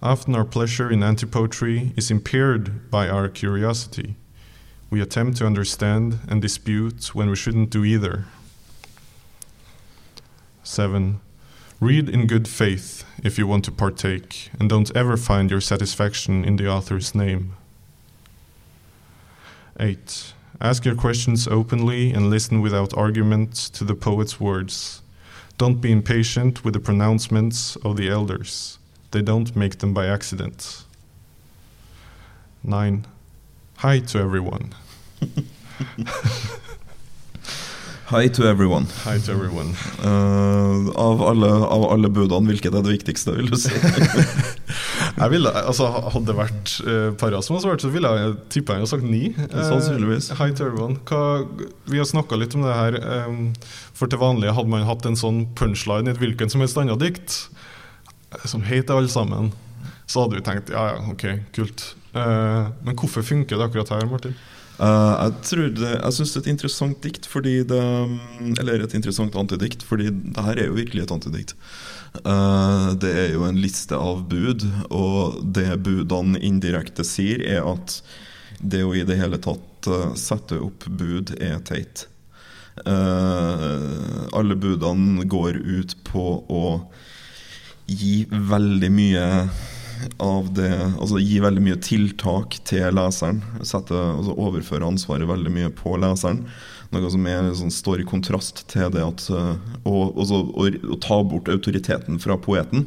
Often 0.02 0.34
our 0.34 0.44
pleasure 0.44 0.90
in 0.90 1.02
anti 1.02 1.26
poetry 1.26 1.92
is 1.96 2.10
impaired 2.10 2.90
by 2.90 3.08
our 3.08 3.28
curiosity. 3.28 4.16
We 4.90 5.00
attempt 5.00 5.38
to 5.38 5.46
understand 5.46 6.18
and 6.28 6.40
dispute 6.42 7.14
when 7.14 7.30
we 7.30 7.36
shouldn't 7.36 7.70
do 7.70 7.84
either. 7.84 8.26
7. 10.62 11.20
Read 11.80 12.08
in 12.08 12.26
good 12.26 12.48
faith 12.48 13.04
if 13.22 13.38
you 13.38 13.46
want 13.46 13.64
to 13.64 13.72
partake, 13.72 14.50
and 14.58 14.68
don't 14.68 14.94
ever 14.96 15.16
find 15.16 15.50
your 15.50 15.60
satisfaction 15.60 16.44
in 16.44 16.56
the 16.56 16.68
author's 16.68 17.14
name. 17.14 17.54
8. 19.80 20.32
Ask 20.60 20.84
your 20.84 20.94
questions 20.94 21.48
openly 21.48 22.12
and 22.12 22.30
listen 22.30 22.60
without 22.60 22.96
argument 22.96 23.54
to 23.74 23.84
the 23.84 23.94
poet's 23.94 24.38
words. 24.38 25.02
Don't 25.58 25.80
be 25.80 25.92
impatient 25.92 26.64
with 26.64 26.74
the 26.74 26.80
pronouncements 26.80 27.76
of 27.76 27.96
the 27.96 28.08
elders. 28.08 28.78
They 29.14 29.22
don't 29.22 29.54
make 29.54 29.78
them 29.78 29.94
by 29.94 30.06
accident. 30.08 30.82
9. 32.64 33.06
Hi 33.76 34.00
to 34.00 34.18
everyone. 34.18 34.74
Hi 38.06 38.26
to 38.26 38.48
everyone. 38.48 38.86
Hi 39.04 39.18
to 39.18 39.32
everyone. 39.32 39.76
Uh, 40.02 40.90
av, 40.98 41.22
alle, 41.22 41.46
av 41.46 41.84
alle 41.92 42.10
budene, 42.10 42.50
hvilket 42.50 42.74
er 42.74 42.82
det 42.82 42.90
viktigste, 42.96 43.36
vil 43.38 43.52
du 43.52 43.56
si? 43.56 43.70
Jeg 45.20 45.30
ville, 45.30 45.50
altså 45.54 45.86
Hadde 45.94 46.26
det 46.32 46.34
vært 46.34 46.72
uh, 46.82 47.14
Parra 47.20 47.38
som 47.38 47.54
hadde 47.54 47.68
svart, 47.68 47.84
så 47.84 47.92
ville 47.94 48.10
jeg 48.18 48.32
tippa 48.50 48.74
jeg 48.74 48.82
hadde 48.82 48.90
sagt 48.90 49.06
ni. 49.06 49.28
Sannsynligvis. 49.52 50.32
Uh, 50.32 50.40
hi 50.40 50.50
to 50.50 50.66
everyone. 50.66 50.98
Hva, 51.06 51.46
vi 51.86 52.02
har 52.02 52.08
snakka 52.10 52.34
litt 52.40 52.56
om 52.58 52.66
det 52.66 52.74
her. 52.74 52.98
Um, 53.28 53.52
for 53.94 54.10
til 54.10 54.18
vanlig 54.18 54.56
hadde 54.58 54.74
man 54.74 54.88
hatt 54.88 55.06
en 55.06 55.18
sånn 55.18 55.44
punchline 55.54 56.10
i 56.10 56.16
et 56.16 56.18
hvilken 56.18 56.50
som 56.50 56.64
helst 56.64 56.80
annet 56.82 56.98
dikt, 56.98 57.44
eh, 57.54 57.63
som 58.44 58.64
heter 58.64 58.98
alle 58.98 59.12
sammen, 59.12 59.52
så 60.06 60.24
hadde 60.24 60.38
vi 60.38 60.44
tenkt 60.44 60.72
ja, 60.72 60.88
ja, 60.94 61.04
ok, 61.12 61.24
kult. 61.56 61.84
Uh, 62.14 62.70
men 62.86 62.94
hvorfor 62.98 63.24
funker 63.26 63.58
det 63.58 63.66
akkurat 63.66 63.90
her, 63.94 64.06
Martin? 64.10 64.36
Uh, 64.74 65.14
jeg 65.18 65.34
tror 65.48 65.68
det, 65.78 65.90
jeg 65.92 66.14
syns 66.16 66.32
det 66.32 66.38
er 66.38 66.42
et 66.42 66.50
interessant 66.50 66.96
dikt 67.04 67.26
fordi 67.30 67.52
det 67.62 67.82
Eller 68.58 68.82
et 68.82 68.94
interessant 68.98 69.36
antidikt, 69.38 69.84
fordi 69.86 70.08
det 70.10 70.42
her 70.42 70.58
er 70.58 70.66
jo 70.66 70.78
virkelig 70.78 71.04
et 71.04 71.14
antidikt. 71.14 71.54
Uh, 72.22 72.94
det 72.98 73.12
er 73.24 73.30
jo 73.34 73.46
en 73.46 73.58
liste 73.58 73.98
av 73.98 74.24
bud, 74.30 74.66
og 74.90 75.40
det 75.56 75.70
budene 75.86 76.42
indirekte 76.42 77.06
sier, 77.06 77.42
er 77.42 77.62
at 77.66 78.00
det 78.60 78.82
å 78.86 78.94
i 78.94 79.06
det 79.06 79.18
hele 79.18 79.38
tatt 79.42 79.88
sette 80.16 80.56
opp 80.62 80.86
bud 80.88 81.34
er 81.42 81.58
teit. 81.66 82.06
Alle 82.88 84.56
budene 84.56 85.26
går 85.28 85.58
ut 85.60 85.92
på 86.06 86.24
å 86.48 86.62
gi 87.86 88.24
veldig 88.30 88.90
mye 88.92 89.24
av 90.20 90.48
det 90.54 90.70
Altså 90.74 91.20
gi 91.22 91.38
veldig 91.40 91.62
mye 91.64 91.80
tiltak 91.80 92.58
til 92.68 92.96
leseren. 92.96 93.40
Sette, 93.64 93.94
altså 93.94 94.36
overføre 94.36 94.88
ansvaret 94.88 95.28
veldig 95.28 95.52
mye 95.54 95.72
på 95.74 95.96
leseren. 96.02 96.44
Noe 96.94 97.10
som 97.10 97.26
er, 97.30 97.48
sånn, 97.56 97.72
står 97.74 98.02
i 98.02 98.08
kontrast 98.08 98.64
til 98.70 98.90
det 98.94 99.02
at 99.02 99.26
uh, 99.32 99.54
å, 99.82 99.94
også, 100.12 100.40
å, 100.54 100.66
å 100.94 100.98
ta 101.02 101.20
bort 101.26 101.50
autoriteten 101.50 102.20
fra 102.22 102.36
poeten. 102.38 102.86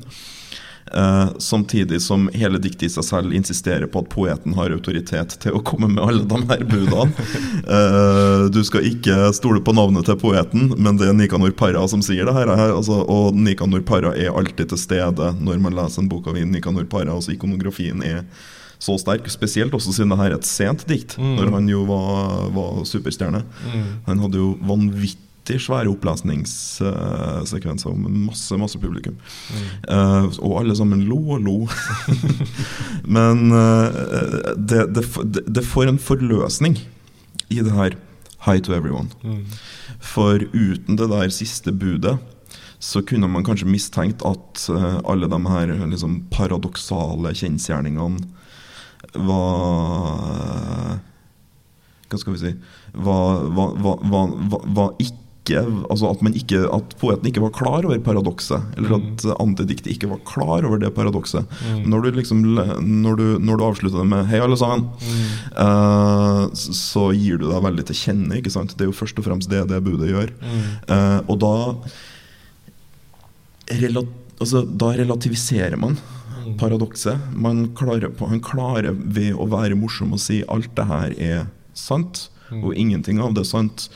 Eh, 0.93 1.29
samtidig 1.39 2.01
som 2.01 2.29
hele 2.33 2.59
diktet 2.63 2.87
i 2.87 2.89
seg 2.91 3.05
selv 3.05 3.33
insisterer 3.35 3.87
på 3.91 4.03
at 4.03 4.09
poeten 4.13 4.55
har 4.57 4.71
autoritet 4.71 5.35
til 5.43 5.57
å 5.57 5.63
komme 5.65 5.89
med 5.91 6.03
alle 6.03 6.23
de 6.27 6.39
her 6.49 6.63
budene. 6.67 7.27
Uh, 7.67 8.47
du 8.55 8.61
skal 8.67 8.87
ikke 8.87 9.31
stole 9.35 9.61
på 9.63 9.75
navnet 9.75 10.07
til 10.07 10.19
poeten, 10.21 10.71
men 10.77 10.99
det 10.99 11.09
er 11.09 11.17
Nikanor 11.17 11.51
Parra 11.59 11.83
som 11.91 12.03
sier 12.05 12.27
det 12.27 12.35
her. 12.37 12.51
Altså, 12.69 13.01
og 13.03 13.35
Nikanor 13.35 13.83
Parra 13.87 14.15
er 14.15 14.31
alltid 14.31 14.71
til 14.71 14.81
stede 14.81 15.33
når 15.41 15.59
man 15.63 15.75
leser 15.77 16.03
en 16.05 16.11
bok 16.11 16.31
av 16.31 16.39
Nikanor 16.39 16.87
Parra. 16.89 17.17
Altså 17.17 17.35
ikonografien 17.35 18.03
er 18.05 18.23
så 18.79 18.93
sterk, 19.01 19.25
spesielt 19.33 19.73
også 19.73 19.95
siden 19.95 20.11
det 20.13 20.19
her 20.19 20.33
er 20.35 20.37
et 20.37 20.45
sent 20.45 20.83
dikt, 20.87 21.17
Mm. 21.17 21.35
når 21.39 21.51
han 21.55 21.69
jo 21.71 21.83
var, 21.89 22.49
var 22.53 22.83
superstjerne. 22.85 23.41
Mm. 23.65 23.87
Han 24.05 24.19
hadde 24.21 24.37
jo 24.37 24.51
vanvittig 24.61 25.26
svære 25.55 25.89
opplesningssekvenser 25.91 27.89
med 27.95 28.11
masse, 28.27 28.57
masse 28.59 28.79
publikum. 28.81 29.15
Eh, 29.87 30.25
og 30.39 30.59
alle 30.61 30.75
sammen 30.75 31.05
lo 31.07 31.19
og 31.37 31.41
lo. 31.45 31.67
Men 33.17 33.51
uh, 33.53 33.87
det, 34.57 34.93
det, 34.95 35.03
det, 35.47 35.65
får 35.65 35.85
en 35.87 35.99
forløsning 35.99 36.75
i 37.49 37.61
det 37.61 37.71
her 37.71 37.91
Hi 38.45 38.59
to 38.61 38.73
everyone. 38.73 39.09
Mm. 39.23 39.45
For 39.99 40.39
uten 40.53 40.95
det 40.99 41.09
der 41.09 41.29
siste 41.33 41.71
budet 41.71 42.17
så 42.79 43.01
kunne 43.01 43.27
man 43.27 43.43
kanskje 43.43 43.67
mistenkt 43.67 44.21
at 44.25 44.69
uh, 44.69 44.99
alle 45.09 45.27
de 45.27 45.39
her 45.49 45.87
liksom, 45.89 46.27
paradoksale 46.31 47.33
kjensgjerningene 47.33 48.19
var 49.13 50.99
Hva 52.07 52.17
skal 52.19 52.33
vi 52.35 52.39
si 52.41 52.51
Var, 52.93 53.43
var, 53.57 53.73
var, 53.81 53.97
var, 54.01 54.35
var, 54.51 54.61
var 54.77 54.93
ikke 55.47 55.61
Altså 55.89 56.09
at, 56.11 56.21
man 56.21 56.33
ikke, 56.35 56.59
at 56.75 56.95
poeten 56.99 57.25
ikke 57.31 57.41
var 57.41 57.53
klar 57.55 57.85
over 57.87 57.97
paradokset, 58.03 58.61
eller 58.77 58.97
at 58.99 59.23
antidiktet 59.39 59.93
ikke 59.95 60.09
var 60.11 60.19
klar 60.27 60.67
over 60.67 60.77
det 60.83 60.91
paradokset. 60.93 61.47
Mm. 61.63 61.87
Når 61.89 62.01
du 62.03 62.11
liksom 62.19 62.41
Når 62.43 63.15
du, 63.17 63.25
når 63.39 63.57
du 63.57 63.63
avslutter 63.63 63.97
det 64.03 64.07
med 64.11 64.25
'hei, 64.27 64.39
alle 64.43 64.57
sammen', 64.59 64.89
Mm. 64.99 65.23
uh, 65.55 66.49
så 66.53 67.11
gir 67.15 67.37
du 67.39 67.47
deg 67.49 67.63
veldig 67.63 67.85
til 67.85 67.95
kjenne. 67.95 68.35
ikke 68.37 68.51
sant? 68.51 68.75
Det 68.77 68.81
er 68.85 68.91
jo 68.91 68.99
først 68.99 69.17
og 69.17 69.25
fremst 69.25 69.49
det 69.49 69.67
det 69.69 69.83
budet 69.83 70.09
gjør. 70.11 70.29
Mm. 70.43 70.61
Uh, 70.91 71.21
og 71.29 71.39
da 71.39 71.55
relat, 73.81 74.07
altså, 74.39 74.61
Da 74.77 74.93
relativiserer 74.95 75.77
man 75.77 75.97
Mm. 76.47 76.57
paradokset. 76.57 77.17
Man 77.35 77.67
klarer 77.75 78.09
på, 78.15 78.27
han 78.29 78.39
klarer 78.39 78.93
ved 78.95 79.33
å 79.33 79.47
være 79.49 79.75
morsom 79.75 80.13
og 80.13 80.19
si 80.19 80.43
alt 80.47 80.73
det 80.75 80.85
her 80.87 81.11
er 81.19 81.47
sant, 81.73 82.29
Mm. 82.51 82.63
og 82.63 82.73
ingenting 82.75 83.19
av 83.19 83.33
det 83.33 83.41
er 83.41 83.45
sant. 83.49 83.89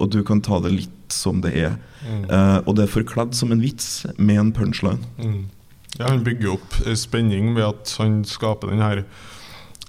Og 0.00 0.10
du 0.12 0.22
kan 0.26 0.40
ta 0.44 0.60
det 0.64 0.72
litt 0.74 1.12
som 1.12 1.42
det 1.44 1.52
er. 1.58 1.76
Mm. 2.06 2.24
Eh, 2.24 2.58
og 2.64 2.76
det 2.76 2.86
er 2.86 2.94
forkledd 2.94 3.36
som 3.36 3.52
en 3.52 3.62
vits 3.62 4.06
med 4.16 4.40
en 4.40 4.54
punchline. 4.56 5.04
Mm. 5.18 5.44
Ja, 5.98 6.08
han 6.08 6.24
bygger 6.24 6.56
opp 6.56 6.78
eh, 6.86 6.96
spenning 6.98 7.52
ved 7.56 7.68
at 7.68 7.94
han 8.00 8.22
skaper 8.28 8.72
den 8.72 8.82
her 8.84 9.04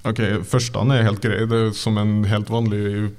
Ok, 0.03 0.19
Førstene 0.43 0.97
er 0.99 1.05
helt 1.07 1.23
grei, 1.23 1.45
det 1.47 1.59
er 1.69 1.69
som 1.79 1.95
en 1.95 2.25
helt 2.27 2.49
vanlig, 2.51 3.13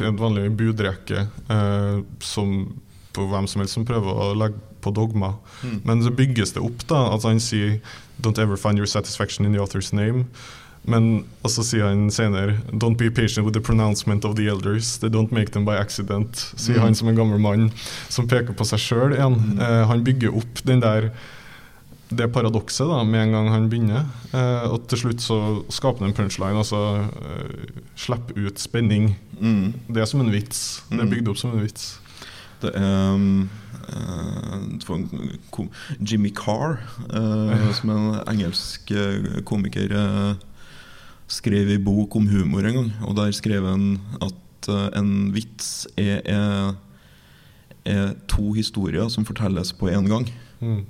en 0.00 0.16
vanlig 0.16 0.46
budrekke 0.56 1.26
eh, 1.28 1.98
som 2.24 2.54
på 3.12 3.26
hvem 3.28 3.44
som 3.50 3.60
helst 3.60 3.76
som 3.76 3.84
prøver 3.84 4.16
å 4.16 4.30
legge 4.40 4.56
på 4.80 4.90
dogma. 4.96 5.34
Men 5.84 6.00
så 6.02 6.10
bygges 6.16 6.54
det 6.56 6.62
opp, 6.64 6.86
da. 6.88 7.02
At 7.14 7.26
han 7.28 7.40
sier 7.40 7.80
'Don't 8.16 8.40
ever 8.40 8.56
find 8.56 8.78
your 8.78 8.86
satisfaction 8.86 9.46
in 9.46 9.52
the 9.52 9.60
author's 9.60 9.92
name'. 9.92 10.24
Men 10.84 11.24
også 11.44 11.62
sier 11.62 11.84
han 11.86 12.08
senere 12.10 12.56
'Don't 12.72 12.96
be 12.98 13.10
patient 13.10 13.44
with 13.46 13.54
the 13.54 13.60
pronouncement 13.62 14.24
of 14.24 14.34
the 14.36 14.46
elders'. 14.50 14.98
They 14.98 15.08
don't 15.08 15.30
make 15.32 15.52
them 15.52 15.64
by 15.64 15.76
accident. 15.78 16.36
Sier 16.56 16.76
Mm. 16.76 16.82
han 16.82 16.94
som 16.94 17.08
en 17.08 17.16
gammel 17.16 17.38
mann 17.40 17.70
som 18.08 18.26
peker 18.26 18.52
på 18.52 18.64
seg 18.66 18.78
sjøl 18.78 19.12
igjen. 19.14 19.60
Eh, 19.60 19.86
han 19.86 20.02
bygger 20.04 20.34
opp 20.36 20.62
den 20.64 20.80
der 20.80 21.10
det 22.14 22.30
paradokset 22.32 22.86
da, 22.88 23.04
med 23.04 23.22
en 23.22 23.32
gang 23.32 23.48
han 23.48 23.70
begynner. 23.70 24.04
Eh, 24.34 24.70
og 24.72 24.86
til 24.88 24.98
slutt 24.98 25.20
så 25.20 25.64
skaper 25.70 26.00
han 26.00 26.08
en 26.08 26.14
punchline, 26.14 26.58
altså 26.58 27.08
eh, 27.08 27.80
slipper 27.96 28.36
ut 28.46 28.58
spenning. 28.58 29.16
Mm. 29.40 29.72
Det 29.88 30.02
er 30.02 30.04
som 30.04 30.20
en 30.20 30.30
vits. 30.32 30.82
Det 30.90 30.98
er 31.00 31.04
Mm. 31.04 31.10
bygd 31.10 31.28
opp 31.28 31.36
som 31.38 31.52
en 31.52 31.60
vits. 31.64 31.98
Det 32.60 32.70
er 32.74 33.14
um, 33.14 33.48
eh, 33.88 35.38
kom 35.50 35.70
Jimmy 36.00 36.30
Carr, 36.30 36.78
som 37.10 37.72
som 37.72 37.90
en 37.90 38.20
engelsk 38.26 38.90
eh, 38.90 39.40
komiker, 39.44 39.90
eh, 39.90 40.34
skrev 41.32 41.70
i 41.72 41.80
bok 41.80 42.16
om 42.18 42.28
humor 42.28 42.66
en 42.68 42.78
gang. 42.78 42.90
Og 43.08 43.16
der 43.18 43.34
skrev 43.36 43.66
han 43.66 43.96
at 44.22 44.70
eh, 44.70 44.88
en 44.98 45.12
vits 45.34 45.86
er, 46.00 46.20
er, 46.28 46.74
er 47.88 48.16
to 48.30 48.52
historier 48.56 49.08
som 49.12 49.26
fortelles 49.28 49.72
på 49.76 49.90
én 49.92 50.10
gang. 50.10 50.28
Mm. 50.60 50.82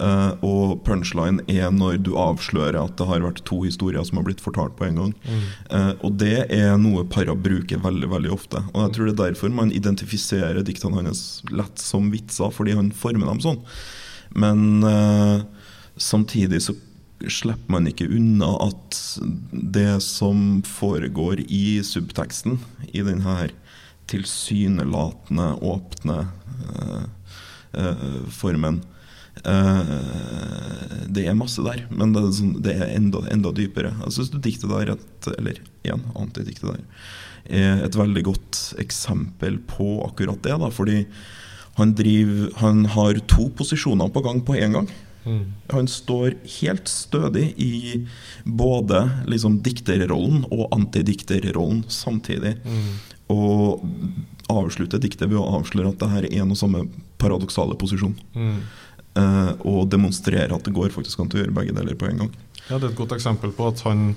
Uh, 0.00 0.32
og 0.46 0.84
punchline 0.86 1.42
er 1.50 1.72
når 1.74 1.98
du 2.06 2.14
avslører 2.16 2.78
at 2.78 2.94
det 2.96 3.04
har 3.08 3.24
vært 3.24 3.42
to 3.44 3.58
historier 3.66 4.04
som 4.06 4.20
har 4.20 4.24
blitt 4.28 4.40
fortalt 4.40 4.76
på 4.78 4.86
en 4.86 5.00
gang. 5.00 5.14
Mm. 5.26 5.40
Uh, 5.66 5.90
og 6.06 6.14
det 6.22 6.46
er 6.46 6.78
noe 6.80 7.02
Parra 7.10 7.34
bruker 7.36 7.82
veldig 7.82 8.08
veldig 8.12 8.30
ofte. 8.32 8.62
Og 8.70 8.84
jeg 8.84 8.94
tror 8.96 9.10
det 9.10 9.14
er 9.16 9.22
derfor 9.26 9.52
man 9.52 9.74
identifiserer 9.74 10.62
diktene 10.64 11.02
hans 11.02 11.42
lett 11.52 11.82
som 11.82 12.08
vitser, 12.14 12.54
fordi 12.54 12.78
han 12.78 12.92
former 12.96 13.28
dem 13.28 13.42
sånn. 13.44 13.60
Men 14.40 14.86
uh, 14.86 15.42
samtidig 16.00 16.62
så 16.64 16.78
slipper 17.28 17.72
man 17.72 17.88
ikke 17.90 18.08
unna 18.08 18.48
at 18.64 18.98
det 19.52 20.00
som 20.04 20.62
foregår 20.66 21.42
i 21.46 21.80
subteksten, 21.84 22.60
i 22.92 23.04
denne 23.06 23.50
tilsynelatende 24.10 25.52
åpne 25.62 26.22
eh, 26.24 27.04
eh, 27.78 28.08
formen 28.34 28.80
Eh, 29.44 31.06
det 31.08 31.24
er 31.26 31.36
masse 31.38 31.62
der, 31.64 31.84
men 31.90 32.12
det 32.14 32.22
er, 32.22 32.30
sånn, 32.36 32.54
det 32.64 32.76
er 32.76 32.94
enda, 32.96 33.22
enda 33.32 33.52
dypere. 33.56 33.92
Jeg 34.04 34.16
syns 34.16 34.32
diktet 34.36 34.70
der, 34.72 34.94
et, 34.96 35.28
eller 35.36 35.60
igjen, 35.84 36.02
antidiktet 36.18 36.66
der, 36.68 36.82
er 37.50 37.84
et 37.86 37.96
veldig 37.98 38.24
godt 38.28 38.60
eksempel 38.82 39.58
på 39.70 40.00
akkurat 40.06 40.42
det. 40.44 40.56
Da, 40.62 40.72
fordi 40.74 41.04
han, 41.78 41.94
driver, 41.96 42.50
han 42.60 42.84
har 42.96 43.22
to 43.30 43.48
posisjoner 43.56 44.12
på 44.12 44.24
gang 44.26 44.42
på 44.44 44.58
én 44.60 44.76
gang. 44.76 44.90
Mm. 45.24 45.52
Han 45.72 45.88
står 45.90 46.34
helt 46.60 46.88
stødig 46.88 47.52
i 47.60 48.06
både 48.44 49.02
liksom, 49.30 49.60
dikterrollen 49.64 50.44
og 50.50 50.68
antidikterrollen 50.76 51.84
samtidig. 51.92 52.56
Mm. 52.64 52.92
Og 53.30 53.86
avslutter 54.50 55.02
diktet 55.02 55.30
ved 55.30 55.38
å 55.38 55.48
avsløre 55.60 55.92
at 55.92 56.02
det 56.02 56.12
her 56.14 56.28
er 56.28 56.38
en 56.42 56.54
og 56.54 56.58
samme 56.58 56.84
paradoksale 57.20 57.76
posisjon. 57.78 58.16
Mm. 58.34 58.60
Eh, 59.20 59.50
og 59.66 59.88
demonstrere 59.92 60.54
at 60.54 60.66
det 60.66 60.74
går 60.74 60.94
faktisk 60.94 61.20
an 61.20 61.30
til 61.30 61.40
å 61.40 61.44
gjøre 61.44 61.58
begge 61.60 61.76
deler 61.76 61.98
på 61.98 62.10
en 62.10 62.24
gang. 62.24 62.32
Ja, 62.68 62.78
det 62.78 62.84
er 62.84 62.92
et 62.92 63.00
godt 63.00 63.16
eksempel 63.16 63.52
på 63.54 63.68
at 63.70 63.82
han 63.86 64.14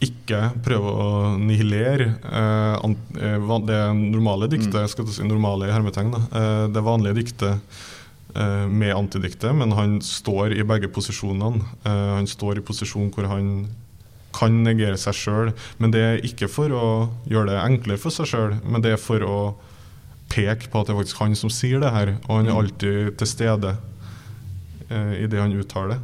ikke 0.00 0.46
prøver 0.64 1.00
å 1.04 1.08
nihilere 1.36 2.06
eh, 2.24 2.92
eh, 3.20 3.56
det 3.68 3.80
normale 3.98 4.48
diktet, 4.48 4.88
skal 4.88 5.04
jeg 5.04 5.18
si 5.18 5.26
normale 5.28 5.68
hermetegn, 5.68 6.14
eh, 6.16 6.66
det 6.72 6.84
vanlige 6.86 7.18
diktet 7.20 7.80
med 8.34 8.94
antidiktet, 8.94 9.50
men 9.56 9.72
han 9.74 9.98
står 10.04 10.54
i 10.54 10.66
begge 10.66 10.90
posisjonene. 10.92 11.64
Eh, 11.82 12.10
han 12.16 12.28
står 12.30 12.60
i 12.60 12.64
posisjon 12.66 13.10
hvor 13.14 13.26
han 13.30 13.68
kan 14.36 14.60
negere 14.64 14.98
seg 15.00 15.16
sjøl, 15.18 15.50
men 15.82 15.92
det 15.94 16.02
er 16.06 16.24
ikke 16.26 16.48
for 16.50 16.72
å 16.74 16.90
gjøre 17.30 17.50
det 17.50 17.62
enklere 17.64 18.00
for 18.00 18.14
seg 18.14 18.30
sjøl, 18.30 18.56
men 18.62 18.84
det 18.84 18.94
er 18.94 19.02
for 19.02 19.24
å 19.26 19.40
peke 20.30 20.70
på 20.70 20.80
at 20.80 20.86
det 20.86 20.94
er 20.94 21.00
faktisk 21.00 21.22
han 21.24 21.34
som 21.38 21.50
sier 21.50 21.82
det 21.82 21.90
her, 21.94 22.14
og 22.28 22.36
han 22.36 22.50
er 22.50 22.60
alltid 22.60 23.18
til 23.18 23.30
stede 23.30 23.74
eh, 24.88 25.14
i 25.24 25.26
det 25.30 25.42
han 25.42 25.56
uttaler. 25.58 25.98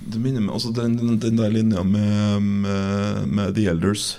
Det 0.00 0.18
minner 0.18 0.42
meg 0.42 0.56
også 0.56 0.72
den, 0.74 0.96
den, 0.98 1.18
den 1.20 1.38
der 1.38 1.52
linja 1.52 1.84
med, 1.84 2.42
med, 2.64 3.28
med 3.28 3.54
the 3.54 3.68
elders. 3.70 4.14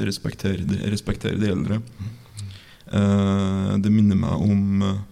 Respekter, 0.00 0.56
respekter 0.88 1.36
de 1.36 1.50
eldre. 1.52 1.82
Eh, 2.90 3.72
det 3.84 3.92
minner 3.92 4.18
meg 4.18 4.46
om 4.48 4.86
eh, 4.86 5.02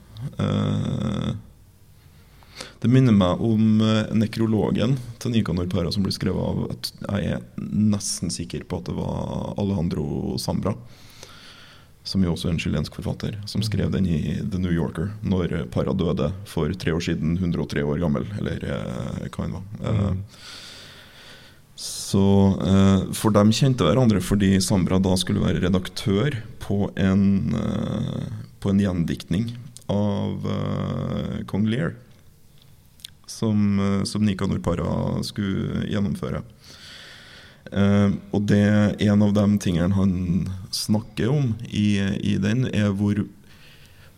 Det 2.79 2.88
minner 2.90 3.14
meg 3.14 3.40
om 3.42 3.81
eh, 3.83 4.12
nekrologen 4.14 4.94
til 5.18 5.33
Nicanor 5.35 5.66
Parra 5.70 5.90
som 5.94 6.05
ble 6.07 6.12
skrevet 6.14 6.38
av 6.38 6.61
at 6.77 6.90
Jeg 7.09 7.33
er 7.35 7.42
nesten 7.59 8.31
sikker 8.31 8.62
på 8.70 8.79
at 8.79 8.87
det 8.90 8.94
var 8.94 9.55
Alejandro 9.59 10.37
Sambra. 10.38 10.77
Som 12.07 12.22
jo 12.24 12.33
også 12.33 12.48
er 12.48 12.55
en 12.55 12.62
chilensk 12.62 12.94
forfatter, 12.96 13.35
som 13.51 13.61
skrev 13.66 13.90
den 13.92 14.07
i 14.09 14.20
The 14.40 14.61
New 14.62 14.72
Yorker 14.72 15.11
når 15.27 15.66
para 15.74 15.92
døde 15.92 16.31
for 16.48 16.70
tre 16.79 16.94
år 16.94 17.03
siden, 17.05 17.35
103 17.37 17.83
år 17.85 17.98
gammel, 18.01 18.24
eller 18.38 18.62
eh, 18.64 19.27
hva 19.29 19.44
han 19.44 19.59
var. 19.59 19.68
Eh, 19.83 20.09
Mm. 20.09 20.22
så 21.79 22.22
eh, 22.66 23.03
For 23.14 23.31
de 23.35 23.42
kjente 23.55 23.85
hverandre 23.87 24.22
fordi 24.24 24.57
Sambra 24.64 24.98
da 24.98 25.12
skulle 25.20 25.44
være 25.44 25.61
redaktør 25.66 26.38
på 26.64 26.88
en, 26.98 27.55
eh, 27.55 28.24
på 28.59 28.72
en 28.72 28.81
gjendiktning 28.83 29.53
av 29.92 30.44
uh, 30.46 31.40
kong 31.51 31.66
Lear. 31.68 31.96
Som, 33.27 33.79
uh, 33.79 34.05
som 34.09 34.24
Nicanor 34.24 34.61
Parra 34.64 35.22
skulle 35.27 35.85
gjennomføre. 35.88 36.42
Uh, 37.68 38.14
og 38.33 38.46
det 38.48 38.64
en 39.05 39.24
av 39.27 39.35
de 39.37 39.46
tingene 39.61 39.92
han 39.92 40.14
snakker 40.72 41.29
om 41.33 41.51
i, 41.68 41.98
i 42.24 42.38
den, 42.40 42.64
er 42.72 42.94
hvor 42.96 43.20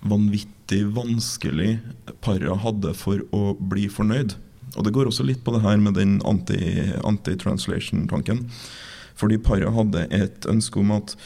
vanvittig 0.07 0.85
vanskelig 0.95 1.81
Parra 2.23 2.55
hadde 2.63 2.95
for 2.97 3.25
å 3.37 3.53
bli 3.59 3.89
fornøyd 3.91 4.37
Og 4.77 4.87
det 4.87 4.93
går 4.95 5.11
også 5.11 5.27
litt 5.27 5.43
på 5.45 5.53
det 5.53 5.65
her 5.65 5.81
med 5.83 5.99
den 5.99 6.21
anti- 6.25 6.95
anti-translation-tanken. 7.05 8.45
Fordi 9.19 9.37
para 9.43 9.73
hadde 9.75 10.07
et 10.15 10.47
ønske 10.49 10.81
om 10.81 10.95
at 10.95 11.17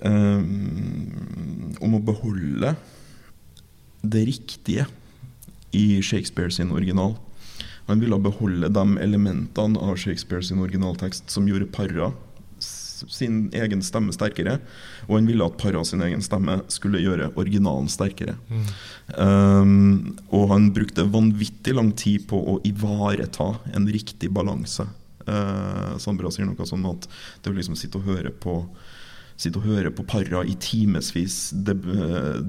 um, 0.00 1.74
Om 1.82 1.98
å 1.98 2.04
beholde 2.06 2.76
det 4.02 4.26
riktige 4.28 4.86
i 5.72 6.02
Shakespeare 6.02 6.50
sin 6.50 6.72
original. 6.72 7.14
Han 7.86 8.00
ville 8.00 8.18
beholde 8.18 8.68
de 8.68 8.98
elementene 8.98 9.80
av 9.80 9.96
Shakespeare 9.96 10.44
sin 10.44 10.60
originaltekst 10.62 11.30
som 11.30 11.48
gjorde 11.48 11.70
para 11.72 12.12
sin 13.10 13.48
egen 13.54 13.82
stemme 13.82 14.12
sterkere, 14.14 14.58
og 15.08 15.16
han 15.16 15.26
ville 15.26 15.46
at 15.46 15.56
para 15.58 15.82
sin 15.86 16.02
egen 16.06 16.22
stemme 16.22 16.60
skulle 16.70 17.02
gjøre 17.02 17.32
originalen 17.34 17.90
sterkere. 17.90 18.36
Um, 19.18 20.14
og 20.30 20.48
han 20.52 20.70
brukte 20.74 21.08
vanvittig 21.10 21.74
lang 21.74 21.90
tid 21.98 22.28
på 22.30 22.38
å 22.38 22.58
ivareta 22.68 23.52
en 23.74 23.88
riktig 23.90 24.30
balanse. 24.30 24.86
Uh, 25.26 25.98
Sandbra 26.02 26.30
sier 26.34 26.46
noe 26.46 26.66
sånn 26.68 26.86
at 26.90 27.08
det 27.42 27.50
å 27.50 27.56
liksom 27.56 27.78
sitte 27.78 27.98
og 28.00 28.06
høre 28.10 28.30
på 28.30 28.60
Sitte 29.42 29.58
og 29.58 29.66
høre 29.66 29.90
på 29.90 30.04
para 30.06 30.44
i 30.46 30.54
timevis 30.62 31.50
deb 31.66 31.82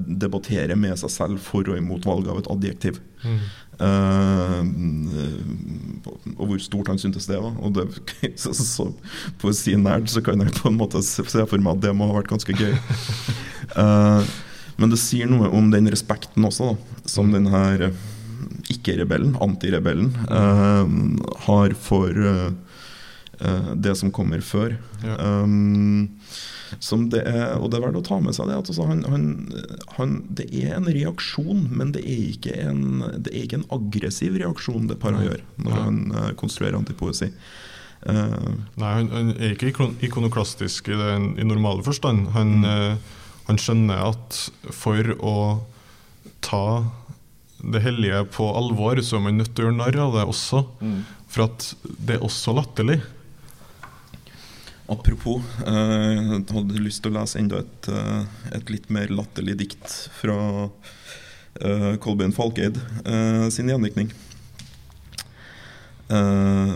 debattere 0.06 0.76
med 0.78 0.94
seg 1.00 1.10
selv 1.10 1.42
for 1.42 1.66
og 1.66 1.80
imot 1.80 2.06
valget 2.06 2.30
av 2.30 2.38
et 2.38 2.50
adjektiv. 2.54 3.00
Eh, 3.82 4.60
og 6.36 6.44
hvor 6.46 6.62
stort 6.62 6.92
han 6.92 7.00
syntes 7.02 7.26
det 7.26 7.40
var. 7.42 7.56
Og 7.58 7.74
det, 7.74 7.88
så, 8.42 8.54
så, 8.54 8.88
på 9.40 9.50
å 9.50 9.56
si 9.56 9.74
nerd 9.80 10.06
så 10.12 10.22
kan 10.24 10.44
jeg 10.44 10.54
på 10.60 10.70
en 10.70 10.78
måte 10.78 11.02
se 11.02 11.24
for 11.26 11.58
meg 11.58 11.76
at 11.76 11.86
det 11.88 11.94
må 11.96 12.10
ha 12.10 12.18
vært 12.20 12.30
ganske 12.30 12.54
gøy. 12.54 12.74
Uh, 13.74 14.22
men 14.80 14.90
det 14.92 15.02
sier 15.02 15.30
noe 15.30 15.50
om 15.54 15.70
den 15.74 15.90
respekten 15.90 16.46
også, 16.46 16.72
da, 16.72 17.08
som 17.10 17.30
den 17.34 17.50
her 17.52 17.88
eh, 17.90 18.02
ikke-rebellen, 18.72 19.36
antirebellen, 19.44 20.12
uh, 20.30 20.86
har 21.46 21.74
for 21.78 22.10
eh, 22.10 22.50
eh, 23.40 23.70
det 23.76 23.94
som 24.00 24.12
kommer 24.14 24.42
før. 24.44 24.76
Ja. 25.04 25.18
Um, 25.44 26.10
det 27.12 27.20
er, 27.26 27.56
og 27.58 27.70
det 27.70 27.78
er 27.78 27.84
verdt 27.86 27.98
å 28.00 28.04
ta 28.06 28.18
med 28.22 28.36
seg 28.36 28.48
det. 28.50 28.56
At 28.62 28.70
altså 28.72 28.86
han, 28.88 29.02
han, 29.10 29.26
han, 29.96 30.14
det 30.38 30.46
er 30.52 30.76
en 30.78 30.88
reaksjon, 30.88 31.66
men 31.70 31.92
det 31.96 32.02
er 32.04 32.22
ikke 32.32 32.54
en, 32.64 32.82
det 33.24 33.32
er 33.32 33.44
ikke 33.44 33.60
en 33.62 33.68
aggressiv 33.74 34.38
reaksjon 34.40 34.88
det 34.90 34.98
paret 35.02 35.24
gjør 35.26 35.44
når 35.64 35.70
Nei. 35.70 35.82
han 35.84 36.00
eh, 36.22 36.30
konstruerer 36.40 36.78
antipoesi. 36.80 37.30
Uh, 38.04 38.50
Nei, 38.76 38.90
han, 38.98 39.06
han 39.14 39.30
er 39.38 39.54
ikke 39.54 39.70
ikonoklastisk 40.04 40.90
i, 40.92 40.96
den, 41.00 41.30
i 41.40 41.46
normale 41.48 41.84
forstand. 41.86 42.28
Han, 42.36 42.58
Mm. 42.60 42.66
uh, 42.68 43.20
han 43.48 43.58
skjønner 43.60 44.02
at 44.10 44.36
for 44.72 45.14
å 45.20 45.36
ta 46.44 46.64
det 47.64 47.80
hellige 47.84 48.22
på 48.32 48.44
alvor, 48.56 49.00
så 49.04 49.16
er 49.18 49.24
man 49.24 49.38
nødt 49.40 49.54
til 49.56 49.64
å 49.64 49.68
gjøre 49.70 49.78
narr 49.78 49.98
av 50.04 50.14
det 50.18 50.24
også. 50.28 50.62
For 51.32 51.46
at 51.46 51.66
det 51.84 52.18
er 52.18 52.24
også 52.24 52.52
latterlig. 52.56 52.98
Apropos, 54.84 55.40
eh, 55.64 56.12
jeg 56.12 56.44
hadde 56.52 56.82
lyst 56.84 57.00
til 57.00 57.14
å 57.14 57.16
lese 57.16 57.38
enda 57.40 57.62
et, 57.62 57.86
eh, 57.88 58.24
et 58.58 58.68
litt 58.68 58.90
mer 58.92 59.08
latterlig 59.08 59.56
dikt 59.62 59.94
fra 60.12 60.68
eh, 61.56 61.94
Kolbjørn 62.04 62.34
Falkeid 62.36 62.76
eh, 63.08 63.48
sin 63.48 63.72
gjendiktning. 63.72 64.12
Eh, 66.12 66.74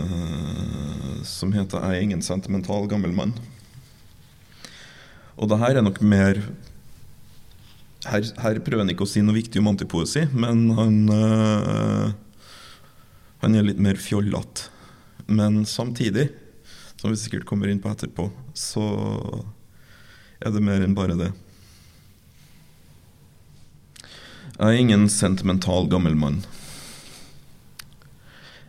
som 1.21 1.53
heter 1.53 1.77
'Jeg 1.77 1.97
er 1.97 2.01
ingen 2.01 2.21
sentimental 2.25 2.87
gammel 2.89 3.13
mann'. 3.13 3.37
Og 5.37 5.49
det 5.49 5.59
her 5.59 5.77
er 5.77 5.81
nok 5.81 6.01
mer 6.01 6.41
her, 8.07 8.23
her 8.41 8.59
prøver 8.59 8.79
han 8.79 8.89
ikke 8.89 9.05
å 9.05 9.11
si 9.11 9.21
noe 9.21 9.35
viktig 9.35 9.59
om 9.59 9.67
antipoesi, 9.67 10.25
men 10.33 10.69
han 10.71 11.09
eh, 11.09 12.11
Han 13.41 13.55
er 13.55 13.63
litt 13.63 13.79
mer 13.79 13.95
fjollete. 13.95 14.67
Men 15.27 15.63
samtidig 15.63 16.29
som 16.99 17.13
vi 17.13 17.17
sikkert 17.17 17.47
kommer 17.47 17.69
inn 17.71 17.79
på 17.79 17.91
etterpå, 17.93 18.25
så 18.51 18.83
er 20.43 20.51
det 20.51 20.63
mer 20.63 20.83
enn 20.83 20.97
bare 20.97 21.15
det. 21.15 21.29
Jeg 24.59 24.65
er 24.65 24.81
ingen 24.81 25.05
sentimental 25.07 25.87
gammel 25.87 26.17
mann. 26.19 26.41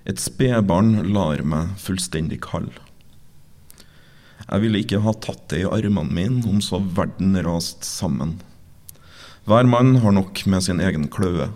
Et 0.06 0.22
spedbarn 0.22 1.10
lar 1.10 1.42
meg 1.42 1.74
fullstendig 1.82 2.38
kald. 2.46 2.70
Jeg 4.44 4.62
ville 4.62 4.84
ikke 4.84 5.02
ha 5.02 5.16
tatt 5.26 5.48
det 5.50 5.64
i 5.64 5.66
armene 5.66 6.14
mine 6.14 6.46
om 6.46 6.62
så 6.62 6.78
verden 6.78 7.34
rast 7.42 7.82
sammen. 7.86 8.38
Hver 9.50 9.66
mann 9.66 9.96
har 10.04 10.14
nok 10.14 10.44
med 10.46 10.62
sin 10.68 10.78
egen 10.78 11.10
kløe. 11.10 11.50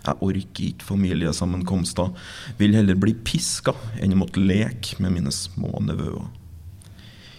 Jeg 0.00 0.16
orker 0.24 0.66
ikke 0.70 0.86
familiesammenkomster, 0.88 2.12
vil 2.56 2.76
heller 2.76 2.96
bli 2.96 3.12
piska 3.26 3.74
enn 4.00 4.14
å 4.16 4.20
måtte 4.22 4.40
leke 4.40 4.96
med 5.02 5.18
mine 5.18 5.32
små 5.34 5.82
nevøer. 5.84 6.28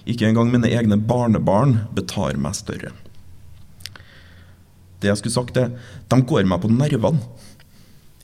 Ikke 0.10 0.28
engang 0.30 0.52
mine 0.54 0.70
egne 0.70 0.98
barnebarn 0.98 1.80
betar 1.98 2.38
meg 2.42 2.58
større. 2.58 2.94
Det 5.02 5.10
jeg 5.10 5.18
skulle 5.18 5.34
sagt 5.34 5.58
er, 5.58 5.74
de 6.10 6.20
går 6.30 6.46
meg 6.50 6.62
på 6.62 6.70
nervene. 6.74 7.22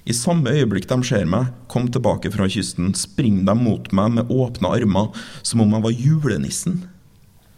I 0.07 0.15
samme 0.15 0.53
øyeblikk 0.55 0.85
de 0.87 1.01
ser 1.03 1.25
meg, 1.27 1.49
kom 1.67 1.89
tilbake 1.91 2.29
fra 2.31 2.45
kysten, 2.47 2.93
springer 2.95 3.49
de 3.49 3.55
mot 3.59 3.89
meg 3.97 4.13
med 4.15 4.31
åpne 4.31 4.69
armer, 4.77 5.09
som 5.43 5.65
om 5.65 5.73
jeg 5.75 5.83
var 5.83 5.97
julenissen. 6.05 6.77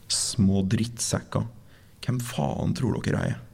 Små 0.10 0.64
drittsekker. 0.66 1.46
Hvem 2.02 2.18
faen 2.24 2.74
tror 2.74 2.98
dere 3.04 3.20
jeg 3.20 3.36
er? 3.36 3.46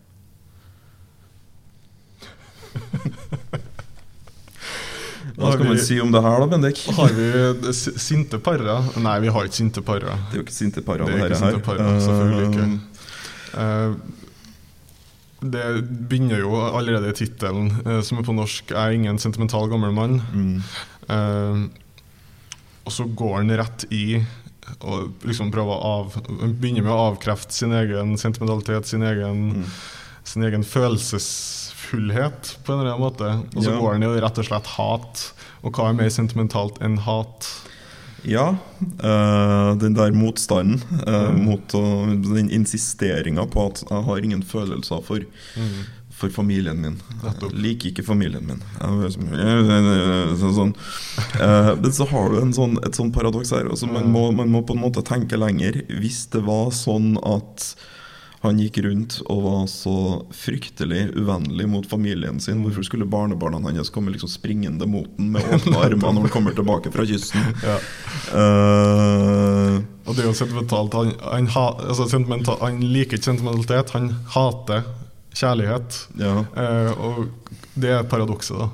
Hva 5.36 5.52
skal 5.52 5.68
man 5.68 5.80
si 5.84 5.98
om 6.00 6.12
det 6.14 6.22
her, 6.24 6.40
da, 6.40 6.48
Bendik? 6.48 6.82
Har 6.96 7.12
vi 7.16 7.74
sinte 7.74 8.40
parer? 8.40 8.92
Nei, 9.04 9.18
vi 9.26 9.34
har 9.36 9.48
ikke 9.50 9.58
sinte 9.58 9.82
parer. 9.84 10.14
Det 10.30 10.38
er 10.38 10.40
jo 10.40 10.46
ikke 10.46 10.56
sinte 10.56 10.84
parer, 10.86 11.10
Det 11.10 11.12
det, 11.12 11.20
er 11.20 11.26
ikke 11.26 11.42
her. 11.42 11.52
sinte 11.52 11.66
parer, 11.66 12.00
selvfølgelig 12.06 12.46
ikke. 12.54 12.68
Uh, 12.72 12.96
Eh, 13.56 13.96
det 15.46 15.66
begynner 16.10 16.42
jo 16.42 16.56
allerede 16.58 17.12
i 17.12 17.18
tittelen, 17.20 17.70
uh, 17.86 18.00
som 18.02 18.18
er 18.18 18.26
på 18.26 18.34
norsk 18.34 18.72
'Jeg 18.72 18.82
er 18.82 18.96
ingen 18.96 19.20
sentimental 19.20 19.70
gammel 19.70 19.92
mann'. 19.92 20.22
mm, 20.34 20.64
Uh, 21.06 21.70
og 22.86 22.92
så 22.92 23.06
går 23.06 23.36
han 23.38 23.58
rett 23.58 23.86
i 23.92 24.26
og 24.82 25.14
liksom 25.22 25.52
prøver 25.52 25.70
å 25.70 25.84
av, 25.86 26.16
begynner 26.60 26.82
med 26.82 26.92
å 26.92 27.12
avkrefte 27.12 27.54
sin 27.54 27.72
egen 27.72 28.18
sentimentalitet, 28.18 28.88
sin 28.88 29.04
egen, 29.04 29.54
mm. 29.54 29.66
sin 30.24 30.44
egen 30.44 30.64
følelsesfullhet, 31.96 32.58
på 32.66 32.74
en 32.74 32.80
eller 32.80 32.94
annen 32.94 33.06
måte. 33.06 33.56
Og 33.56 33.64
så 33.64 33.72
Ja. 33.72 33.80
går 33.80 33.94
den 33.94 34.02
jo 34.04 34.20
rett 34.22 34.38
og 34.38 34.46
slett 34.46 34.66
hat. 34.68 35.34
Og 35.64 35.72
hva 35.74 35.90
er 35.90 35.94
mer 35.94 36.10
sentimentalt 36.10 36.80
enn 36.82 36.98
hat? 37.00 37.48
Ja, 38.24 38.58
eh, 39.04 39.76
den 39.78 39.94
der 39.94 40.12
motstanden 40.12 40.82
eh, 41.08 41.32
Mm. 41.32 41.46
mot 41.46 41.68
å, 41.74 42.34
den 42.34 42.50
insisteringa 42.50 43.46
på 43.50 43.68
at 43.72 43.84
jeg 43.90 44.04
har 44.04 44.18
ingen 44.18 44.42
følelser 44.42 45.04
for, 45.04 45.20
for 46.10 46.30
familien 46.30 46.80
min. 46.82 46.98
Jeg 47.24 47.52
liker 47.54 47.92
ikke 47.92 48.04
familien 48.06 48.48
min. 48.48 48.62
Sånn, 48.82 50.56
sånn. 50.56 50.76
Eh, 51.40 51.76
Men 51.76 51.92
så 51.92 52.08
har 52.08 52.30
du 52.30 52.40
en 52.42 52.52
sånn, 52.54 52.78
et 52.84 52.94
sånn 52.94 53.12
paradoks 53.14 53.52
her. 53.52 53.66
Altså 53.70 53.86
man, 53.92 54.04
Mm. 54.06 54.12
må, 54.12 54.32
man 54.36 54.50
må 54.50 54.66
på 54.66 54.74
en 54.76 54.82
måte 54.82 55.04
tenke 55.04 55.38
lenger. 55.38 55.84
Hvis 55.88 56.26
det 56.32 56.42
var 56.44 56.72
sånn 56.72 57.18
at 57.24 57.76
han 58.46 58.60
gikk 58.62 58.78
rundt 58.86 59.18
og 59.26 59.42
var 59.46 59.64
så 59.72 59.96
fryktelig 60.36 61.08
uvennlig 61.16 61.68
mot 61.70 61.88
familien 61.90 62.40
sin. 62.44 62.62
Hvorfor 62.66 62.86
skulle 62.88 63.08
barnebarna 63.10 63.60
hans 63.66 63.92
komme 63.94 64.14
liksom 64.14 64.32
springende 64.32 64.88
mot 64.90 65.10
den 65.18 65.32
med 65.36 65.46
åpne 65.56 65.82
armer 65.82 66.16
når 66.16 66.28
han 66.28 66.34
kommer 66.34 66.56
tilbake 66.58 66.94
fra 66.94 67.06
kysten? 67.08 67.42
Ja. 67.66 67.78
Uh, 68.34 69.82
Og 70.06 70.16
det 70.16 70.24
er 70.24 70.30
jo 70.30 70.38
sentimentalt. 70.38 70.94
Han, 70.98 71.14
han, 71.24 71.50
ha, 71.56 71.66
altså 71.90 72.08
sentimental, 72.12 72.60
han 72.62 72.80
liker 72.84 73.20
ikke 73.20 73.32
sentimentalitet, 73.32 73.94
han 73.98 74.12
hater 74.36 74.86
kjærlighet. 75.36 76.02
ja. 76.22 76.40
Uh, 76.56 76.92
og 76.96 77.54
det 77.76 77.92
er 77.92 78.04
paradokset, 78.08 78.56
da. 78.56 78.70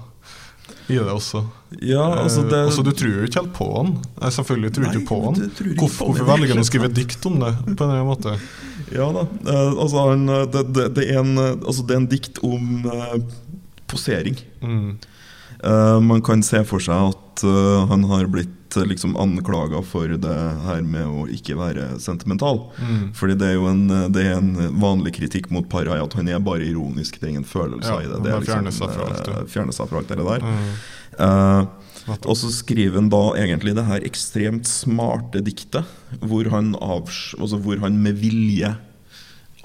I 0.92 0.98
det 1.00 1.12
også. 1.12 1.46
ja, 1.80 2.04
altså 2.20 2.42
det 2.44 2.58
Eh, 2.58 2.68
også, 2.68 2.84
du 2.84 2.92
tror 2.92 3.12
jo 3.14 3.24
ikke 3.28 3.40
helt 3.40 3.54
på 3.56 3.68
han. 3.78 3.92
Nei, 4.20 4.32
selvfølgelig 4.36 4.72
tror 4.76 4.84
du 4.84 4.88
Nei, 4.90 4.96
ikke 4.98 5.08
på 5.08 5.20
han. 5.24 5.38
Hvorfor, 5.80 6.20
velger 6.28 6.52
han 6.52 6.64
å 6.64 6.68
skrive 6.68 6.90
dikt 6.92 7.26
om 7.30 7.40
det? 7.40 7.52
på 7.64 7.70
en 7.72 7.78
eller 7.78 8.02
annen 8.02 8.10
måte? 8.10 8.34
Ja 8.96 9.12
da. 9.16 9.28
eh, 9.52 9.72
altså 9.72 10.10
han, 10.10 10.30
eh, 10.30 10.48
det, 10.54 10.64
det, 10.76 10.88
det, 10.98 11.08
er 11.10 11.22
en, 11.24 11.38
eh, 11.38 11.54
altså 11.62 11.86
det 11.88 11.96
er 11.96 12.02
en 12.04 12.12
dikt 12.12 12.42
om 12.46 12.90
eh, 12.92 13.18
posering. 13.92 14.40
Mm. 14.62 14.98
Eh, 15.64 16.00
man 16.02 16.22
kan 16.26 16.44
se 16.44 16.64
for 16.66 16.82
seg 16.84 17.12
at 17.14 17.44
uh, 17.46 17.86
han 17.90 18.04
har 18.10 18.26
blitt 18.34 18.78
uh, 18.78 18.86
liksom 18.86 19.14
anklaga 19.20 19.82
for 19.86 20.10
det 20.10 20.38
her 20.66 20.82
med 20.86 21.06
å 21.06 21.28
ikke 21.30 21.58
være 21.60 22.00
sentimental. 22.02 22.64
Mm. 22.82 23.12
Fordi 23.18 23.36
det 23.38 23.52
er 23.52 23.60
jo 23.60 23.68
en, 23.70 23.84
det 24.14 24.26
er 24.26 24.40
en 24.40 24.56
vanlig 24.82 25.14
kritikk 25.20 25.52
mot 25.54 25.68
Parra 25.70 26.00
at 26.02 26.18
han 26.18 26.32
er 26.32 26.42
bare 26.42 26.66
ironisk. 26.66 27.20
Det 27.20 27.30
er 27.30 27.36
ingen 27.36 27.48
følelser 27.48 27.94
Ja, 27.94 28.02
i 28.02 28.10
det. 28.10 28.24
det 28.26 28.34
er 28.34 28.42
liksom, 28.42 28.58
fjerner 29.52 29.76
seg 29.76 29.92
fra 29.92 30.02
alt 30.02 30.10
det 30.12 30.20
der. 30.22 30.50
Mm. 30.50 30.74
Eh, 31.22 31.62
Nettopp. 31.62 31.91
Og 32.10 32.38
så 32.38 32.50
skriver 32.54 32.98
han 32.98 33.10
da 33.12 33.22
egentlig 33.40 33.76
det 33.78 33.86
her 33.88 34.06
ekstremt 34.08 34.70
smarte 34.70 35.44
diktet, 35.46 35.88
hvor 36.22 36.50
han, 36.54 36.74
avs 36.82 37.32
altså 37.40 37.60
hvor 37.62 37.82
han 37.84 38.00
med 38.02 38.18
vilje 38.22 38.74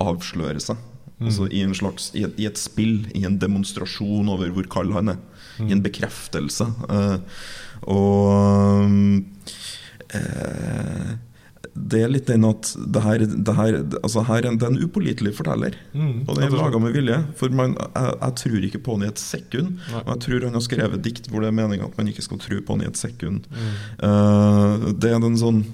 avslører 0.02 0.60
seg. 0.62 0.82
Altså 1.16 1.46
i, 1.48 1.62
en 1.64 1.72
slags, 1.74 2.10
i, 2.12 2.26
et, 2.26 2.34
I 2.36 2.48
et 2.50 2.58
spill, 2.60 3.06
i 3.16 3.24
en 3.24 3.38
demonstrasjon 3.40 4.28
over 4.28 4.50
hvor 4.52 4.68
kald 4.72 4.92
han 4.92 5.14
er. 5.14 5.22
I 5.64 5.72
en 5.72 5.80
bekreftelse. 5.84 6.66
Uh, 6.90 7.16
og 7.88 8.82
eh, 10.12 11.14
det 11.74 12.02
er 12.04 12.12
litt 12.12 12.28
den 12.30 12.44
at 12.48 12.70
det 12.76 13.02
her, 13.04 13.24
det 13.26 13.54
her, 13.56 13.78
altså 14.02 14.24
her 14.28 14.44
er 14.44 14.58
det 14.58 14.66
er 14.66 14.74
en 14.74 14.82
upålitelig 14.82 15.32
forteller. 15.38 15.78
Mm, 15.92 16.26
Og 16.26 16.36
det 16.36 16.46
er 16.46 16.54
laga 16.56 16.80
med 16.82 16.94
vilje. 16.96 17.18
For 17.40 17.52
man, 17.54 17.76
jeg, 17.80 18.12
jeg 18.20 18.36
tror 18.42 18.68
ikke 18.68 18.82
på 18.86 18.96
han 18.96 19.06
i 19.06 19.10
et 19.10 19.22
sekund. 19.22 19.80
Nei. 19.92 20.02
Og 20.04 20.12
jeg 20.14 20.22
tror 20.26 20.46
han 20.48 20.58
har 20.58 20.66
skrevet 20.66 21.04
dikt 21.04 21.30
hvor 21.30 21.44
det 21.44 21.50
er 21.50 21.58
meninga 21.58 21.88
at 21.88 21.98
man 21.98 22.12
ikke 22.12 22.24
skal 22.26 22.40
tro 22.42 22.60
på 22.60 22.76
han 22.76 22.86
i 22.86 22.90
et 22.90 23.00
sekund. 23.00 23.48
Mm. 23.50 23.74
Uh, 24.02 24.88
det 24.94 25.12
er 25.12 25.20
den 25.22 25.40
sånn 25.40 25.64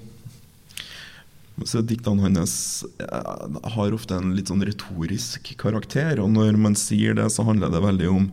så 1.69 1.83
Diktene 1.85 2.23
hans 2.25 2.83
eh, 2.97 3.57
har 3.75 3.93
ofte 3.93 4.17
en 4.17 4.31
litt 4.33 4.49
sånn 4.49 4.63
retorisk 4.65 5.51
karakter, 5.61 6.17
og 6.23 6.31
når 6.33 6.57
man 6.59 6.73
sier 6.79 7.13
det, 7.17 7.27
så 7.29 7.45
handler 7.45 7.69
det 7.69 7.83
veldig 7.83 8.09
om 8.09 8.25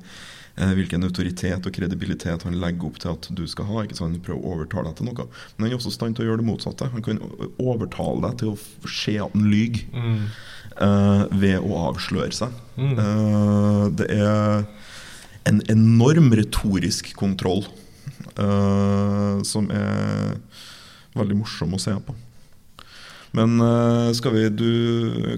hvilken 0.77 1.07
autoritet 1.07 1.67
og 1.67 1.73
kredibilitet 1.73 2.45
han 2.47 2.59
legger 2.61 2.91
opp 2.91 2.99
til 3.01 3.13
at 3.15 3.29
du 3.37 3.43
skal 3.49 3.69
ha. 3.71 3.85
ikke 3.85 3.97
sant? 3.97 4.15
Han 4.17 4.25
prøver 4.25 4.41
å 4.41 4.55
overtale 4.57 4.91
deg 4.91 4.99
til 4.99 5.09
noe. 5.09 5.27
Men 5.57 5.67
han 5.67 5.73
er 5.73 5.79
også 5.79 5.93
i 5.93 5.97
stand 5.97 6.17
til 6.19 6.27
å 6.27 6.31
gjøre 6.31 6.43
det 6.43 6.49
motsatte. 6.51 6.91
Han 6.93 7.05
kan 7.07 7.21
overtale 7.57 8.21
deg 8.29 8.39
til 8.43 8.53
å 8.53 8.57
se 8.93 9.17
at 9.19 9.35
han 9.37 9.49
lyver 9.51 9.85
Mm. 9.91 10.25
uh, 10.81 11.25
ved 11.41 11.59
å 11.61 11.77
avsløre 11.91 12.33
seg. 12.33 12.55
Mm. 12.77 12.95
Uh, 12.99 13.85
det 13.97 14.07
er 14.15 14.65
en 15.49 15.61
enorm 15.73 16.31
retorisk 16.37 17.15
kontroll 17.19 17.65
uh, 18.39 19.41
som 19.47 19.71
er 19.75 20.37
veldig 21.17 21.41
morsom 21.41 21.75
å 21.75 21.81
se 21.83 21.95
på. 22.07 22.15
Men 23.37 23.61
eh, 23.63 24.09
skal 24.19 24.35
vi 24.35 24.49
du, 24.51 24.71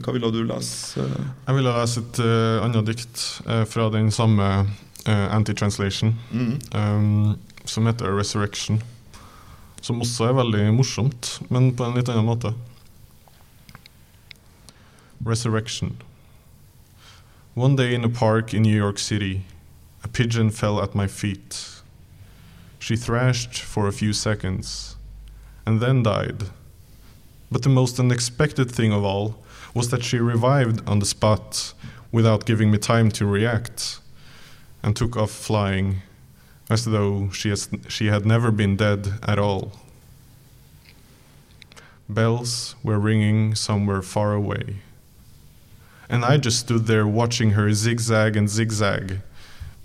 Hva 0.00 0.14
ville 0.14 0.30
du 0.32 0.40
lese? 0.48 1.04
Jeg 1.04 1.56
ville 1.58 1.74
lese 1.76 2.00
et 2.00 2.20
uh, 2.24 2.64
annet 2.64 2.88
dikt 2.88 3.24
uh, 3.44 3.66
fra 3.68 3.90
den 3.92 4.08
samme 4.14 4.46
eh, 4.48 4.70
anti-translation, 5.10 6.14
Mm. 6.32 6.60
um, 6.74 7.38
som 7.64 7.86
heter 7.86 8.06
'Resurrection'. 8.06 8.82
Som 9.82 10.00
også 10.00 10.24
er 10.28 10.32
veldig 10.32 10.74
morsomt, 10.74 11.40
men 11.50 11.74
på 11.76 11.84
en 11.84 11.94
litt 11.94 12.08
annen 12.08 12.24
måte. 12.26 12.54
Resurrection. 15.24 15.96
One 17.54 17.76
day 17.76 17.94
in 17.94 18.04
a 18.04 18.08
park 18.08 18.54
in 18.54 18.62
New 18.62 18.76
York 18.76 18.98
City, 18.98 19.44
a 20.04 20.08
pigeon 20.08 20.50
fell 20.50 20.80
at 20.80 20.94
my 20.94 21.06
feet. 21.06 21.82
She 22.78 22.96
thrashed 22.96 23.58
for 23.58 23.86
a 23.86 23.92
few 23.92 24.12
seconds 24.12 24.96
and 25.66 25.80
then 25.80 26.02
died. 26.02 26.50
But 27.50 27.62
the 27.62 27.68
most 27.68 28.00
unexpected 28.00 28.70
thing 28.70 28.92
of 28.92 29.04
all 29.04 29.34
was 29.74 29.88
that 29.90 30.02
she 30.02 30.18
revived 30.18 30.80
on 30.88 30.98
the 30.98 31.06
spot 31.06 31.74
without 32.10 32.44
giving 32.46 32.70
me 32.70 32.78
time 32.78 33.10
to 33.10 33.26
react 33.26 34.00
and 34.82 34.96
took 34.96 35.16
off 35.16 35.30
flying 35.30 36.02
as 36.68 36.84
though 36.84 37.30
she, 37.30 37.48
has, 37.50 37.68
she 37.88 38.06
had 38.06 38.24
never 38.24 38.50
been 38.50 38.76
dead 38.76 39.14
at 39.22 39.38
all. 39.38 39.72
Bells 42.08 42.74
were 42.82 42.98
ringing 42.98 43.54
somewhere 43.54 44.02
far 44.02 44.32
away. 44.32 44.76
And 46.08 46.24
I 46.24 46.36
just 46.36 46.58
stood 46.58 46.86
there 46.86 47.06
watching 47.06 47.50
her 47.50 47.72
zigzag 47.72 48.36
and 48.36 48.48
zigzag 48.48 49.20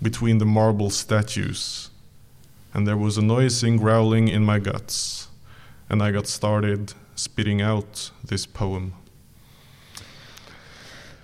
between 0.02 0.38
the 0.38 0.44
marble 0.44 0.90
statues. 0.90 1.90
And 2.74 2.86
there 2.86 2.96
was 2.96 3.16
a 3.16 3.22
noising 3.22 3.78
growling 3.78 4.28
in 4.28 4.44
my 4.44 4.58
guts. 4.58 5.28
And 5.88 6.02
I 6.02 6.10
got 6.10 6.26
started 6.26 6.92
spitting 7.14 7.62
out 7.62 8.10
this 8.22 8.44
poem. 8.46 8.92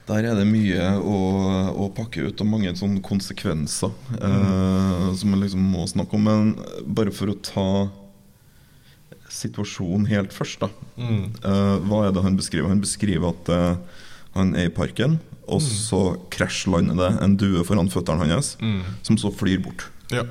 Der 0.06 0.26
er 0.28 0.34
det 0.36 0.44
mye 0.44 0.88
å, 1.00 1.18
å 1.80 1.86
pakke 1.96 2.26
ut, 2.28 2.40
og 2.44 2.46
mange 2.50 2.74
sånne 2.76 3.00
konsekvenser 3.00 3.88
eh, 4.18 5.06
som 5.16 5.30
man 5.32 5.40
liksom 5.40 5.62
må 5.72 5.86
snakke 5.88 6.18
om. 6.18 6.26
Men 6.28 6.50
bare 6.84 7.10
for 7.16 7.32
å 7.32 7.38
ta 7.40 7.64
situasjonen 9.34 10.06
helt 10.10 10.34
først, 10.36 10.60
da. 10.62 10.68
Mm. 11.00 11.22
Eh, 11.40 11.76
hva 11.88 12.02
er 12.06 12.12
det 12.14 12.22
han 12.26 12.36
beskriver? 12.38 12.68
Han 12.70 12.82
beskriver 12.84 13.32
at 13.32 13.50
eh, 13.54 14.02
han 14.36 14.52
er 14.58 14.68
i 14.68 14.74
parken, 14.74 15.16
og 15.48 15.60
så 15.64 16.02
krasjlander 16.32 16.96
det 17.00 17.10
en 17.24 17.34
due 17.40 17.64
foran 17.66 17.90
føttene 17.92 18.28
hans, 18.30 18.54
Mm. 18.60 18.82
som 19.04 19.16
så 19.20 19.32
flyr 19.32 19.60
bort. 19.64 19.86
Ja. 20.12 20.24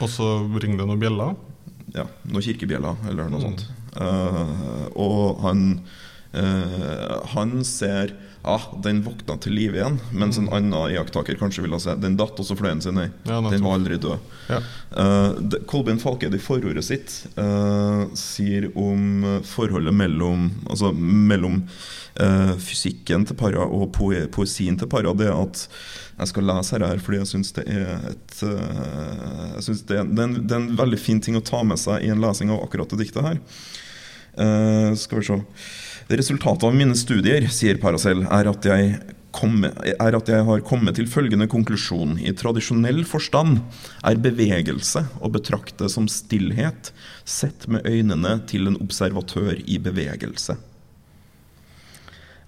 Og 0.00 0.08
så 0.12 0.28
ringer 0.60 0.82
det 0.82 0.86
noen 0.90 1.00
bjeller. 1.00 1.34
Ja, 1.94 2.04
Noen 2.28 2.42
kirkebjeller 2.44 2.96
eller 3.08 3.30
noe 3.32 3.40
Mm. 3.40 3.46
sånt. 3.48 3.66
Eh, 3.96 4.88
og 4.96 5.40
han 5.40 5.80
eh, 6.36 7.16
Han 7.34 7.64
ser 7.64 8.14
ah, 8.46 8.62
den 8.84 9.00
våkna 9.02 9.34
til 9.42 9.56
liv 9.58 9.74
igjen, 9.74 9.96
mens 10.14 10.36
en 10.38 10.46
annen 10.54 10.92
iakttaker 10.94 11.34
kanskje 11.40 11.64
ville 11.64 11.80
se 11.82 11.96
den 11.98 12.14
datt, 12.18 12.38
og 12.38 12.46
så 12.46 12.54
fløy 12.54 12.68
den 12.76 12.82
sin 12.84 13.00
vei. 13.00 13.08
Ja, 13.26 13.40
Den 13.42 13.64
var 13.66 13.74
aldri 13.74 13.96
død. 13.98 14.22
Ja. 14.52 14.60
Uh, 14.94 15.40
de, 15.42 15.58
Kolbein 15.66 15.98
Falked 15.98 16.34
i 16.36 16.38
forordet 16.38 16.84
sitt 16.86 17.16
uh, 17.34 18.04
sier 18.14 18.68
om 18.78 19.24
eh, 19.26 19.40
forholdet 19.42 19.96
mellom 19.98 20.44
Altså 20.70 20.92
mellom 20.94 21.56
eh, 22.22 22.52
fysikken 22.62 23.26
til 23.26 23.36
para 23.40 23.64
og 23.66 23.88
poe 23.96 24.22
poesien 24.30 24.78
til 24.78 24.88
para. 24.94 25.10
Det 25.18 25.26
at 25.32 25.64
jeg 26.20 26.30
skal 26.30 26.46
lese 26.48 26.78
her 26.80 27.02
fordi 27.02 27.18
jeg 27.24 27.30
syns 27.32 27.50
det 27.58 27.66
er 27.66 27.90
et 28.12 28.36
eh, 28.46 29.56
Jeg 29.56 29.66
synes 29.66 29.82
det, 29.90 29.98
er- 29.98 30.06
det, 30.12 30.22
er 30.22 30.28
en, 30.30 30.38
det 30.46 30.54
er 30.56 30.62
en 30.62 30.70
veldig 30.78 31.00
fin 31.02 31.20
ting 31.20 31.36
å 31.36 31.42
ta 31.44 31.64
med 31.66 31.82
seg 31.82 32.06
i 32.06 32.14
en 32.14 32.22
lesing 32.22 32.54
av 32.54 32.62
akkurat 32.68 32.94
det 32.94 33.02
diktet 33.02 33.26
her. 33.26 33.42
Eh, 34.38 34.94
skal 35.02 35.18
vi 35.22 35.26
se 35.32 35.40
Resultatet 36.08 36.64
av 36.64 36.74
mine 36.76 36.94
studier, 36.94 37.48
sier 37.50 37.80
Paracel, 37.82 38.22
er 38.30 38.50
at 38.52 38.66
jeg 38.68 38.96
er 39.36 40.16
at 40.16 40.30
jeg 40.32 40.44
har 40.46 40.62
kommet 40.64 40.96
til 40.96 41.08
følgende 41.12 41.44
konklusjon. 41.50 42.14
I 42.24 42.32
tradisjonell 42.32 43.02
forstand 43.04 43.58
er 44.06 44.22
bevegelse 44.22 45.02
å 45.20 45.28
betrakte 45.28 45.90
som 45.92 46.06
stillhet, 46.08 46.88
sett 47.28 47.66
med 47.68 47.84
øynene 47.84 48.38
til 48.48 48.70
en 48.70 48.78
observatør 48.80 49.60
i 49.66 49.76
bevegelse. 49.82 50.56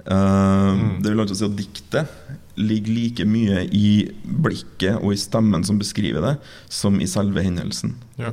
Eh, 0.08 0.74
Det 1.02 1.10
vil 1.12 1.20
altså 1.20 1.36
si 1.36 1.44
at 1.44 1.58
diktet 1.58 2.08
ligger 2.56 2.94
like 2.94 3.24
mye 3.28 3.66
i 3.68 4.08
blikket 4.24 5.02
og 5.02 5.12
i 5.12 5.20
stemmen 5.20 5.64
som 5.64 5.78
beskriver 5.78 6.24
det, 6.24 6.36
som 6.70 6.96
i 7.00 7.06
selve 7.06 7.44
hendelsen. 7.44 7.96
Ja. 8.16 8.32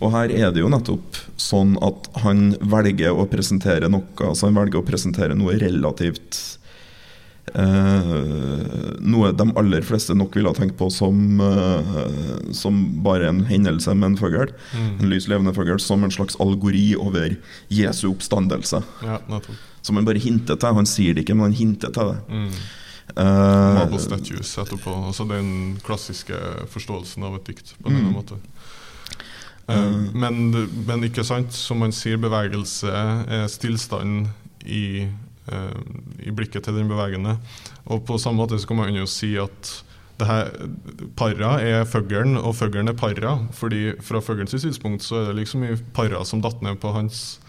Og 0.00 0.10
her 0.12 0.30
er 0.30 0.50
det 0.52 0.60
jo 0.64 0.68
nettopp 0.72 1.16
sånn 1.36 1.76
at 1.82 2.08
han 2.24 2.52
velger 2.60 3.12
å 3.14 3.26
presentere 3.30 3.88
noe 3.88 4.02
Altså 4.28 4.46
han 4.48 4.54
velger 4.58 4.80
å 4.80 4.86
presentere 4.86 5.34
noe 5.38 5.54
relativt 5.60 6.58
eh, 7.54 8.12
Noe 9.04 9.32
de 9.36 9.46
aller 9.60 9.84
fleste 9.86 10.16
nok 10.16 10.36
ville 10.38 10.50
ha 10.50 10.56
tenkt 10.56 10.76
på 10.78 10.88
som, 10.92 11.40
eh, 11.40 12.52
som 12.56 12.78
bare 13.04 13.28
en 13.30 13.42
hendelse 13.48 13.94
med 13.94 14.12
en 14.12 14.16
fugl. 14.20 14.52
Mm. 14.74 14.88
En 15.00 15.10
lys 15.12 15.28
levende 15.30 15.54
fugl 15.56 15.78
som 15.82 16.04
en 16.04 16.10
slags 16.14 16.36
algori 16.40 16.94
over 16.96 17.36
Jesu 17.70 18.08
oppstandelse. 18.12 18.82
ja. 19.04 19.20
Som 19.84 19.96
han 19.96 20.06
bare 20.06 20.16
hinter 20.18 20.56
til. 20.56 20.74
Han 20.74 20.86
sier 20.88 21.12
det 21.14 21.26
ikke, 21.26 21.34
men 21.36 21.50
han 21.52 21.58
hinter 21.58 21.90
til 21.92 22.14
det. 22.14 22.20
Mm. 22.32 22.50
Uh, 23.18 23.74
Marble 23.76 23.98
statues 24.00 24.54
etterpå. 24.56 24.94
Altså 25.10 25.26
den 25.28 25.76
klassiske 25.84 26.32
forståelsen 26.72 27.22
av 27.22 27.34
et 27.36 27.44
dikt. 27.44 27.74
på 27.82 27.90
en 27.90 27.92
Mm. 27.92 28.00
annen 28.00 28.14
måte. 28.16 28.38
Eh, 29.68 29.96
men, 30.12 30.50
men 30.86 31.06
ikke 31.06 31.24
sant, 31.26 31.54
som 31.56 31.80
man 31.84 31.94
sier, 31.94 32.20
bevegelse 32.20 32.90
er 32.90 33.46
stillstand 33.52 34.28
i, 34.64 35.06
eh, 35.48 35.80
i 36.24 36.34
blikket 36.34 36.66
til 36.66 36.78
den 36.78 36.90
bevegende. 36.90 37.38
Og 37.84 38.04
på 38.08 38.18
samme 38.20 38.42
måte 38.42 38.60
så 38.60 38.70
kan 38.70 38.82
man 38.82 38.96
jo 38.96 39.08
si 39.10 39.34
at 39.40 39.72
det 40.20 40.28
her, 40.28 40.50
para 41.18 41.56
er 41.58 41.88
fuglen, 41.90 42.36
og 42.38 42.54
fuglen 42.54 42.88
er 42.88 42.94
para. 42.94 43.38
fordi 43.52 43.92
fra 44.00 44.20
fuglens 44.20 44.54
synspunkt 44.54 45.02
så 45.02 45.16
er 45.16 45.26
det 45.26 45.40
liksom 45.40 45.64
i 45.64 45.76
para 45.94 46.24
som 46.24 46.42
datt 46.42 46.62
ned 46.62 46.78
på 46.78 46.92
hans, 46.94 47.40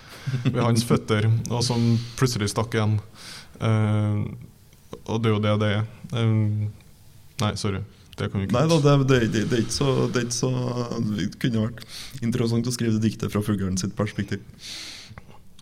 ved 0.43 0.63
hans 0.63 0.84
føtter, 0.89 1.30
og 1.51 1.63
som 1.63 1.99
plutselig 2.17 2.49
stakk 2.49 2.73
igjen. 2.73 2.99
Uh, 3.62 4.25
og 5.06 5.21
det 5.21 5.30
er 5.30 5.36
jo 5.36 5.43
det 5.43 5.54
det 5.62 5.69
er. 5.75 5.84
Eh, 6.17 6.25
nei, 7.41 7.51
sorry. 7.56 7.84
Det 8.15 8.32
kan 8.32 8.41
vi 8.41 8.47
ikke 8.47 8.56
Nei 8.56 8.65
da, 8.71 8.80
det, 8.80 8.95
det, 9.10 9.19
det, 9.34 9.45
det, 9.51 9.58
er 9.58 9.63
ikke 9.65 9.75
så, 9.75 9.93
det 10.08 10.21
er 10.21 10.28
ikke 10.30 10.38
så 10.38 10.51
Det 11.10 11.30
kunne 11.41 11.63
vært 11.65 11.86
interessant 12.23 12.67
å 12.69 12.75
skrive 12.75 12.95
det 12.95 13.04
diktet 13.10 13.34
fra 13.34 13.43
fuglen 13.43 13.80
sitt 13.82 13.95
perspektiv. 13.97 14.43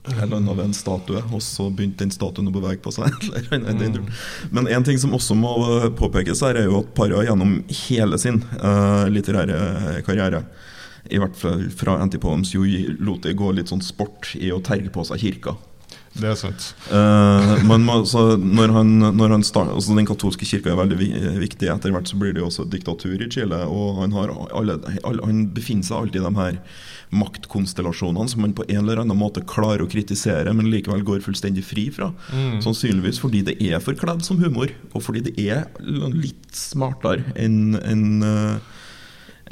Jeg 0.04 0.28
landa 0.28 0.52
ved 0.52 0.68
en 0.68 0.76
statue, 0.76 1.22
og 1.32 1.40
så 1.44 1.70
begynte 1.72 2.04
den 2.04 2.12
statuen 2.12 2.50
å 2.50 2.54
bevege 2.54 2.82
på 2.84 2.92
seg. 2.92 3.08
Duren. 3.24 4.10
Men 4.52 4.68
en 4.68 4.84
ting 4.84 5.00
som 5.00 5.16
også 5.16 5.38
må 5.40 5.54
påpekes 5.96 6.44
her, 6.44 6.60
er 6.60 6.68
jo 6.68 6.82
at 6.82 6.92
Parra 6.98 7.24
gjennom 7.24 7.62
hele 7.86 8.20
sin 8.20 8.42
uh, 8.60 9.08
litterære 9.08 10.02
karriere, 10.04 10.44
i 11.08 11.20
hvert 11.24 11.38
fall 11.40 11.70
fra 11.72 11.98
Antipoems, 12.04 12.52
jo 12.52 12.68
lot 13.00 13.24
det 13.24 13.38
gå 13.40 13.54
litt 13.56 13.72
sånn 13.72 13.84
sport 13.84 14.34
i 14.40 14.52
å 14.52 14.60
terge 14.64 14.92
på 14.92 15.08
seg 15.08 15.24
kirka. 15.24 15.56
Det 16.14 16.30
er 16.30 16.36
sant. 16.38 16.66
Uh, 16.92 17.64
men 17.66 17.88
altså, 17.90 18.36
når 18.38 18.74
han, 18.76 18.92
når 19.18 19.38
han 19.38 19.46
start, 19.46 19.72
altså 19.74 19.96
Den 19.98 20.08
katolske 20.08 20.46
kirka 20.46 20.74
er 20.74 20.78
veldig 20.78 20.98
viktig. 21.42 21.70
Etter 21.74 21.94
hvert 21.94 22.10
så 22.10 22.20
blir 22.22 22.36
det 22.36 22.44
jo 22.44 22.50
også 22.52 22.68
diktatur 22.70 23.18
i 23.18 23.30
Chile. 23.34 23.64
Og 23.66 24.04
han, 24.04 24.14
har 24.14 24.34
alle, 24.54 24.78
alle, 25.02 25.24
han 25.26 25.48
befinner 25.56 25.88
seg 25.88 25.98
alltid 25.98 26.22
i 26.22 26.26
de 26.28 26.34
her 26.38 26.60
maktkonstellasjonene 27.14 28.30
som 28.30 28.42
man 28.42 28.56
på 28.58 28.66
en 28.68 28.84
eller 28.84 29.04
annen 29.04 29.18
måte 29.18 29.44
klarer 29.50 29.86
å 29.86 29.90
kritisere, 29.90 30.54
men 30.56 30.70
likevel 30.74 31.04
går 31.06 31.22
fullstendig 31.26 31.66
fri 31.66 31.88
fra. 31.94 32.12
Mm. 32.34 32.62
Sannsynligvis 32.66 33.22
fordi 33.22 33.44
det 33.50 33.58
er 33.62 33.84
forkledd 33.84 34.26
som 34.26 34.42
humor, 34.42 34.74
og 34.94 35.06
fordi 35.06 35.26
det 35.30 35.36
er 35.42 35.68
litt 36.14 36.50
smartere 36.58 37.34
enn 37.40 37.78
en, 37.82 38.08
uh, 38.26 38.73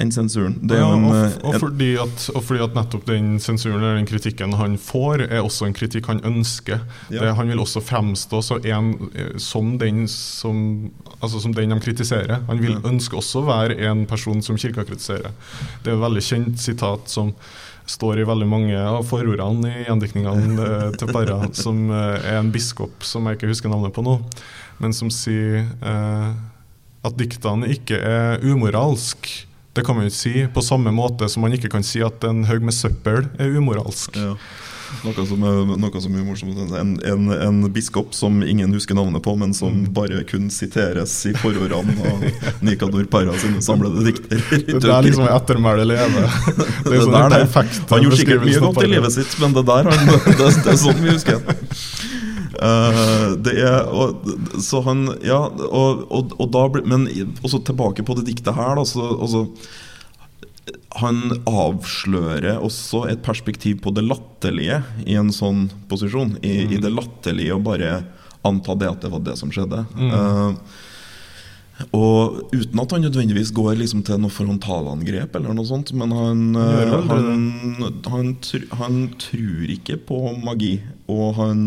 enn 0.02 0.12
sensuren. 0.14 0.56
ja, 0.68 0.88
en, 0.92 1.06
og, 1.06 1.16
eh, 1.16 1.36
og, 1.46 1.56
fordi 1.62 1.90
at, 2.02 2.26
og, 2.34 2.42
fordi 2.46 2.62
at, 2.64 2.76
nettopp 2.76 3.06
den 3.08 3.36
sensuren 3.42 3.80
eller 3.80 3.98
den 4.00 4.08
kritikken 4.08 4.56
han 4.58 4.76
får, 4.80 5.26
er 5.28 5.42
også 5.42 5.68
en 5.68 5.76
kritikk 5.76 6.10
han 6.10 6.22
ønsker. 6.28 6.82
Ja. 7.08 7.22
Det, 7.22 7.32
han 7.38 7.52
vil 7.52 7.62
også 7.62 7.82
fremstå 7.84 8.42
en, 8.66 8.92
eh, 9.14 9.34
som, 9.42 9.76
den 9.80 10.06
som, 10.10 10.90
altså 11.20 11.42
som 11.42 11.54
den 11.56 11.72
de 11.72 11.80
kritiserer. 11.80 12.42
Han 12.48 12.62
vil 12.62 12.76
ja. 12.76 12.84
ønske 12.90 13.18
også 13.18 13.42
å 13.42 13.50
være 13.50 13.78
en 13.88 14.06
person 14.10 14.42
som 14.44 14.58
kirka 14.60 14.86
kritiserer. 14.88 15.30
Det 15.82 15.92
er 15.92 15.98
et 15.98 16.06
veldig 16.06 16.24
kjent 16.26 16.62
sitat 16.62 17.12
som 17.12 17.34
står 17.88 18.22
i 18.22 18.26
veldig 18.26 18.46
mange 18.46 18.78
av 18.78 19.02
forordene 19.06 19.72
i 19.80 19.86
gjendiktningene 19.86 20.66
eh, 20.66 20.88
til 20.98 21.12
Parra, 21.14 21.44
som 21.64 21.90
er 21.94 22.38
en 22.38 22.52
biskop 22.54 23.06
som 23.06 23.26
jeg 23.26 23.38
ikke 23.38 23.52
husker 23.52 23.72
navnet 23.72 23.94
på 23.94 24.04
nå, 24.06 24.18
men 24.82 24.94
som 24.96 25.10
sier 25.12 25.62
eh, 25.62 26.28
at 27.02 27.18
diktene 27.18 27.70
ikke 27.74 27.98
er 27.98 28.44
umoralsk 28.46 29.30
det 29.72 29.84
kan 29.84 29.96
man 29.96 30.04
jo 30.04 30.12
si, 30.12 30.46
på 30.54 30.62
samme 30.62 30.92
måte 30.92 31.28
som 31.32 31.44
man 31.44 31.54
ikke 31.56 31.70
kan 31.72 31.84
si 31.86 32.02
at 32.04 32.24
en 32.28 32.44
haug 32.44 32.64
med 32.64 32.76
søppel 32.76 33.24
er 33.40 33.56
umoralsk. 33.56 34.18
Ja. 34.20 34.36
Noe 35.00 35.24
som 35.24 35.44
er, 35.48 35.70
noe 35.80 36.00
som 36.04 36.16
er 36.18 36.24
morsomt. 36.26 36.58
En, 36.76 36.90
en, 37.08 37.30
en, 37.32 37.60
biskop 37.72 38.12
som 38.14 38.42
ingen 38.44 38.74
husker 38.76 38.94
navnet 38.98 39.24
på, 39.24 39.32
men 39.40 39.54
som 39.56 39.72
mm. 39.72 39.86
bare 39.96 40.20
kun 40.28 40.50
siteres 40.52 41.14
i 41.30 41.32
forordene 41.40 41.96
av 42.12 42.26
Nikador 42.60 43.08
Parra 43.10 43.32
sine 43.40 43.64
samlede 43.64 44.04
dikter. 44.10 44.44
Det 44.82 44.84
er 44.84 45.08
liksom 45.08 45.24
ettermælet 45.32 45.88
leve. 45.88 46.28
Det 46.84 46.92
er 46.92 47.06
sånn 47.06 47.16
det 47.16 47.42
perfekte 47.46 47.94
Han 47.94 48.04
gjorde 48.06 48.20
sikkert 48.20 48.44
mye 48.44 48.64
godt 48.66 48.84
i 48.84 48.92
livet 48.92 49.16
sitt, 49.16 49.36
men 49.40 49.56
det 49.56 49.64
der 49.72 49.88
han, 49.88 50.08
det, 50.12 50.36
det 50.36 50.74
er 50.74 50.82
sånn 50.84 51.00
vi 51.00 51.16
husker 51.16 51.40
Uh, 52.62 53.32
det 53.42 53.56
er 53.58 53.88
og, 53.90 54.28
Så 54.62 54.82
han 54.86 55.08
Ja, 55.26 55.40
og, 55.50 56.04
og, 56.14 56.34
og 56.38 56.50
da 56.54 56.60
ble, 56.70 56.84
Men 56.86 57.08
også 57.42 57.58
tilbake 57.66 58.04
på 58.06 58.14
det 58.18 58.28
diktet 58.28 58.54
her, 58.54 58.76
da. 58.78 58.84
Så, 58.86 59.02
også, 59.02 59.46
han 61.00 61.40
avslører 61.48 62.60
også 62.62 63.06
et 63.10 63.22
perspektiv 63.24 63.80
på 63.82 63.90
det 63.96 64.04
latterlige 64.06 64.82
i 65.08 65.16
en 65.18 65.32
sånn 65.34 65.66
posisjon. 65.90 66.36
I, 66.44 66.62
mm. 66.62 66.74
i 66.76 66.80
det 66.84 66.92
latterlige 66.92 67.56
å 67.56 67.62
bare 67.64 68.02
anta 68.46 68.76
det 68.78 68.90
at 68.90 69.04
det 69.04 69.12
var 69.12 69.22
det 69.26 69.36
som 69.40 69.50
skjedde. 69.54 69.84
Mm. 69.96 70.12
Uh, 70.12 70.90
og 71.90 72.52
uten 72.52 72.78
at 72.78 72.92
han 72.94 73.02
nødvendigvis 73.02 73.50
går 73.56 73.74
liksom 73.80 74.04
til 74.06 74.20
noe 74.22 74.30
frontalangrep, 74.30 75.34
eller 75.34 75.56
noe 75.56 75.66
sånt. 75.66 75.90
Men 75.98 76.14
han, 76.14 76.44
uh, 76.54 76.94
han, 77.10 77.36
han, 78.12 78.32
han, 78.78 79.02
tror 79.18 79.74
ikke 79.74 79.98
på 80.12 80.20
magi. 80.44 80.76
Og 81.10 81.40
han 81.40 81.64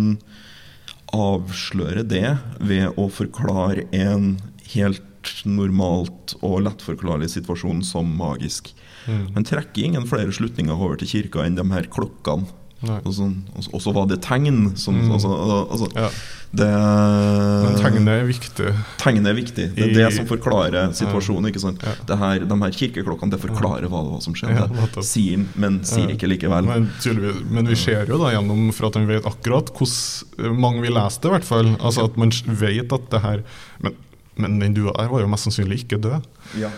avsløre 1.16 2.03
det 2.07 2.38
ved 2.59 2.99
å 2.99 3.07
forklare 3.11 3.88
en 3.95 4.36
helt 4.74 5.32
normalt 5.47 6.36
og 6.45 6.61
lettforklarlig 6.68 7.32
situasjon 7.34 7.82
som 7.86 8.11
magisk. 8.18 8.72
Mm. 9.09 9.34
Han 9.38 9.47
trekker 9.47 9.88
ingen 9.88 10.05
flere 10.09 10.34
slutninger 10.34 10.76
over 10.76 10.99
til 11.01 11.11
kirka 11.16 11.45
enn 11.45 11.57
de 11.57 11.66
her 11.72 11.89
klokkene. 11.91 12.49
Og, 12.84 13.13
så, 13.15 13.28
også 13.73 13.93
var 13.95 14.09
det 14.09 14.19
tegn. 14.26 14.73
Som, 14.78 14.97
mm. 14.99 15.11
altså, 15.15 15.32
altså, 15.71 15.88
ja. 15.95 16.09
det, 16.59 16.67
Men 17.63 17.78
tegnet 17.80 18.11
er 18.11 18.28
viktig. 18.28 18.71
Tegnet 19.01 19.32
er 19.32 19.38
viktig. 19.38 19.67
Det 19.78 19.86
er 19.86 19.93
I, 19.93 19.97
det 19.97 20.09
som 20.17 20.28
forklarer 20.30 20.91
situasjonen. 20.97 21.49
ikke 21.49 21.63
sant? 21.63 21.82
Ja. 21.86 21.95
Det 22.11 22.19
her, 22.21 22.45
de 22.45 22.59
her 22.61 22.78
kirkeklokkene 22.80 23.34
det 23.34 23.41
forklarer 23.41 23.89
hva 23.89 24.03
det 24.05 24.13
var 24.13 24.23
som 24.26 24.38
skjedde. 24.38 24.67
Ja, 24.67 25.05
sier 25.07 25.45
men 25.61 25.82
sier 25.88 26.11
ikke 26.13 26.30
likevel. 26.30 26.67
Men, 26.69 26.89
men, 27.49 27.71
vi 27.71 27.80
ser 27.80 28.11
jo 28.11 28.19
da 28.21 28.34
gjennom 28.36 28.69
for 28.76 28.89
at 28.89 28.99
han 28.99 29.09
vet 29.09 29.30
akkurat 29.30 29.71
hvordan 29.76 30.59
mange 30.61 30.84
vil 30.86 30.97
lese 30.97 31.23
det, 31.23 31.32
i 31.32 31.38
hvert 31.38 31.47
fall. 31.47 31.76
Altså 31.80 32.09
At 32.09 32.19
man 32.19 32.34
vet 32.45 32.91
at 32.93 33.11
det 33.11 33.23
her 33.23 33.45
Men 33.84 33.95
men 34.41 34.57
den 34.59 34.73
du 34.75 34.83
der 34.89 35.09
var 35.11 35.23
jo 35.23 35.29
mest 35.31 35.47
sannsynlig 35.47 35.83
ikke 35.86 35.99
død. 36.03 36.25
Ja. 36.59 36.71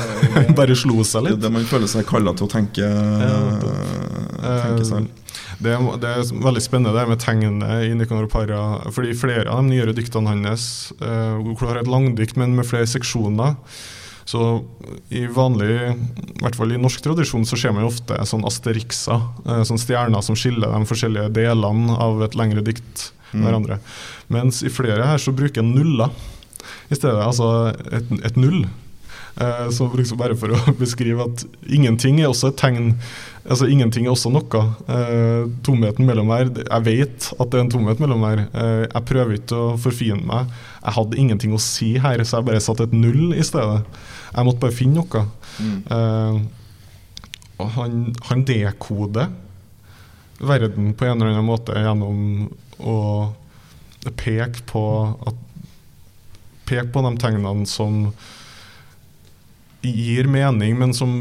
Bare 0.58 0.76
slo 0.78 1.04
seg 1.04 1.26
litt. 1.26 1.38
Det, 1.38 1.46
det 1.46 1.54
man 1.54 1.66
føler 1.68 1.90
seg 1.90 2.06
kalla 2.08 2.32
til 2.36 2.48
å 2.48 2.52
tenke, 2.52 2.86
ja, 2.86 3.40
tenke 4.64 4.86
selv. 4.88 5.10
Det, 5.62 5.74
det, 6.02 6.10
er 6.10 6.42
veldig 6.42 6.62
spennende 6.62 6.94
det 6.96 7.06
med 7.10 7.20
tegnet 7.22 7.86
i 7.86 7.94
Nicanor 7.94 8.28
Parra. 8.32 8.62
Fordi 8.94 9.14
flere 9.18 9.46
av 9.50 9.62
de 9.62 9.74
nyere 9.74 9.94
diktene 9.96 10.32
hans 10.32 10.64
uh, 11.02 11.38
hvor 11.38 11.70
har 11.70 11.82
et 11.82 11.90
langdikt, 11.90 12.38
men 12.40 12.56
med 12.56 12.66
flere 12.68 12.88
seksjoner. 12.90 13.54
Så 14.28 14.62
i 15.10 15.24
vanlig, 15.26 15.70
i 15.92 16.42
hvert 16.42 16.56
fall 16.56 16.74
i 16.74 16.80
norsk 16.80 17.02
tradisjon, 17.04 17.46
så 17.46 17.58
ser 17.58 17.74
man 17.74 17.84
jo 17.84 17.92
ofte 17.92 18.18
sånn 18.28 18.46
asterikser. 18.48 19.22
Uh, 19.46 19.62
sånn 19.68 19.80
stjerner 19.82 20.24
som 20.24 20.38
skiller 20.38 20.72
de 20.72 20.88
forskjellige 20.88 21.32
delene 21.36 21.98
av 22.00 22.22
et 22.26 22.38
lengre 22.38 22.64
dikt 22.66 23.10
mm. 23.32 23.42
hverandre. 23.44 23.80
Mens 24.32 24.62
i 24.66 24.72
flere 24.72 25.06
her 25.12 25.22
så 25.22 25.34
bruker 25.36 25.62
en 25.62 25.74
nuller 25.76 26.14
i 26.92 26.98
stedet. 26.98 27.18
Altså 27.24 27.72
et, 27.90 28.14
et 28.28 28.38
null. 28.40 28.62
Eh, 29.40 29.68
så 29.72 29.88
liksom 29.96 30.20
bare 30.20 30.36
for 30.36 30.52
å 30.52 30.60
beskrive 30.82 31.24
at 31.24 31.44
ingenting 31.64 32.20
er 32.20 32.30
også 32.30 32.52
et 32.52 32.58
tegn. 32.60 32.92
Altså 33.42 33.66
Ingenting 33.72 34.06
er 34.06 34.12
også 34.12 34.30
noe. 34.30 34.64
Eh, 34.92 35.48
tomheten 35.66 36.06
mellom 36.06 36.28
her 36.30 36.50
Jeg 36.60 36.84
vet 36.86 37.30
at 37.32 37.48
det 37.50 37.58
er 37.58 37.64
en 37.64 37.72
tomhet 37.72 38.02
mellom 38.02 38.24
her. 38.28 38.44
Eh, 38.52 38.84
jeg 38.86 39.06
prøver 39.08 39.38
ikke 39.38 39.58
å 39.58 39.76
forfine 39.80 40.20
meg. 40.28 40.50
Jeg 40.82 40.96
hadde 40.98 41.20
ingenting 41.24 41.54
å 41.56 41.62
si 41.62 41.94
her, 42.02 42.22
så 42.24 42.38
jeg 42.38 42.50
bare 42.50 42.64
satte 42.64 42.86
et 42.88 42.96
null 42.96 43.32
i 43.34 43.46
stedet. 43.46 43.82
Jeg 44.32 44.48
måtte 44.48 44.62
bare 44.62 44.76
finne 44.76 45.00
noe. 45.00 45.24
Mm. 45.58 45.78
Eh, 45.96 46.42
og 47.62 47.72
han, 47.76 48.02
han 48.28 48.44
dekoder 48.48 49.32
verden 50.42 50.92
på 50.98 51.06
en 51.06 51.20
eller 51.20 51.32
annen 51.32 51.46
måte 51.46 51.76
gjennom 51.78 52.48
å 52.82 52.96
peke 54.18 54.64
på 54.66 54.82
at 55.30 55.38
peke 56.72 56.88
på 56.94 57.04
de 57.04 57.14
tegnene 57.20 57.68
som 57.68 58.06
gir 59.82 60.28
mening, 60.30 60.78
men 60.78 60.94
som 60.94 61.16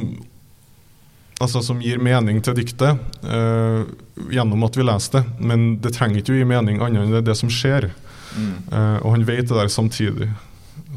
altså 1.42 1.62
som 1.66 1.82
gir 1.82 2.02
mening 2.02 2.40
til 2.46 2.56
diktet 2.58 3.00
uh, 3.26 3.82
gjennom 4.32 4.68
at 4.68 4.78
vi 4.78 4.86
leser 4.86 5.20
det. 5.20 5.24
Men 5.42 5.76
det 5.82 5.96
trenger 5.96 6.22
ikke 6.22 6.36
å 6.36 6.40
gi 6.40 6.48
mening 6.48 6.82
annet 6.84 7.08
enn 7.08 7.16
det 7.16 7.26
det 7.32 7.38
som 7.40 7.52
skjer. 7.52 7.90
Mm. 8.38 8.54
Uh, 8.70 8.98
og 9.02 9.10
han 9.16 9.28
vet 9.28 9.50
det 9.50 9.58
der 9.58 9.72
samtidig 9.72 10.30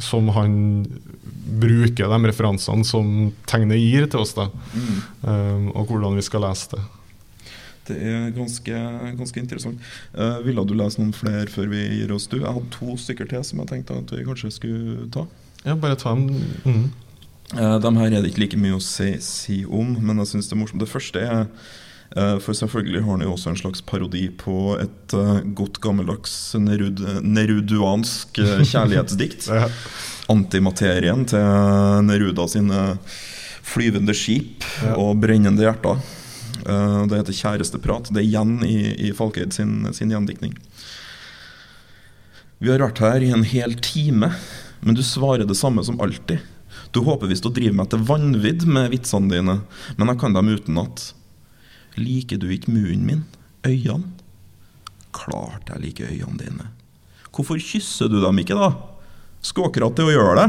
som 0.03 0.29
han 0.35 0.85
bruker 1.61 2.11
de 2.11 2.19
referansene 2.29 2.87
som 2.87 3.31
tegnet 3.49 3.79
gir 3.79 4.09
til 4.11 4.25
oss, 4.25 4.35
da, 4.37 4.49
mm. 4.51 5.01
uh, 5.25 5.67
og 5.79 5.91
hvordan 5.91 6.19
vi 6.19 6.27
skal 6.27 6.45
lese 6.47 6.75
det. 6.75 6.85
Det 7.89 7.97
er 8.01 8.29
ganske, 8.33 8.81
ganske 9.19 9.41
interessant. 9.41 9.81
Eh, 10.17 10.39
ville 10.47 10.65
du 10.65 10.75
lese 10.79 11.03
noen 11.03 11.13
flere 11.17 11.47
før 11.53 11.69
vi 11.73 11.83
gir 11.99 12.15
oss? 12.17 12.27
Du, 12.31 12.39
Jeg 12.41 12.49
hadde 12.49 12.73
to 12.73 12.97
stykker 13.01 13.29
til 13.29 13.45
som 13.45 13.61
jeg 13.61 13.73
tenkte 13.73 13.99
at 14.01 14.15
vi 14.15 14.25
kanskje 14.25 14.53
skulle 14.57 15.09
ta. 15.13 15.27
Ja, 15.65 15.77
bare 15.77 15.99
ta 16.01 16.15
dem. 16.17 16.31
Mm. 16.65 16.87
Eh, 17.53 17.79
de 17.81 17.95
her 17.99 18.07
er 18.09 18.23
det 18.23 18.33
ikke 18.33 18.45
like 18.47 18.61
mye 18.61 18.79
å 18.79 18.83
si, 18.83 19.15
si 19.21 19.63
om, 19.69 19.97
men 20.01 20.23
jeg 20.23 20.33
syns 20.33 20.49
det 20.49 20.57
er 20.57 20.63
morsomt. 20.63 20.81
Det 20.81 20.91
første 20.91 21.21
er 21.21 21.45
uh, 22.17 22.39
For 22.41 22.57
selvfølgelig 22.57 23.05
har 23.05 23.19
han 23.19 23.27
jo 23.27 23.35
også 23.37 23.53
en 23.53 23.61
slags 23.61 23.85
parodi 23.85 24.25
på 24.33 24.79
et 24.81 25.17
uh, 25.19 25.45
godt 25.57 25.83
gammeldags 25.85 26.55
nerud, 26.57 27.05
neruduansk 27.21 28.41
kjærlighetsdikt. 28.73 29.49
ja. 29.53 29.69
Antimaterien 30.33 31.27
til 31.29 31.45
Neruda 32.09 32.47
sine 32.49 32.95
flyvende 33.65 34.15
skip 34.17 34.65
ja. 34.81 34.95
og 34.97 35.19
brennende 35.21 35.67
hjerter. 35.67 36.01
Uh, 36.65 37.05
det 37.09 37.21
heter 37.21 37.37
'Kjæresteprat'. 37.37 38.13
Det 38.13 38.23
er 38.23 38.29
igjen 38.29 38.57
i, 38.65 39.09
i 39.09 39.13
Falkeid 39.13 39.53
sin, 39.53 39.85
sin 39.93 40.11
gjendiktning. 40.11 40.57
Vi 42.59 42.71
har 42.71 42.81
vært 42.81 43.03
her 43.05 43.21
i 43.21 43.33
en 43.35 43.45
hel 43.45 43.75
time, 43.85 44.31
men 44.81 44.97
du 44.97 45.03
svarer 45.05 45.45
det 45.45 45.57
samme 45.59 45.85
som 45.85 46.01
alltid. 46.01 46.41
Du 46.95 47.03
håper 47.05 47.29
visst 47.29 47.47
å 47.47 47.53
drive 47.53 47.75
meg 47.77 47.91
til 47.91 48.05
vanvidd 48.07 48.65
med 48.71 48.93
vitsene 48.95 49.29
dine, 49.33 49.59
men 49.99 50.11
jeg 50.13 50.21
kan 50.21 50.37
dem 50.37 50.53
utenat. 50.55 51.11
Liker 51.99 52.41
du 52.41 52.49
ikke 52.55 52.73
munnen 52.73 53.05
min? 53.07 53.25
Øynene? 53.67 54.13
Klart 55.15 55.71
jeg 55.71 55.83
liker 55.83 56.11
øynene 56.11 56.41
dine. 56.41 56.71
Hvorfor 57.35 57.59
kysser 57.59 58.09
du 58.11 58.21
dem 58.23 58.39
ikke, 58.41 58.57
da? 58.59 58.73
Skåkrat 59.45 59.99
til 59.99 60.09
å 60.09 60.15
gjøre 60.15 60.39
det. 60.41 60.49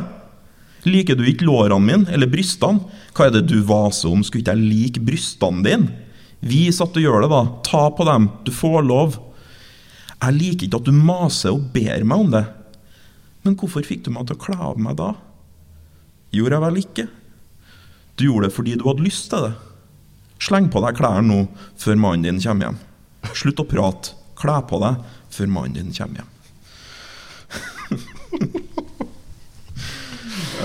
Liker 0.85 1.17
du 1.17 1.25
ikke 1.25 1.47
lårene 1.47 1.81
mine 1.81 2.13
eller 2.13 2.29
brystene? 2.29 2.85
Hva 3.17 3.27
er 3.27 3.35
det 3.35 3.47
du 3.49 3.57
vaser 3.65 4.11
om, 4.13 4.21
skulle 4.23 4.45
ikke 4.45 4.53
jeg 4.53 4.69
like 4.69 5.05
brystene 5.05 5.65
dine? 5.65 6.04
Vis 6.45 6.81
at 6.83 6.93
du 6.93 7.01
gjør 7.01 7.23
det, 7.25 7.31
da. 7.33 7.41
Ta 7.65 7.87
på 7.95 8.05
dem. 8.05 8.29
Du 8.45 8.51
får 8.53 8.85
lov. 8.85 9.17
Jeg 10.21 10.37
liker 10.37 10.67
ikke 10.67 10.81
at 10.81 10.87
du 10.87 10.93
maser 10.95 11.55
og 11.55 11.71
ber 11.73 12.05
meg 12.05 12.25
om 12.25 12.33
det. 12.33 12.45
Men 13.45 13.57
hvorfor 13.59 13.85
fikk 13.85 14.05
du 14.05 14.11
meg 14.13 14.27
til 14.29 14.37
å 14.37 14.43
kle 14.43 14.57
av 14.71 14.81
meg 14.81 14.97
da? 14.99 15.11
Gjorde 16.35 16.57
jeg 16.57 16.65
vel 16.65 16.81
ikke? 16.81 17.07
Du 18.15 18.27
gjorde 18.27 18.49
det 18.49 18.55
fordi 18.55 18.75
du 18.77 18.85
hadde 18.87 19.05
lyst 19.05 19.29
til 19.31 19.47
det. 19.47 19.53
Sleng 20.45 20.69
på 20.71 20.81
deg 20.83 20.97
klærne 20.97 21.25
nå 21.29 21.39
før 21.81 21.99
mannen 21.99 22.25
din 22.25 22.41
kommer 22.43 22.69
hjem. 22.69 22.79
Slutt 23.33 23.61
å 23.63 23.67
prate. 23.69 24.15
Kle 24.37 24.59
på 24.69 24.81
deg 24.83 25.01
før 25.33 25.51
mannen 25.51 25.77
din 25.79 25.95
kommer 25.95 26.21
hjem. 26.21 26.31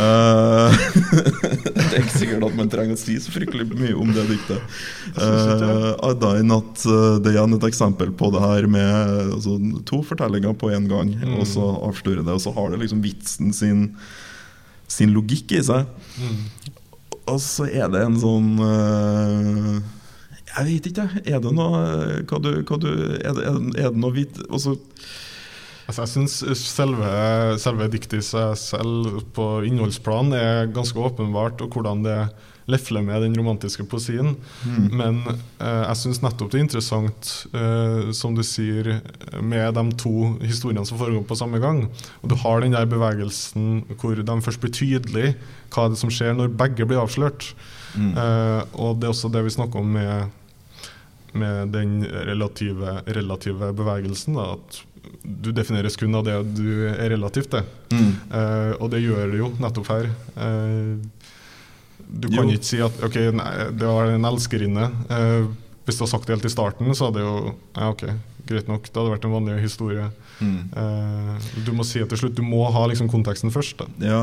Eh, 0.00 0.76
det 1.76 1.92
er 1.92 1.98
ikke 2.00 2.14
sikkert 2.22 2.46
at 2.46 2.56
man 2.56 2.70
trenger 2.72 2.96
å 2.96 3.00
si 3.00 3.16
så 3.20 3.32
fryktelig 3.34 3.66
mye 3.74 3.96
om 4.00 4.12
det 4.16 4.24
diktet. 4.30 4.78
Uh, 5.18 5.92
Annet 6.06 6.26
enn 6.30 6.54
at 6.56 6.84
uh, 6.88 7.18
det 7.20 7.32
er 7.32 7.36
igjen 7.36 7.56
et 7.58 7.66
eksempel 7.68 8.12
på 8.16 8.30
det 8.34 8.42
her 8.44 8.68
med 8.70 9.34
altså, 9.36 9.58
to 9.88 10.00
fortellinger 10.06 10.56
på 10.56 10.72
én 10.76 10.88
gang, 10.90 11.12
Mm. 11.20 11.36
og 11.40 11.46
så 11.48 11.64
avslører 11.84 12.22
det, 12.24 12.32
og 12.32 12.40
så 12.40 12.52
har 12.54 12.70
det 12.70 12.78
liksom 12.80 13.00
vitsen 13.04 13.50
sin, 13.56 13.80
sin 14.88 15.10
logikk 15.12 15.52
i 15.58 15.62
seg. 15.66 15.88
Mm. 16.20 16.38
Og 17.32 17.40
så 17.42 17.66
er 17.68 17.90
det 17.92 18.04
en 18.04 18.16
sånn 18.20 18.54
uh, 18.62 19.80
Jeg 20.54 20.66
vet 20.68 20.88
ikke, 20.90 21.08
er 21.24 21.42
det 21.42 21.52
noe 21.54 21.82
hva 22.26 22.40
du, 22.42 22.50
hva 22.66 22.78
du, 22.80 22.88
Er 23.20 23.36
det, 23.36 23.44
er 23.82 23.90
det 23.90 24.00
noe 24.00 24.14
vit... 24.16 24.40
Altså, 24.48 24.78
Altså, 25.90 26.04
jeg 26.06 26.12
syns 26.14 26.60
selve, 26.70 27.08
selve 27.58 27.88
diktet 27.90 28.20
i 28.20 28.22
seg 28.22 28.54
selv 28.60 29.24
på 29.34 29.46
innholdsplan 29.66 30.30
er 30.38 30.70
ganske 30.70 31.02
åpenbart, 31.02 31.64
og 31.64 31.74
hvordan 31.74 32.04
det 32.06 32.20
lefler 32.70 33.02
med 33.02 33.24
den 33.24 33.34
romantiske 33.34 33.82
poesien. 33.90 34.36
mm. 34.62 34.88
Men 34.94 35.20
eh, 35.26 35.82
jeg 35.88 35.98
syns 35.98 36.22
nettopp 36.22 36.52
det 36.52 36.60
er 36.60 36.66
interessant, 36.66 37.30
eh, 37.50 38.12
som 38.16 38.36
du 38.36 38.44
sier, 38.46 39.00
med 39.42 39.74
de 39.74 39.84
to 39.98 40.14
historiene 40.44 40.86
som 40.86 41.00
foregår 41.00 41.24
på 41.26 41.38
samme 41.38 41.58
gang. 41.62 41.86
Og 42.22 42.30
du 42.30 42.36
har 42.44 42.62
den 42.62 42.76
der 42.76 42.86
bevegelsen 42.90 43.82
hvor 44.00 44.14
de 44.14 44.40
først 44.46 44.62
blir 44.62 44.74
tydelig 44.76 45.34
hva 45.70 45.86
er 45.86 45.92
det 45.92 46.00
som 46.00 46.10
skjer 46.12 46.36
når 46.36 46.54
begge 46.58 46.86
blir 46.86 47.02
avslørt. 47.02 47.52
Mm. 47.94 48.12
Eh, 48.14 48.60
og 48.78 49.00
det 49.00 49.08
er 49.08 49.14
også 49.14 49.32
det 49.34 49.44
vi 49.46 49.56
snakker 49.56 49.82
om 49.82 49.96
med, 49.98 50.30
med 51.32 51.74
den 51.74 52.00
relative, 52.04 53.00
relative 53.06 53.72
bevegelsen. 53.76 54.38
Da, 54.38 54.54
at 54.58 54.80
du 55.22 55.50
defineres 55.52 55.96
kun 55.96 56.14
av 56.18 56.26
det 56.26 56.36
du 56.56 56.86
er 56.90 57.10
relativt 57.12 57.52
til. 57.54 57.66
Mm. 57.92 58.12
Uh, 58.32 58.72
og 58.80 58.90
det 58.92 59.02
gjør 59.04 59.32
det 59.32 59.40
jo 59.40 59.50
nettopp 59.60 59.90
her. 59.92 60.10
Uh, 60.36 60.98
du 62.10 62.26
kan 62.28 62.48
Jo. 62.48 62.56
ikke 62.56 62.66
si 62.66 62.80
at 62.82 62.96
ok, 63.06 63.18
nei, 63.38 63.50
det 63.78 63.86
var 63.86 64.10
en 64.10 64.26
elskerinne. 64.32 64.88
Uh, 65.10 65.50
hvis 65.86 65.98
du 65.98 66.04
hadde 66.04 66.12
sagt 66.12 66.26
det 66.26 66.36
helt 66.36 66.48
i 66.48 66.52
starten, 66.52 66.90
så 66.94 67.08
hadde 67.08 67.20
det 67.20 67.26
jo 67.26 67.54
ja, 67.54 67.88
ok, 67.90 68.04
greit 68.50 68.68
nok. 68.70 68.88
Det 68.88 68.96
hadde 68.98 69.14
vært 69.14 69.26
en 69.26 69.36
vanlig 69.36 69.60
historie. 69.62 70.10
Mm. 70.40 70.60
Du 71.66 71.72
må 71.76 71.84
si 71.84 72.00
det 72.00 72.06
til 72.12 72.20
slutt. 72.22 72.36
Du 72.38 72.44
må 72.46 72.62
ha 72.72 72.84
liksom 72.88 73.10
konteksten 73.12 73.52
først. 73.52 73.80
Da. 73.80 73.88
Ja, 74.00 74.20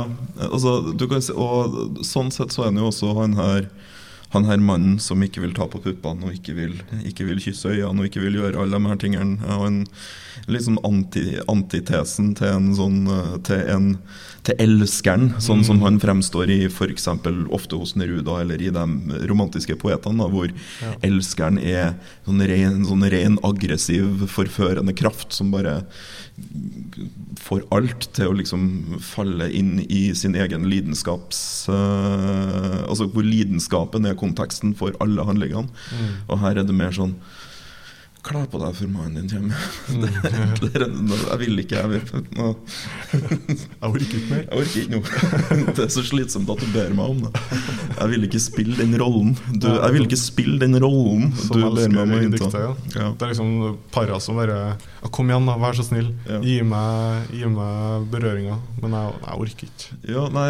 altså, 0.47 0.93
du 0.97 1.05
kan 1.11 1.21
si, 1.21 1.35
og 1.35 1.99
sånn 2.07 2.31
sett 2.33 2.55
så 2.55 2.63
er 2.63 2.71
han 2.71 2.79
jo 2.81 2.87
også 2.89 3.11
han 3.19 3.35
her 3.37 3.67
han 4.30 4.45
her 4.45 4.59
mannen 4.59 4.97
som 4.99 5.21
ikke 5.23 5.41
vil 5.43 5.53
ta 5.55 5.67
på 5.71 5.80
puppene 5.84 6.28
og 6.28 6.36
ikke 6.36 6.55
vil, 6.57 6.73
ikke 7.07 7.28
vil 7.30 7.39
kysse 7.43 7.71
øynene 7.71 8.03
og 8.03 8.09
ikke 8.09 8.23
vil 8.25 8.39
gjøre 8.41 8.59
alle 8.59 8.80
de 8.80 8.91
her 8.91 8.99
tingene. 8.99 9.51
Og 9.55 9.67
en, 9.69 9.78
sånn 10.65 10.82
anti, 10.88 11.25
antitesen 11.47 12.34
til 12.38 12.51
en 12.51 12.73
sånn 12.75 12.99
eh, 13.13 13.38
til, 13.47 13.63
en, 13.71 13.88
til 14.47 14.55
elskeren, 14.63 15.33
sånn 15.43 15.63
som 15.67 15.77
Mm. 15.77 15.83
han 15.83 15.99
fremstår 15.99 16.49
i 16.53 16.59
f.eks. 16.71 17.07
ofte 17.51 17.75
hos 17.77 17.95
Neruda 17.99 18.39
eller 18.41 18.61
i 18.63 18.69
de 18.71 18.85
romantiske 19.27 19.75
poetene, 19.77 20.17
da, 20.23 20.27
hvor 20.31 20.47
Ja. 20.81 20.93
elskeren 21.03 21.59
er 21.59 21.95
sånn 22.25 22.39
ren, 22.47 22.85
sånn 22.87 23.03
ren 23.11 23.37
aggressiv, 23.43 24.23
forførende 24.31 24.95
kraft 24.95 25.33
som 25.33 25.51
bare 25.51 25.83
får 27.41 27.63
alt 27.71 28.07
til 28.13 28.27
å 28.29 28.35
liksom 28.37 28.99
falle 29.01 29.49
inn 29.51 29.79
i 29.89 30.13
sin 30.13 30.35
egen 30.35 30.67
lidenskaps 30.69 31.67
uh, 31.69 32.85
Altså 32.87 33.07
hvor 33.11 33.25
lidenskapen 33.25 34.05
er 34.07 34.15
konteksten 34.15 34.75
for 34.77 34.93
alle 35.01 35.25
handlingene. 35.27 35.67
Mm. 35.91 36.13
Og 36.29 36.39
her 36.43 36.57
er 36.61 36.63
det 36.67 36.75
mer 36.77 36.91
sånn 36.95 37.15
Kle 38.28 38.41
på 38.51 38.59
deg 38.59 38.75
før 38.75 38.89
mannen 38.91 39.28
din 39.28 39.30
kommer. 39.32 39.67
Mm. 39.88 40.01
Det 40.61 40.71
er, 40.75 40.86
jeg 40.88 41.39
vil 41.43 41.61
ikke, 41.63 41.80
jeg 41.80 41.89
vil 41.93 42.25
nå, 42.36 42.47
Jeg 43.13 43.88
orker 43.88 44.03
ikke 44.03 44.32
mer. 44.32 44.41
Jeg 44.43 44.61
orker 44.61 44.82
ikke 44.82 44.93
noe. 44.97 45.67
Det 45.78 45.86
er 45.86 45.91
så 45.93 46.03
slitsomt 46.05 46.51
at 46.51 46.63
du 46.63 46.67
ber 46.73 46.91
meg 46.97 47.13
om 47.13 47.21
det. 47.28 47.32
Jeg 47.97 48.11
vil 48.13 48.28
ikke 48.28 48.41
spille 48.43 48.78
den 48.80 48.97
rollen. 48.99 49.34
Du, 49.55 49.69
jeg 49.71 49.95
vil 49.95 50.07
ikke 50.09 50.19
spille 50.19 50.59
den 50.61 50.75
rollen 50.84 51.32
Som 51.39 51.55
du 51.55 51.63
ber 51.78 51.93
meg 51.93 52.03
om 52.03 52.15
å 52.17 52.21
innta. 52.25 52.51
Ja. 52.67 52.73
Ja. 52.97 53.09
Det 53.15 53.28
er 53.28 53.34
liksom 53.34 53.78
para 53.95 54.19
som 54.23 54.39
bare 54.39 54.59
Kom 55.13 55.30
igjen, 55.32 55.45
da, 55.47 55.53
vær 55.61 55.75
så 55.78 55.86
snill. 55.88 56.09
Ja. 56.28 56.41
Gi, 56.43 56.57
meg, 56.67 57.30
gi 57.32 57.47
meg 57.47 58.07
berøringa. 58.11 58.57
Men 58.82 58.95
jeg, 58.97 59.13
jeg 59.23 59.41
orker 59.45 59.69
ikke. 59.69 59.99
Ja, 60.11 60.25
nei, 60.34 60.47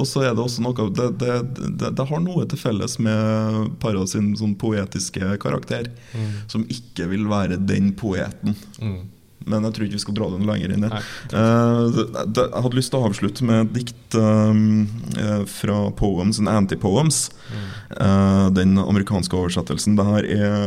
Og 0.00 0.06
så 0.08 0.22
er 0.24 0.32
det 0.32 0.40
også 0.44 0.64
noe 0.64 0.86
det, 0.96 1.08
det, 1.20 1.34
det, 1.82 1.90
det 1.98 2.06
har 2.08 2.22
noe 2.24 2.46
til 2.48 2.60
felles 2.60 2.96
med 3.02 3.74
Para 3.82 4.06
sin 4.08 4.32
sånn 4.38 4.56
poetiske 4.60 5.34
karakter, 5.42 5.90
Mm. 6.10 6.30
som 6.50 6.62
ikke 6.72 7.06
vil 7.12 7.26
være 7.30 7.58
den 7.68 7.92
poeten. 7.98 8.56
Mm. 8.80 9.00
Men 9.48 9.64
jeg 9.64 9.74
tror 9.74 9.86
ikke 9.86 9.96
vi 9.96 10.02
skal 10.02 10.16
dra 10.18 10.28
den 10.34 10.48
lenger 10.48 10.74
inn 10.74 10.84
i 10.84 10.90
det. 10.90 10.98
Eh, 11.32 12.00
Jeg 12.36 12.64
hadde 12.64 12.76
lyst 12.76 12.92
til 12.92 13.00
å 13.00 13.08
avslutte 13.08 13.46
med 13.48 13.62
et 13.62 13.78
dikt 13.78 14.16
um, 14.20 14.82
eh, 15.16 15.44
fra 15.48 15.78
Poems 15.96 16.40
and 16.42 16.50
Anti-Poems. 16.52 17.22
Mm. 17.48 17.70
Uh, 17.94 18.46
den 18.56 18.76
amerikanske 18.82 19.36
oversettelsen. 19.36 19.96
Det 19.96 20.06
her 20.10 20.28
er 20.36 20.66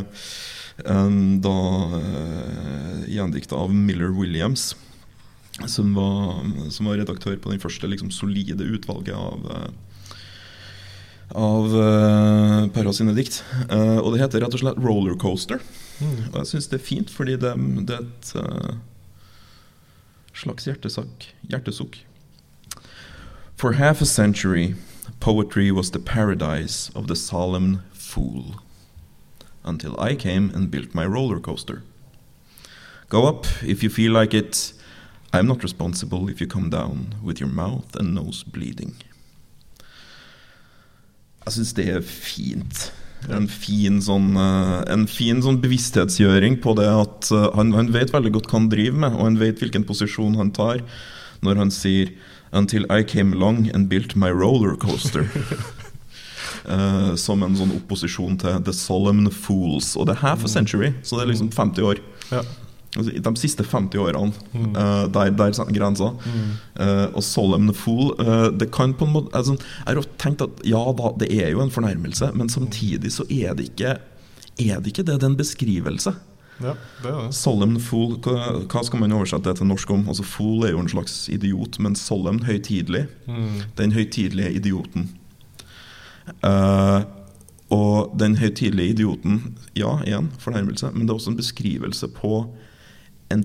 um, 0.90 1.38
da 1.44 1.58
uh, 1.94 3.06
gjendikta 3.06 3.62
av 3.62 3.74
Miller 3.74 4.14
Williams. 4.18 4.74
Som 5.70 5.94
var, 5.94 6.42
som 6.74 6.90
var 6.90 6.98
redaktør 6.98 7.38
på 7.38 7.52
den 7.54 7.62
første 7.62 7.86
liksom, 7.86 8.10
solide 8.10 8.66
utvalget 8.66 9.14
av 9.14 9.70
av 11.34 11.66
uh, 11.74 12.68
Perra 12.74 12.92
sine 12.94 13.14
dikt. 13.18 13.40
Uh, 13.70 14.02
og 14.02 14.14
det 14.14 14.22
heter 14.22 14.44
rett 14.44 14.54
og 14.54 14.62
slett 14.62 14.82
'Rollercoaster'. 14.82 15.62
Mm. 16.04 16.34
Og 16.34 16.38
jeg 16.38 16.48
syns 16.48 16.68
det 16.68 16.80
er 16.80 16.86
fint, 16.86 17.10
fordi 17.10 17.38
det, 17.40 17.54
det 17.88 17.96
er 17.96 18.04
et 18.04 18.34
eh, 18.36 18.76
slags 20.34 20.66
hjertesak, 20.68 21.30
hjertesukk. 21.50 22.06
For 23.56 23.74
half 23.74 24.02
a 24.02 24.06
century, 24.06 24.76
poetry 25.20 25.72
was 25.72 25.92
the 25.92 26.00
paradise 26.00 26.92
of 26.96 27.08
the 27.08 27.16
solemn 27.16 27.82
fool. 27.94 28.62
Until 29.64 29.96
I 30.00 30.16
came 30.16 30.52
and 30.54 30.70
built 30.70 30.94
my 30.94 31.06
roller 31.06 31.40
coaster. 31.40 31.84
Go 33.10 33.26
up 33.26 33.46
if 33.64 33.84
you 33.84 33.90
feel 33.90 34.12
like 34.12 34.34
it. 34.34 34.74
I'm 35.32 35.48
not 35.48 35.64
responsible 35.64 36.30
if 36.30 36.42
you 36.42 36.48
come 36.48 36.70
down 36.70 37.16
with 37.24 37.40
your 37.40 37.50
mouth 37.50 37.96
and 37.96 38.14
nose 38.14 38.44
bleeding. 38.44 38.96
Jeg 41.46 41.54
syns 41.54 41.74
det 41.74 41.90
er 41.90 42.02
fint. 42.02 42.94
En 43.32 43.48
fin 43.48 44.02
sånn, 44.04 44.34
eh, 44.36 44.80
en 44.94 45.06
fin 45.08 45.40
sånn 45.44 45.62
bevissthetsgjøring 45.64 46.60
på 46.64 46.76
det 46.80 46.90
at 46.90 47.30
eh, 47.32 47.50
han, 47.56 47.72
han 47.78 47.92
vet 47.94 48.12
veldig 48.14 48.34
godt 48.36 48.50
hva 48.50 48.60
han 48.60 48.70
driver 48.74 49.00
med, 49.06 49.16
og 49.16 49.28
han 49.30 49.40
vet 49.40 49.64
hvilken 49.64 49.88
posisjon 49.88 50.36
han 50.40 50.52
tar 50.56 50.84
når 51.44 51.64
han 51.64 51.74
sier 51.74 52.14
Until 52.54 52.84
I 52.86 53.02
came 53.02 53.34
along 53.34 53.72
and 53.74 53.90
built 53.90 54.16
my 54.16 54.30
roller 54.30 54.76
coaster. 54.78 55.26
Eh, 56.64 57.16
som 57.20 57.42
en 57.44 57.58
sånn 57.60 57.74
opposisjon 57.76 58.38
til 58.40 58.62
The 58.64 58.72
Solemn 58.72 59.26
Fools. 59.28 59.98
Og 60.00 60.06
det 60.08 60.14
er 60.14 60.22
half 60.22 60.46
a 60.48 60.52
century, 60.52 60.94
så 61.04 61.18
det 61.18 61.26
er 61.26 61.32
liksom 61.34 61.50
50 61.52 61.88
år. 61.90 62.00
Ja. 62.30 62.40
Altså, 62.98 63.12
de 63.26 63.32
siste 63.42 63.64
50 63.66 63.98
årene, 63.98 64.34
Mm. 64.54 64.76
uh, 64.76 65.08
der, 65.14 65.32
der 65.34 65.50
er 65.50 65.72
grensa. 65.74 66.12
Mm. 66.14 66.52
Uh, 66.80 67.16
og 67.18 67.24
Solemn 67.24 67.74
Fool 67.74 68.12
uh, 68.20 68.52
Det 68.54 68.68
kan 68.72 68.94
på 68.94 69.06
en 69.08 69.14
måte 69.16 69.34
altså, 69.36 69.56
Jeg 69.88 69.96
har 69.96 70.06
tenkt 70.22 70.42
at 70.46 70.62
ja 70.64 70.78
da, 71.00 71.10
det 71.18 71.32
er 71.44 71.50
jo 71.56 71.62
en 71.64 71.72
fornærmelse, 71.74 72.30
men 72.38 72.50
samtidig 72.50 73.12
så 73.16 73.26
er 73.30 73.56
det 73.58 73.72
ikke 73.72 73.96
Er 74.62 74.80
det 74.80 74.94
ikke 74.94 75.04
det? 75.08 75.16
Det 75.20 75.24
er 75.24 75.32
en 75.32 75.38
beskrivelse. 75.40 76.14
ja, 76.62 76.76
det 77.02 77.10
er 77.10 77.18
det. 77.26 77.34
Solemn 77.34 77.80
Fool, 77.82 78.20
hva, 78.22 78.62
hva 78.70 78.84
skal 78.86 79.00
man 79.02 79.12
oversette 79.18 79.50
det 79.50 79.58
til 79.58 79.66
norsk 79.72 79.90
om? 79.90 80.06
Altså 80.08 80.24
Fool 80.24 80.68
er 80.68 80.76
jo 80.76 80.80
en 80.84 80.90
slags 80.94 81.16
idiot, 81.34 81.80
men 81.80 81.96
solemn, 81.98 82.44
høytidelig. 82.46 83.08
Mm. 83.28 83.64
Den 83.78 83.92
høytidelige 83.98 84.54
idioten. 84.62 85.10
Uh, 86.46 87.02
og 87.74 88.14
den 88.20 88.38
høytidelige 88.38 88.94
idioten, 88.94 89.58
ja, 89.76 89.96
igjen, 90.06 90.30
fornærmelse, 90.40 90.92
men 90.94 91.08
det 91.08 91.10
er 91.10 91.18
også 91.18 91.32
en 91.34 91.40
beskrivelse 91.42 92.08
på 92.14 92.44
en, 93.34 93.44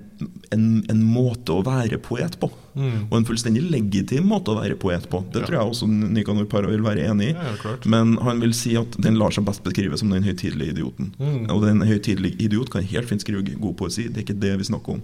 en, 0.54 0.64
en 0.92 1.02
måte 1.04 1.54
å 1.56 1.62
være 1.66 1.98
poet 2.04 2.36
på. 2.40 2.50
Mm. 2.78 3.08
Og 3.08 3.14
en 3.18 3.26
fullstendig 3.26 3.62
legitim 3.72 4.28
måte 4.30 4.52
å 4.52 4.58
være 4.60 4.76
poet 4.78 5.08
på. 5.10 5.20
Det 5.32 5.40
Ja. 5.42 5.46
tror 5.48 5.56
jeg 5.58 5.72
også 5.72 5.88
Nikanor 5.88 6.46
Parra 6.50 6.70
vil 6.70 6.84
være 6.84 7.08
enig 7.10 7.32
i. 7.32 7.34
Ja. 7.34 7.74
Men 7.90 8.16
han 8.22 8.40
vil 8.44 8.52
si 8.54 8.76
at 8.78 8.98
den 9.02 9.18
lar 9.18 9.34
seg 9.34 9.46
best 9.48 9.64
beskrive 9.66 9.98
som 9.98 10.12
den 10.14 10.22
høytidelige 10.22 10.76
idioten. 10.76 11.12
Mm. 11.18 11.48
Og 11.50 11.64
den 11.66 11.82
høytidelige 11.88 12.38
idiot 12.46 12.70
kan 12.70 12.86
helt 12.86 13.08
fint 13.10 13.24
skrive 13.24 13.42
god 13.58 13.74
poesi, 13.80 14.06
det 14.08 14.22
er 14.22 14.26
ikke 14.28 14.40
det 14.40 14.54
vi 14.60 14.68
snakker 14.70 14.98
om. 14.98 15.02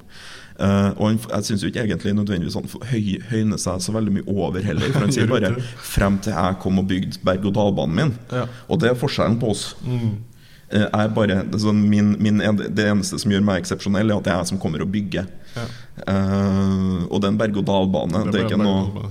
Uh, 0.54 0.90
og 1.00 1.08
han, 1.08 1.18
jeg 1.32 1.48
syns 1.48 1.64
ikke 1.66 1.82
egentlig 1.82 2.12
nødvendigvis 2.14 2.54
han 2.54 2.68
høy, 2.92 3.08
høyner 3.32 3.58
seg 3.58 3.80
så 3.82 3.94
veldig 3.96 4.12
mye 4.20 4.28
over 4.30 4.62
heller. 4.62 4.92
For 4.94 5.00
han 5.02 5.12
sier 5.16 5.26
bare 5.34 5.50
'frem 5.82 6.20
til 6.22 6.36
jeg 6.36 6.60
kom 6.62 6.78
og 6.78 6.86
bygde 6.92 7.18
berg-og-dal-banen 7.26 7.96
min'. 7.98 8.14
Ja. 8.30 8.46
Og 8.68 8.78
det 8.80 8.90
er 8.92 8.94
forskjellen 8.94 9.40
på 9.40 9.50
oss. 9.50 9.74
Mm. 9.82 10.14
Eh, 10.74 10.88
er 10.90 11.12
bare, 11.14 11.38
sånn 11.62 11.84
min, 11.86 12.14
min, 12.22 12.42
det 12.42 12.88
eneste 12.88 13.20
som 13.22 13.30
gjør 13.30 13.44
meg 13.46 13.62
eksepsjonell, 13.62 14.10
er 14.10 14.18
at 14.18 14.26
det 14.26 14.32
er 14.34 14.42
jeg 14.42 14.50
som 14.54 14.60
kommer 14.62 14.82
og 14.82 14.90
bygger. 14.94 15.30
Ja. 15.54 15.68
Uh, 16.08 17.04
og 17.06 17.20
det 17.22 17.28
er 17.28 17.30
en 17.30 17.38
berg-og-dal-bane. 17.38 18.24
Det, 18.32 18.40
er 18.40 18.48
ikke 18.48 18.58
noe. 18.58 19.06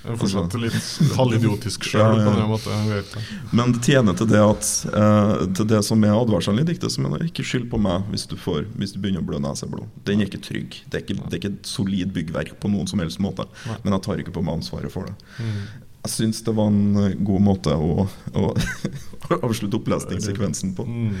Jeg 0.00 0.16
fortsatt 0.16 0.54
litt 0.62 1.16
halvidiotisk 1.18 1.88
sjøl 1.90 2.22
på. 2.22 2.60
Jeg 2.70 2.86
vet. 2.92 3.16
Men 3.52 3.74
det 3.74 3.82
tjener 3.84 4.16
til 4.16 4.30
det 4.30 4.40
at 4.40 4.70
uh, 4.94 5.42
Til 5.58 5.66
det 5.68 5.82
som 5.84 6.06
er 6.06 6.14
advarselen 6.14 6.62
i 6.62 6.68
diktet, 6.70 6.94
som 6.94 7.10
er 7.10 7.26
ikke 7.26 7.44
skyld 7.44 7.66
på 7.72 7.82
meg 7.82 8.06
hvis 8.14 8.24
du, 8.30 8.38
får, 8.40 8.64
hvis 8.78 8.94
du 8.94 9.02
begynner 9.02 9.24
å 9.24 9.28
blø 9.28 9.42
neseblod. 9.42 9.90
Den 10.06 10.22
er 10.22 10.30
ikke 10.30 10.40
trygg. 10.46 10.78
Det 10.86 11.02
er 11.02 11.04
ikke, 11.04 11.18
det 11.26 11.34
er 11.34 11.42
ikke 11.42 11.54
et 11.58 11.74
solid 11.74 12.14
byggverk 12.16 12.54
på 12.62 12.72
noen 12.72 12.88
som 12.88 13.02
helst 13.02 13.20
måte. 13.20 13.50
Men 13.82 13.98
jeg 13.98 14.06
tar 14.06 14.22
ikke 14.22 14.38
på 14.38 14.46
meg 14.46 14.62
ansvaret 14.62 14.94
for 14.94 15.10
det. 15.10 15.18
Mm. 15.42 15.62
Jeg 16.00 16.12
syns 16.14 16.38
det 16.46 16.54
var 16.56 16.70
en 16.72 16.96
eh, 16.96 17.14
god 17.20 17.42
måte 17.44 17.74
å, 17.76 18.06
å 18.34 18.52
avslutte 19.46 19.76
opplesningssekvensen 19.80 20.74
på. 20.78 20.86
Mm. 20.88 21.16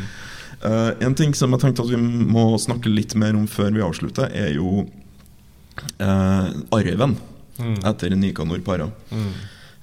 Uh, 0.60 0.90
en 1.04 1.14
ting 1.16 1.32
som 1.36 1.52
jeg 1.54 1.62
tenkte 1.62 1.84
at 1.84 1.90
vi 1.92 1.98
må 2.00 2.46
snakke 2.60 2.90
litt 2.92 3.14
mer 3.16 3.36
om 3.36 3.46
før 3.48 3.70
vi 3.76 3.80
avslutter, 3.84 4.32
er 4.36 4.54
jo 4.58 4.86
uh, 6.00 6.48
arven 6.76 7.16
Mm. 7.60 7.74
etter 7.84 8.14
Nikanor 8.16 8.62
Para. 8.64 8.86
Mm. 9.12 9.32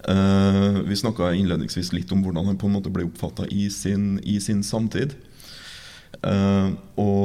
Uh, 0.07 0.77
vi 0.87 0.95
snakka 0.97 1.27
innledningsvis 1.37 1.91
litt 1.93 2.09
om 2.15 2.23
hvordan 2.25 2.47
han 2.49 2.57
på 2.57 2.65
en 2.65 2.73
måte 2.73 2.89
ble 2.89 3.03
oppfatta 3.05 3.45
i, 3.53 3.67
sin- 3.69 4.17
i 4.25 4.39
sin 4.41 4.63
samtid. 4.65 5.13
Og 6.97 7.16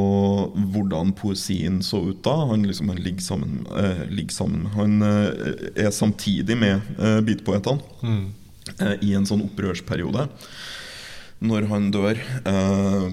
hvordan 1.12 1.18
poesien 1.20 1.82
så 1.82 2.00
ut 2.10 2.22
da. 2.24 2.34
Han, 2.50 2.62
liksom, 2.66 2.88
han 2.88 2.98
ligger 3.02 3.22
sammen. 3.22 3.66
eh, 3.76 4.02
ligger 4.10 4.32
sammen. 4.34 4.66
Han 4.74 5.02
eh, 5.02 5.86
er 5.86 5.90
samtidig 5.90 6.56
med 6.58 6.80
eh, 6.98 7.20
beatpoetene 7.20 7.80
Mm. 8.02 8.32
eh, 8.80 8.94
i 9.02 9.12
en 9.14 9.24
sånn 9.26 9.42
opprørsperiode. 9.46 10.28
Når 11.42 11.68
han 11.68 11.90
dør, 11.92 12.18
eh, 12.46 13.12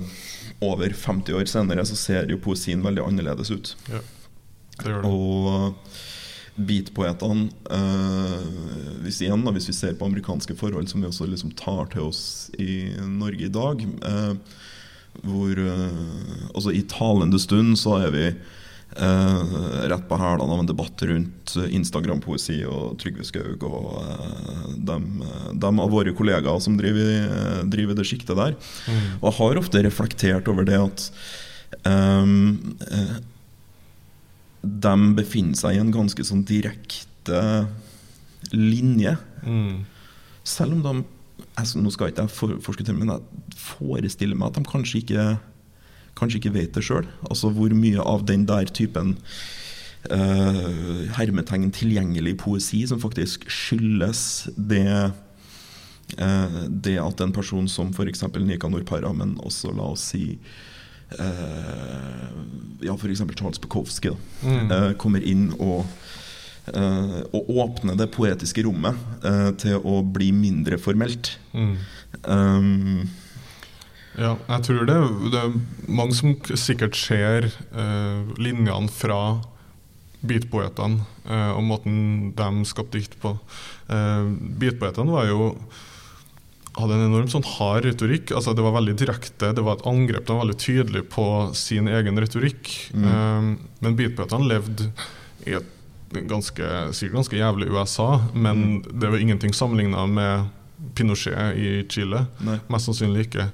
over 0.61 0.89
50 0.93 1.33
år 1.33 1.45
senere, 1.47 1.85
så 1.85 1.95
ser 1.95 2.27
jo 2.29 2.37
poesien 2.37 2.81
veldig 2.83 3.01
annerledes 3.07 3.49
ut. 3.51 3.75
Ja, 3.89 4.01
det 4.83 4.91
gjør 4.91 5.01
det. 5.01 5.11
Og 5.13 5.75
beatpoetene 6.59 7.49
eh, 7.71 8.41
hvis, 9.05 9.21
igjen, 9.23 9.45
da, 9.45 9.53
hvis 9.55 9.69
vi 9.71 9.75
ser 9.77 9.93
på 9.95 10.05
amerikanske 10.09 10.55
forhold, 10.59 10.89
som 10.91 11.01
vi 11.01 11.07
også 11.07 11.27
liksom 11.31 11.53
tar 11.55 11.87
til 11.93 12.09
oss 12.09 12.49
i 12.59 12.91
Norge 13.07 13.47
i 13.47 13.53
dag 13.53 13.85
eh, 13.85 14.33
Hvor 15.19 15.59
eh, 15.59 16.47
altså 16.53 16.73
I 16.75 16.85
talende 16.89 17.39
stund 17.41 17.75
så 17.79 17.97
er 18.05 18.13
vi 18.13 18.25
eh, 18.29 19.55
rett 19.91 20.05
på 20.09 20.19
hælene 20.19 20.55
av 20.55 20.63
en 20.63 20.69
debatt 20.69 21.03
rundt 21.09 21.55
Instagram-poesi 21.65 22.61
og 22.69 22.95
Trygve 23.01 23.27
Skaug 23.27 23.65
og 23.67 23.99
eh, 24.03 24.69
dem, 24.89 25.09
dem 25.59 25.83
av 25.83 25.91
våre 25.93 26.13
kollegaer 26.15 26.63
som 26.63 26.77
driver, 26.79 27.11
eh, 27.25 27.59
driver 27.69 27.99
det 27.99 28.07
sjiktet 28.07 28.39
der. 28.39 28.55
Mm. 28.87 29.03
Og 29.19 29.35
har 29.41 29.61
ofte 29.61 29.83
reflektert 29.85 30.49
over 30.51 30.67
det 30.69 30.79
at 30.79 31.09
eh, 31.89 32.25
de 34.63 34.95
befinner 35.19 35.59
seg 35.59 35.75
i 35.75 35.83
en 35.83 35.93
ganske 35.93 36.25
sånn 36.25 36.43
direkte 36.47 37.43
linje. 38.55 39.15
Mm. 39.43 39.85
Selv 40.47 40.79
om 40.79 40.83
de 40.83 41.18
altså, 41.59 41.79
Nå 41.83 41.91
skal 41.93 42.11
ikke 42.11 42.25
jeg 42.25 42.33
for, 42.33 42.57
forskuttere, 42.65 42.95
men 42.97 43.09
jeg 43.13 43.55
forestiller 43.59 44.35
meg 44.39 44.49
at 44.51 44.59
de 44.59 44.67
kanskje 44.69 45.01
ikke 45.03 45.25
Kanskje 46.19 46.39
ikke 46.41 46.51
vet 46.57 46.73
det 46.75 46.83
sjøl. 46.83 47.05
Altså 47.29 47.47
hvor 47.55 47.71
mye 47.71 48.01
av 48.03 48.25
den 48.27 48.41
der 48.49 48.67
typen 48.75 49.13
uh, 50.11 51.05
hermetegn 51.15 51.69
tilgjengelig 51.71 52.33
poesi 52.41 52.81
som 52.89 52.99
faktisk 52.99 53.45
skyldes 53.51 54.23
det 54.57 54.83
uh, 54.89 56.59
det 56.67 56.97
at 56.99 57.23
en 57.23 57.31
person 57.35 57.67
som 57.71 57.93
f.eks. 57.95 58.25
Nikanor 58.41 58.83
Parra, 58.89 59.13
men 59.15 59.37
også 59.45 59.71
la 59.77 59.91
oss 59.93 60.09
si 60.11 60.25
uh, 61.19 62.29
Ja, 62.83 62.95
f.eks. 62.95 63.23
Charles 63.37 63.59
Bukowski, 63.63 64.09
da, 64.11 64.15
Mm. 64.43 64.71
uh, 64.71 64.93
kommer 64.97 65.23
inn 65.23 65.53
og 65.59 65.85
eh, 66.75 67.17
og 67.35 67.49
åpne 67.63 67.95
det 67.99 68.09
poetiske 68.13 68.63
rommet 68.65 68.97
uh, 69.25 69.51
til 69.59 69.79
å 69.83 69.99
bli 70.05 70.31
mindre 70.35 70.79
formelt. 70.81 71.35
Mm. 71.53 71.73
Um, 72.25 73.09
Ja, 74.19 74.33
jeg 74.35 74.63
tror 74.65 74.87
det, 74.89 74.95
det 75.31 75.39
er 75.39 75.53
mange 75.87 76.15
som 76.17 76.33
sikkert 76.59 76.97
ser 76.99 77.45
uh, 77.71 78.25
linjene 78.41 78.91
fra 78.91 79.39
beatpoetene 80.19 81.05
og 81.29 81.61
måten 81.63 81.99
de 82.35 82.65
skapte 82.67 82.97
dikt 82.97 83.13
på. 83.21 83.29
Beatpoetene 83.87 85.13
var 85.13 85.29
jo 85.29 85.45
hadde 86.75 86.97
en 86.97 87.05
enormt 87.05 87.31
sånn 87.31 87.47
hard 87.47 87.87
retorikk. 87.87 88.33
altså 88.35 88.51
Det 88.57 88.65
var 88.65 88.75
veldig 88.75 88.95
direkte, 88.99 89.53
det 89.55 89.63
var 89.63 89.77
et 89.77 89.87
angrep. 89.87 90.25
De 90.25 90.35
var 90.35 90.43
veldig 90.43 90.59
tydelige 90.59 91.07
på 91.13 91.25
sin 91.55 91.87
egen 91.87 92.19
retorikk. 92.19 92.71
Mm. 92.91 93.53
Men 93.79 93.97
beatpoetene 93.99 94.49
levde 94.49 94.89
i 95.47 95.55
et 95.55 95.71
ganske, 96.09 96.69
sikkert 96.93 97.19
ganske 97.19 97.37
jævlig 97.37 97.69
USA, 97.71 98.09
men 98.33 98.81
det 98.89 99.11
var 99.11 99.21
ingenting 99.21 99.53
sammenligna 99.53 100.05
med 100.09 100.47
Pinochet 100.95 101.57
i 101.57 101.85
Chile. 101.89 102.25
nei. 102.39 102.59
Mest 102.71 102.89
sannsynlig 102.89 103.27
ikke. 103.27 103.49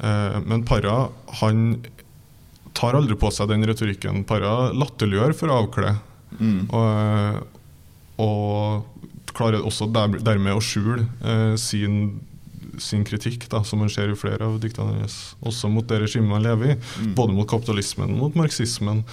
Eh, 0.00 0.38
men 0.46 0.64
Parra 0.64 1.08
han 1.40 1.84
tar 2.76 2.96
aldri 2.96 3.16
på 3.20 3.30
seg 3.34 3.50
den 3.50 3.66
retorikken. 3.68 4.24
Parra 4.28 4.70
latterliggjør 4.72 5.36
for 5.36 5.52
å 5.52 5.60
avkle. 5.64 5.94
Mm. 6.38 6.70
Og, 6.76 7.60
og 8.24 9.34
klarer 9.36 9.64
også 9.66 9.90
der, 9.92 10.20
dermed 10.24 10.56
å 10.56 10.64
skjule 10.64 11.04
eh, 11.20 11.54
sin, 11.60 12.20
sin 12.80 13.04
kritikk, 13.06 13.48
da, 13.52 13.62
som 13.66 13.82
man 13.82 13.92
ser 13.92 14.12
i 14.12 14.18
flere 14.18 14.48
av 14.48 14.60
diktene 14.62 14.96
hennes. 14.96 15.18
Også 15.44 15.70
mot 15.72 15.86
det 15.90 16.00
regimet 16.04 16.32
man 16.32 16.46
lever 16.46 16.74
i. 16.74 16.78
Mm. 16.78 17.14
Både 17.18 17.36
mot 17.36 17.50
kapitalismen, 17.50 18.16
mot 18.18 18.38
marxismen 18.38 19.04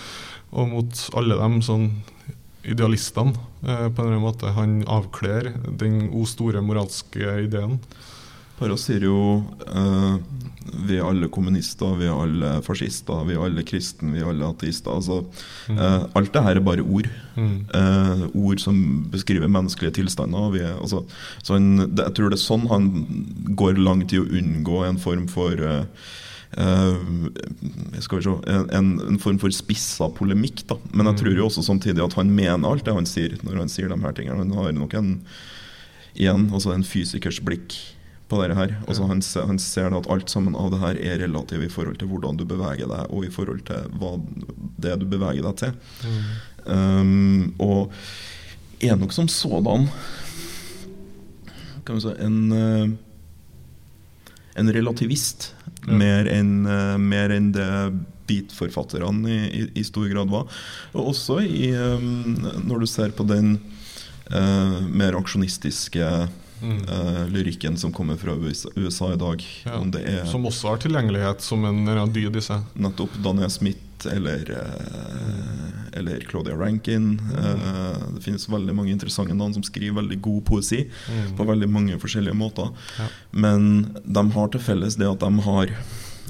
og 0.56 0.70
mot 0.72 1.02
alle 1.18 1.36
dem 1.36 1.60
sånn 1.66 1.90
idealistene, 2.68 3.34
eh, 3.64 3.88
på 3.90 4.02
en 4.02 4.08
eller 4.08 4.18
annen 4.18 4.26
måte. 4.28 4.54
Han 4.58 4.84
avkler 4.88 5.54
den 5.80 6.10
o 6.14 6.26
store 6.26 6.62
moralske 6.62 7.44
ideen. 7.48 7.80
Paras 8.58 8.88
sier 8.88 9.04
jo 9.06 9.18
eh, 9.70 10.16
vi 10.88 10.96
er 10.98 11.06
alle 11.06 11.28
kommunister, 11.30 11.94
vi 12.00 12.08
er 12.10 12.16
alle 12.18 12.50
fascister, 12.66 13.22
vi 13.28 13.36
er 13.38 13.44
alle 13.46 13.62
kristne, 13.64 14.10
vi 14.16 14.20
er 14.24 14.32
alle 14.32 14.48
ateister. 14.50 14.96
Altså, 14.98 15.20
Mm. 15.70 15.78
eh, 15.78 16.06
alt 16.16 16.32
det 16.34 16.44
her 16.44 16.56
er 16.58 16.64
bare 16.66 16.82
ord. 16.82 17.08
Mm. 17.36 17.66
Eh, 17.74 18.28
ord 18.34 18.60
som 18.60 19.06
beskriver 19.12 19.48
menneskelige 19.52 19.94
tilstander. 20.02 20.52
Vi 20.54 20.60
er, 20.66 20.74
altså, 20.82 21.04
så 21.44 21.54
han, 21.54 21.78
det, 21.94 22.04
jeg 22.08 22.14
tror 22.16 22.30
det 22.34 22.40
er 22.40 22.46
sånn 22.48 22.68
han 22.72 22.90
går 23.56 23.78
langt 23.78 24.14
i 24.14 24.20
å 24.20 24.26
unngå 24.26 24.82
en 24.88 24.98
form 24.98 25.28
for 25.28 25.52
eh, 25.54 25.84
skal 26.56 28.18
vi 28.18 28.24
se, 28.24 28.36
en, 28.78 28.94
en, 29.02 29.20
form 29.20 29.38
for 29.42 29.52
spissa 29.52 30.08
polemikk. 30.16 30.64
Da. 30.70 30.78
Men 30.94 31.06
jeg 31.12 31.14
Mm. 31.16 31.20
tror 31.20 31.36
jo 31.38 31.46
også 31.46 31.64
samtidig 31.66 32.04
at 32.04 32.14
han 32.14 32.32
mener 32.36 32.70
alt 32.70 32.86
det 32.86 32.94
han 32.94 33.06
sier 33.06 33.38
når 33.44 33.58
han 33.58 33.70
sier 33.70 33.90
de 33.90 34.00
her 34.00 34.12
tingene. 34.16 34.38
Han 34.38 34.52
har 34.56 34.72
nok 34.72 34.94
en, 34.94 35.22
igjen, 36.16 36.50
altså 36.54 36.74
en 36.74 36.84
fysikers 36.84 37.40
blikk 37.44 37.76
på 38.30 38.42
dette 38.42 38.56
her. 38.56 38.76
Altså 38.88 39.08
han, 39.08 39.22
ser, 39.22 39.46
han 39.48 39.60
ser 39.60 39.94
at 39.96 40.10
alt 40.10 40.30
sammen 40.30 40.56
av 40.56 40.72
det 40.72 40.80
her 40.80 40.96
er 41.00 41.20
relativt 41.24 41.64
i 41.64 41.70
forhold 41.72 41.98
til 42.00 42.08
hvordan 42.08 42.38
du 42.38 42.46
beveger 42.46 42.88
deg, 42.88 43.06
og 43.12 43.26
i 43.26 43.30
forhold 43.32 43.62
til 43.68 43.88
hva 44.00 44.16
det 44.80 44.98
du 45.00 45.06
beveger 45.06 45.44
deg 45.44 45.56
til. 45.58 45.72
Mm. 46.04 46.24
Um, 46.68 47.54
og 47.64 47.92
er 48.84 48.96
nok 49.00 49.14
som 49.16 49.28
sådan 49.32 49.88
kan 51.88 51.96
vi 51.96 52.02
si, 52.04 52.12
en, 52.20 52.52
eh, 52.52 52.90
en 54.60 54.74
relativist, 54.74 55.54
Ja. 55.88 55.98
mer 55.98 56.28
enn 56.32 56.66
uh, 56.68 56.98
mer 57.00 57.32
enn 57.32 57.52
det 57.56 57.68
beatforfatterne 58.28 59.32
i, 59.32 59.38
i, 59.48 59.62
i 59.80 59.86
stor 59.88 60.10
grad 60.12 60.32
var. 60.32 60.50
Og 60.94 61.14
også 61.14 61.40
i, 61.46 61.72
um, 61.72 62.36
når 62.68 62.84
du 62.84 62.90
ser 62.92 63.16
på 63.16 63.24
den 63.28 63.56
uh, 64.34 64.84
mer 64.92 65.18
aksjonistiske 65.20 66.28
Mm. 66.58 66.80
Uh, 66.90 67.28
lyrikken 67.30 67.76
som 67.78 67.92
kommer 67.94 68.18
fra 68.18 68.34
USA, 68.34 68.70
USA 68.74 69.12
i 69.14 69.18
dag. 69.22 69.44
Ja, 69.66 69.76
Om 69.78 69.92
det 69.94 70.00
er 70.10 70.24
Som 70.26 70.48
også 70.50 70.72
har 70.72 70.80
tilgjengelighet 70.82 71.44
som 71.46 71.62
en 71.70 72.10
dyd 72.10 72.34
i 72.36 72.42
seg. 72.42 72.64
nettopp 72.74 73.14
Daniel 73.22 73.52
Smith 73.54 73.87
eller, 74.06 74.52
eh, 74.52 75.98
eller 76.00 76.20
Claudia 76.20 76.56
Rankin. 76.56 77.20
Mm. 77.20 78.16
det 78.16 78.24
finnes 78.24 78.50
veldig 78.50 78.76
mange 78.76 78.92
interessante 78.92 79.34
navn 79.34 79.54
som 79.54 79.64
skriver 79.64 80.02
veldig 80.02 80.22
god 80.22 80.46
poesi 80.46 80.84
Mm. 81.08 81.38
på 81.38 81.46
veldig 81.46 81.70
mange 81.70 81.98
forskjellige 82.00 82.36
måter. 82.36 82.70
Ja. 83.00 83.08
Men 83.32 83.96
de 84.06 84.32
har 84.32 84.48
til 84.50 84.60
felles 84.62 84.96
det 84.96 85.08
at 85.08 85.20
de 85.20 85.40
har 85.42 85.68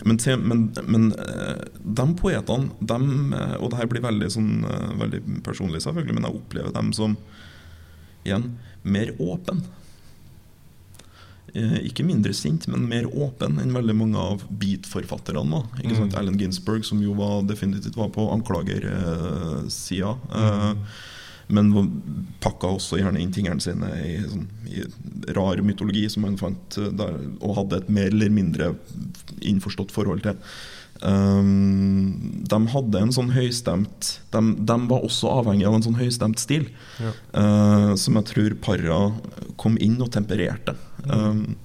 men, 0.05 0.18
men, 0.43 0.74
men 0.86 1.11
eh, 1.13 1.63
de 1.84 2.05
poetene 2.15 2.70
eh, 3.34 3.55
Og 3.57 3.72
det 3.72 3.80
her 3.80 3.88
blir 3.88 4.01
veldig, 4.01 4.30
sånn, 4.30 4.65
veldig 4.99 5.22
personlig, 5.43 5.82
selvfølgelig, 5.82 6.13
men 6.13 6.24
jeg 6.24 6.36
opplever 6.38 6.74
dem 6.74 6.93
som 6.93 7.18
igjen 8.24 8.57
mer 8.84 9.11
åpen. 9.20 9.63
Eh, 11.56 11.78
ikke 11.88 12.04
mindre 12.06 12.34
sint, 12.36 12.68
men 12.68 12.88
mer 12.89 13.06
åpen 13.08 13.58
enn 13.62 13.72
veldig 13.74 13.95
mange 13.95 14.18
av 14.20 14.43
beat-forfatterne. 14.60 15.50
var. 15.50 15.64
Ikke 15.80 15.95
sant? 15.95 16.12
Mm. 16.14 16.20
Allen 16.20 16.38
Ginsberg, 16.38 16.84
som 16.86 17.00
jo 17.02 17.14
var, 17.14 17.41
definitivt 17.48 17.95
var 17.95 18.10
på 18.10 18.28
anklagersida. 18.34 20.18
Eh, 20.36 20.74
Mm. 20.74 20.78
men 21.50 21.74
var- 21.74 21.88
pakka 22.41 22.68
også 22.76 22.98
gjerne 23.00 23.22
inn 23.22 23.32
tingene 23.32 23.62
sine 23.62 23.88
i, 24.04 24.18
sånn, 24.28 24.48
i 24.68 25.32
rar 25.34 25.56
mytologi 25.64 26.10
som 26.12 26.26
han 26.26 26.36
fant 26.38 26.78
eh, 26.78 26.89
der, 26.91 27.14
og 27.41 27.56
hadde 27.56 27.78
et 27.78 27.89
mer 27.89 28.08
eller 28.12 28.30
mindre 28.30 28.76
innforstått 29.41 29.91
forhold 29.91 30.24
til. 30.24 30.36
Um, 31.00 32.43
de 32.43 32.58
hadde 32.74 32.95
en 33.00 33.12
sånn 33.14 33.30
høystemt 33.32 34.16
de, 34.34 34.39
de 34.66 34.78
var 34.89 35.04
også 35.06 35.30
avhengig 35.30 35.68
av 35.70 35.76
en 35.78 35.84
sånn 35.86 36.00
høystemt 36.00 36.39
stil, 36.41 36.68
Ja. 37.00 37.12
uh, 37.38 37.95
som 37.95 38.16
jeg 38.16 38.26
tror 38.26 38.56
Parra 38.60 39.14
kom 39.58 39.78
inn 39.80 40.02
og 40.02 40.10
tempererte. 40.12 40.76
Um, 41.06 41.58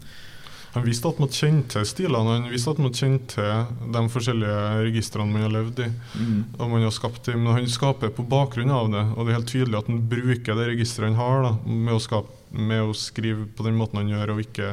Han 0.72 0.87
visste 0.87 1.09
at 1.12 1.18
man 1.20 1.28
kjente 1.28 1.74
til 1.74 1.85
stilene, 1.85 2.33
han 2.39 2.47
visste 2.49 2.72
at 2.72 2.78
man 2.80 2.95
kjente 2.97 3.35
til 3.35 3.91
de 3.93 4.03
forskjellige 4.09 4.61
registrene 4.87 5.28
man 5.35 5.43
har 5.45 5.53
levd 5.53 5.83
i. 5.85 5.89
mm, 6.16 6.39
og 6.59 6.70
man 6.72 6.83
har 6.87 6.95
skapt 6.97 7.26
det, 7.28 7.35
Men 7.37 7.53
han 7.59 7.68
skaper 7.68 8.09
på 8.09 8.24
bakgrunn 8.24 8.72
av 8.72 8.89
det, 8.93 9.03
og 9.12 9.26
det 9.26 9.35
er 9.35 9.37
helt 9.37 9.53
tydelig 9.53 9.78
at 9.83 9.91
han 9.93 10.01
bruker 10.09 10.57
det 10.57 10.70
registeret 10.72 11.12
han 11.12 11.20
har, 11.20 11.43
da, 11.45 11.53
med, 11.66 11.93
å 11.93 12.01
skape, 12.01 12.33
med 12.57 12.87
å 12.87 12.95
skrive 12.97 13.45
på 13.53 13.66
den 13.68 13.76
måten 13.76 14.01
han 14.01 14.09
gjør, 14.14 14.33
og 14.33 14.41
ikke 14.47 14.70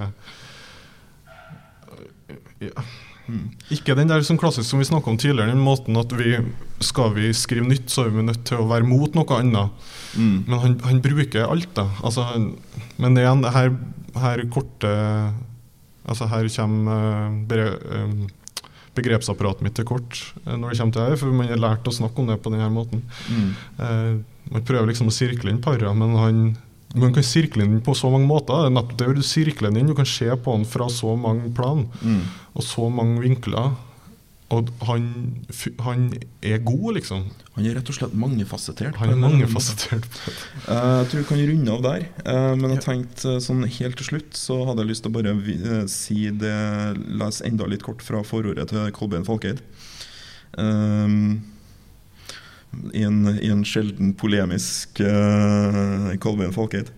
ja. 2.64 2.84
mm, 3.28 3.46
Ikke 3.76 3.96
den 4.00 4.10
der 4.12 4.24
som 4.24 4.40
klassisk 4.40 4.70
som 4.70 4.80
vi 4.82 4.88
snakka 4.88 5.12
om 5.12 5.20
tidligere, 5.20 5.52
den 5.52 5.64
måten 5.64 6.00
at 6.00 6.12
vi 6.16 6.38
skal 6.84 7.12
vi 7.16 7.32
skrive 7.36 7.68
nytt, 7.68 7.90
så 7.92 8.06
er 8.08 8.16
vi 8.16 8.24
nødt 8.24 8.46
til 8.48 8.62
å 8.64 8.70
være 8.72 8.88
mot 8.88 9.16
noe 9.20 9.40
annet. 9.40 9.88
mm, 10.16 10.44
Men 10.48 10.60
han, 10.64 10.80
han 10.88 11.02
bruker 11.04 11.48
alt, 11.48 11.72
da. 11.76 11.90
Altså, 12.04 12.24
men 12.98 13.18
igjen, 13.20 13.44
her, 13.52 13.74
her 14.18 14.42
korte 14.54 14.94
Altså 16.10 16.26
her 16.26 16.48
kommer 16.56 17.44
eh, 17.54 17.68
eh, 18.00 18.14
begrepsapparatet 18.98 19.62
mitt 19.62 19.76
til 19.78 19.86
kort 19.86 20.22
eh, 20.46 20.56
når 20.56 20.72
det 20.72 20.80
kommer 20.80 20.96
til 20.96 21.12
det, 21.12 21.20
for 21.22 21.36
man 21.36 21.52
har 21.52 21.62
lært 21.62 21.90
å 21.90 21.94
snakke 21.94 22.24
om 22.24 22.32
det 22.32 22.40
på 22.42 22.54
denne 22.54 22.72
måten. 22.74 23.04
mm, 23.30 24.24
man 24.50 24.66
prøver 24.66 24.90
liksom 24.90 25.12
å 25.12 25.14
sirkle 25.14 25.54
inn 25.54 25.62
para, 25.62 25.94
men 25.94 26.16
han 26.18 26.42
man 26.98 27.14
kan 27.14 27.22
sirkle 27.22 27.68
inn 27.68 27.84
på 27.86 27.94
så 27.94 28.10
mange 28.10 28.26
måter. 28.26 28.64
Det 28.64 28.70
er 28.72 28.74
nettopp 28.74 28.98
det 28.98 29.20
du 29.20 29.22
sirkler 29.22 29.70
den 29.70 29.84
inn. 29.84 29.92
Du 29.92 29.94
kan 29.94 30.08
se 30.10 30.26
på 30.26 30.56
den 30.56 30.66
fra 30.66 30.88
så 30.90 31.14
mange 31.22 31.52
plan 31.54 31.84
mm. 32.02 32.24
og 32.58 32.66
så 32.66 32.88
mange 32.90 33.22
vinkler. 33.22 33.76
Og 34.50 34.72
han, 34.88 35.04
han 35.86 36.08
er 36.42 36.64
god, 36.66 36.96
liksom. 36.98 37.28
Han 37.60 37.68
er 37.68 37.76
rett 37.76 37.90
og 37.92 37.96
slett 37.98 38.14
mangefasettert. 38.16 38.96
Han 39.02 39.10
er 39.12 39.18
mangefasettert. 39.20 40.06
Eh, 40.64 41.00
Jeg 41.02 41.08
tror 41.12 41.20
vi 41.20 41.28
kan 41.28 41.42
runde 41.50 41.74
av 41.74 41.82
der. 41.84 42.06
eh, 42.24 42.56
Men 42.56 42.72
jeg 42.72 42.84
tenkte 42.86 43.34
eh, 43.36 43.40
sånn 43.44 43.66
helt 43.68 43.98
til 44.00 44.08
slutt 44.08 44.38
så 44.40 44.62
hadde 44.64 44.86
jeg 44.86 44.92
lyst 44.94 45.04
til 45.04 45.12
å 45.12 45.18
bare 45.18 45.88
si 45.92 46.30
det 46.32 46.56
Lese 47.20 47.44
enda 47.50 47.68
litt 47.68 47.84
kort 47.84 48.02
fra 48.02 48.24
forordet 48.24 48.70
til 48.72 48.88
Kolbein 48.96 49.28
Falkeid. 49.28 49.60
Um, 50.58 51.42
i, 52.94 53.04
en, 53.04 53.28
I 53.44 53.50
en 53.52 53.66
sjelden 53.68 54.14
polemisk 54.16 55.02
uh, 55.04 56.16
Kolbein 56.24 56.56
Falkeid. 56.56 56.94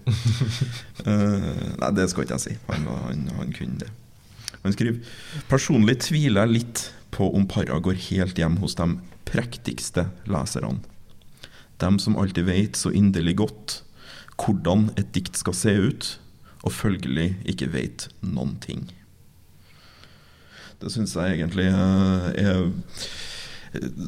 uh, 1.07 1.73
nei, 1.81 1.91
det 1.97 2.05
skal 2.11 2.27
ikke 2.27 2.37
jeg 2.37 2.45
si. 2.45 2.57
Han, 2.69 2.85
han, 3.07 3.25
han 3.39 3.55
kunne 3.57 3.81
det. 3.81 3.89
Han 4.61 4.75
skriver 4.77 5.01
Personlig 5.49 6.03
tviler 6.05 6.45
jeg 6.45 6.59
litt 6.61 6.83
på 7.11 7.31
om 7.33 7.47
para 7.49 7.79
går 7.81 7.97
helt 8.11 8.37
hjem 8.37 8.61
hos 8.61 8.77
de 8.77 8.91
prektigste 9.25 10.07
leserne. 10.29 10.79
Dem 11.81 11.97
som 11.99 12.17
alltid 12.21 12.45
vet 12.45 12.75
så 12.77 12.91
inderlig 12.93 13.35
godt 13.41 13.81
hvordan 14.41 14.89
et 14.97 15.11
dikt 15.13 15.37
skal 15.37 15.53
se 15.53 15.73
ut, 15.77 16.07
og 16.65 16.73
følgelig 16.73 17.35
ikke 17.49 17.67
vet 17.73 18.07
noen 18.21 18.55
ting. 18.61 18.87
Det 20.81 20.89
syns 20.93 21.13
jeg 21.17 21.37
egentlig 21.39 21.67
eh, 21.69 22.27
er 22.41 22.71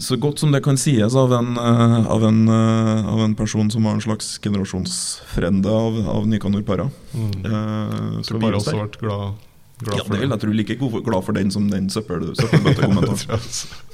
så 0.03 0.17
godt 0.19 0.41
som 0.41 0.51
det 0.51 0.59
kan 0.65 0.77
sies 0.77 1.13
av 1.15 1.31
en, 1.37 1.53
eh, 1.57 2.07
av 2.11 2.25
en, 2.27 2.39
eh, 2.49 3.05
av 3.13 3.21
en 3.23 3.35
person 3.37 3.69
som 3.71 3.85
var 3.87 3.95
en 3.97 4.01
slags 4.03 4.35
generasjonsfrende 4.43 5.69
av, 5.69 6.01
av 6.17 6.27
Nikanor 6.27 6.65
Para. 6.67 6.89
Mm. 7.13 7.45
Eh, 7.45 8.21
Så 8.25 8.37
vi 8.41 8.51
også 8.51 8.75
vært 8.81 8.99
glad, 8.99 9.37
glad 9.85 9.97
Ja, 9.97 10.03
det 10.09 10.19
vil 10.19 10.29
jeg 10.33 10.41
tror 10.43 10.53
like 10.57 10.77
glad 11.05 11.23
for 11.23 11.33
den 11.37 11.51
som 11.51 11.69
den 11.69 11.89
søppel- 11.89 12.33
søppelbøttekommentaren. 12.35 13.39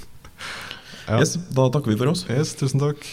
ja. 1.09 1.19
Yes, 1.19 1.35
da 1.55 1.67
takker 1.73 1.91
vi 1.91 1.97
for 1.97 2.13
oss. 2.13 2.25
yes, 2.29 2.53
tusen 2.59 2.79
takk. 2.79 3.03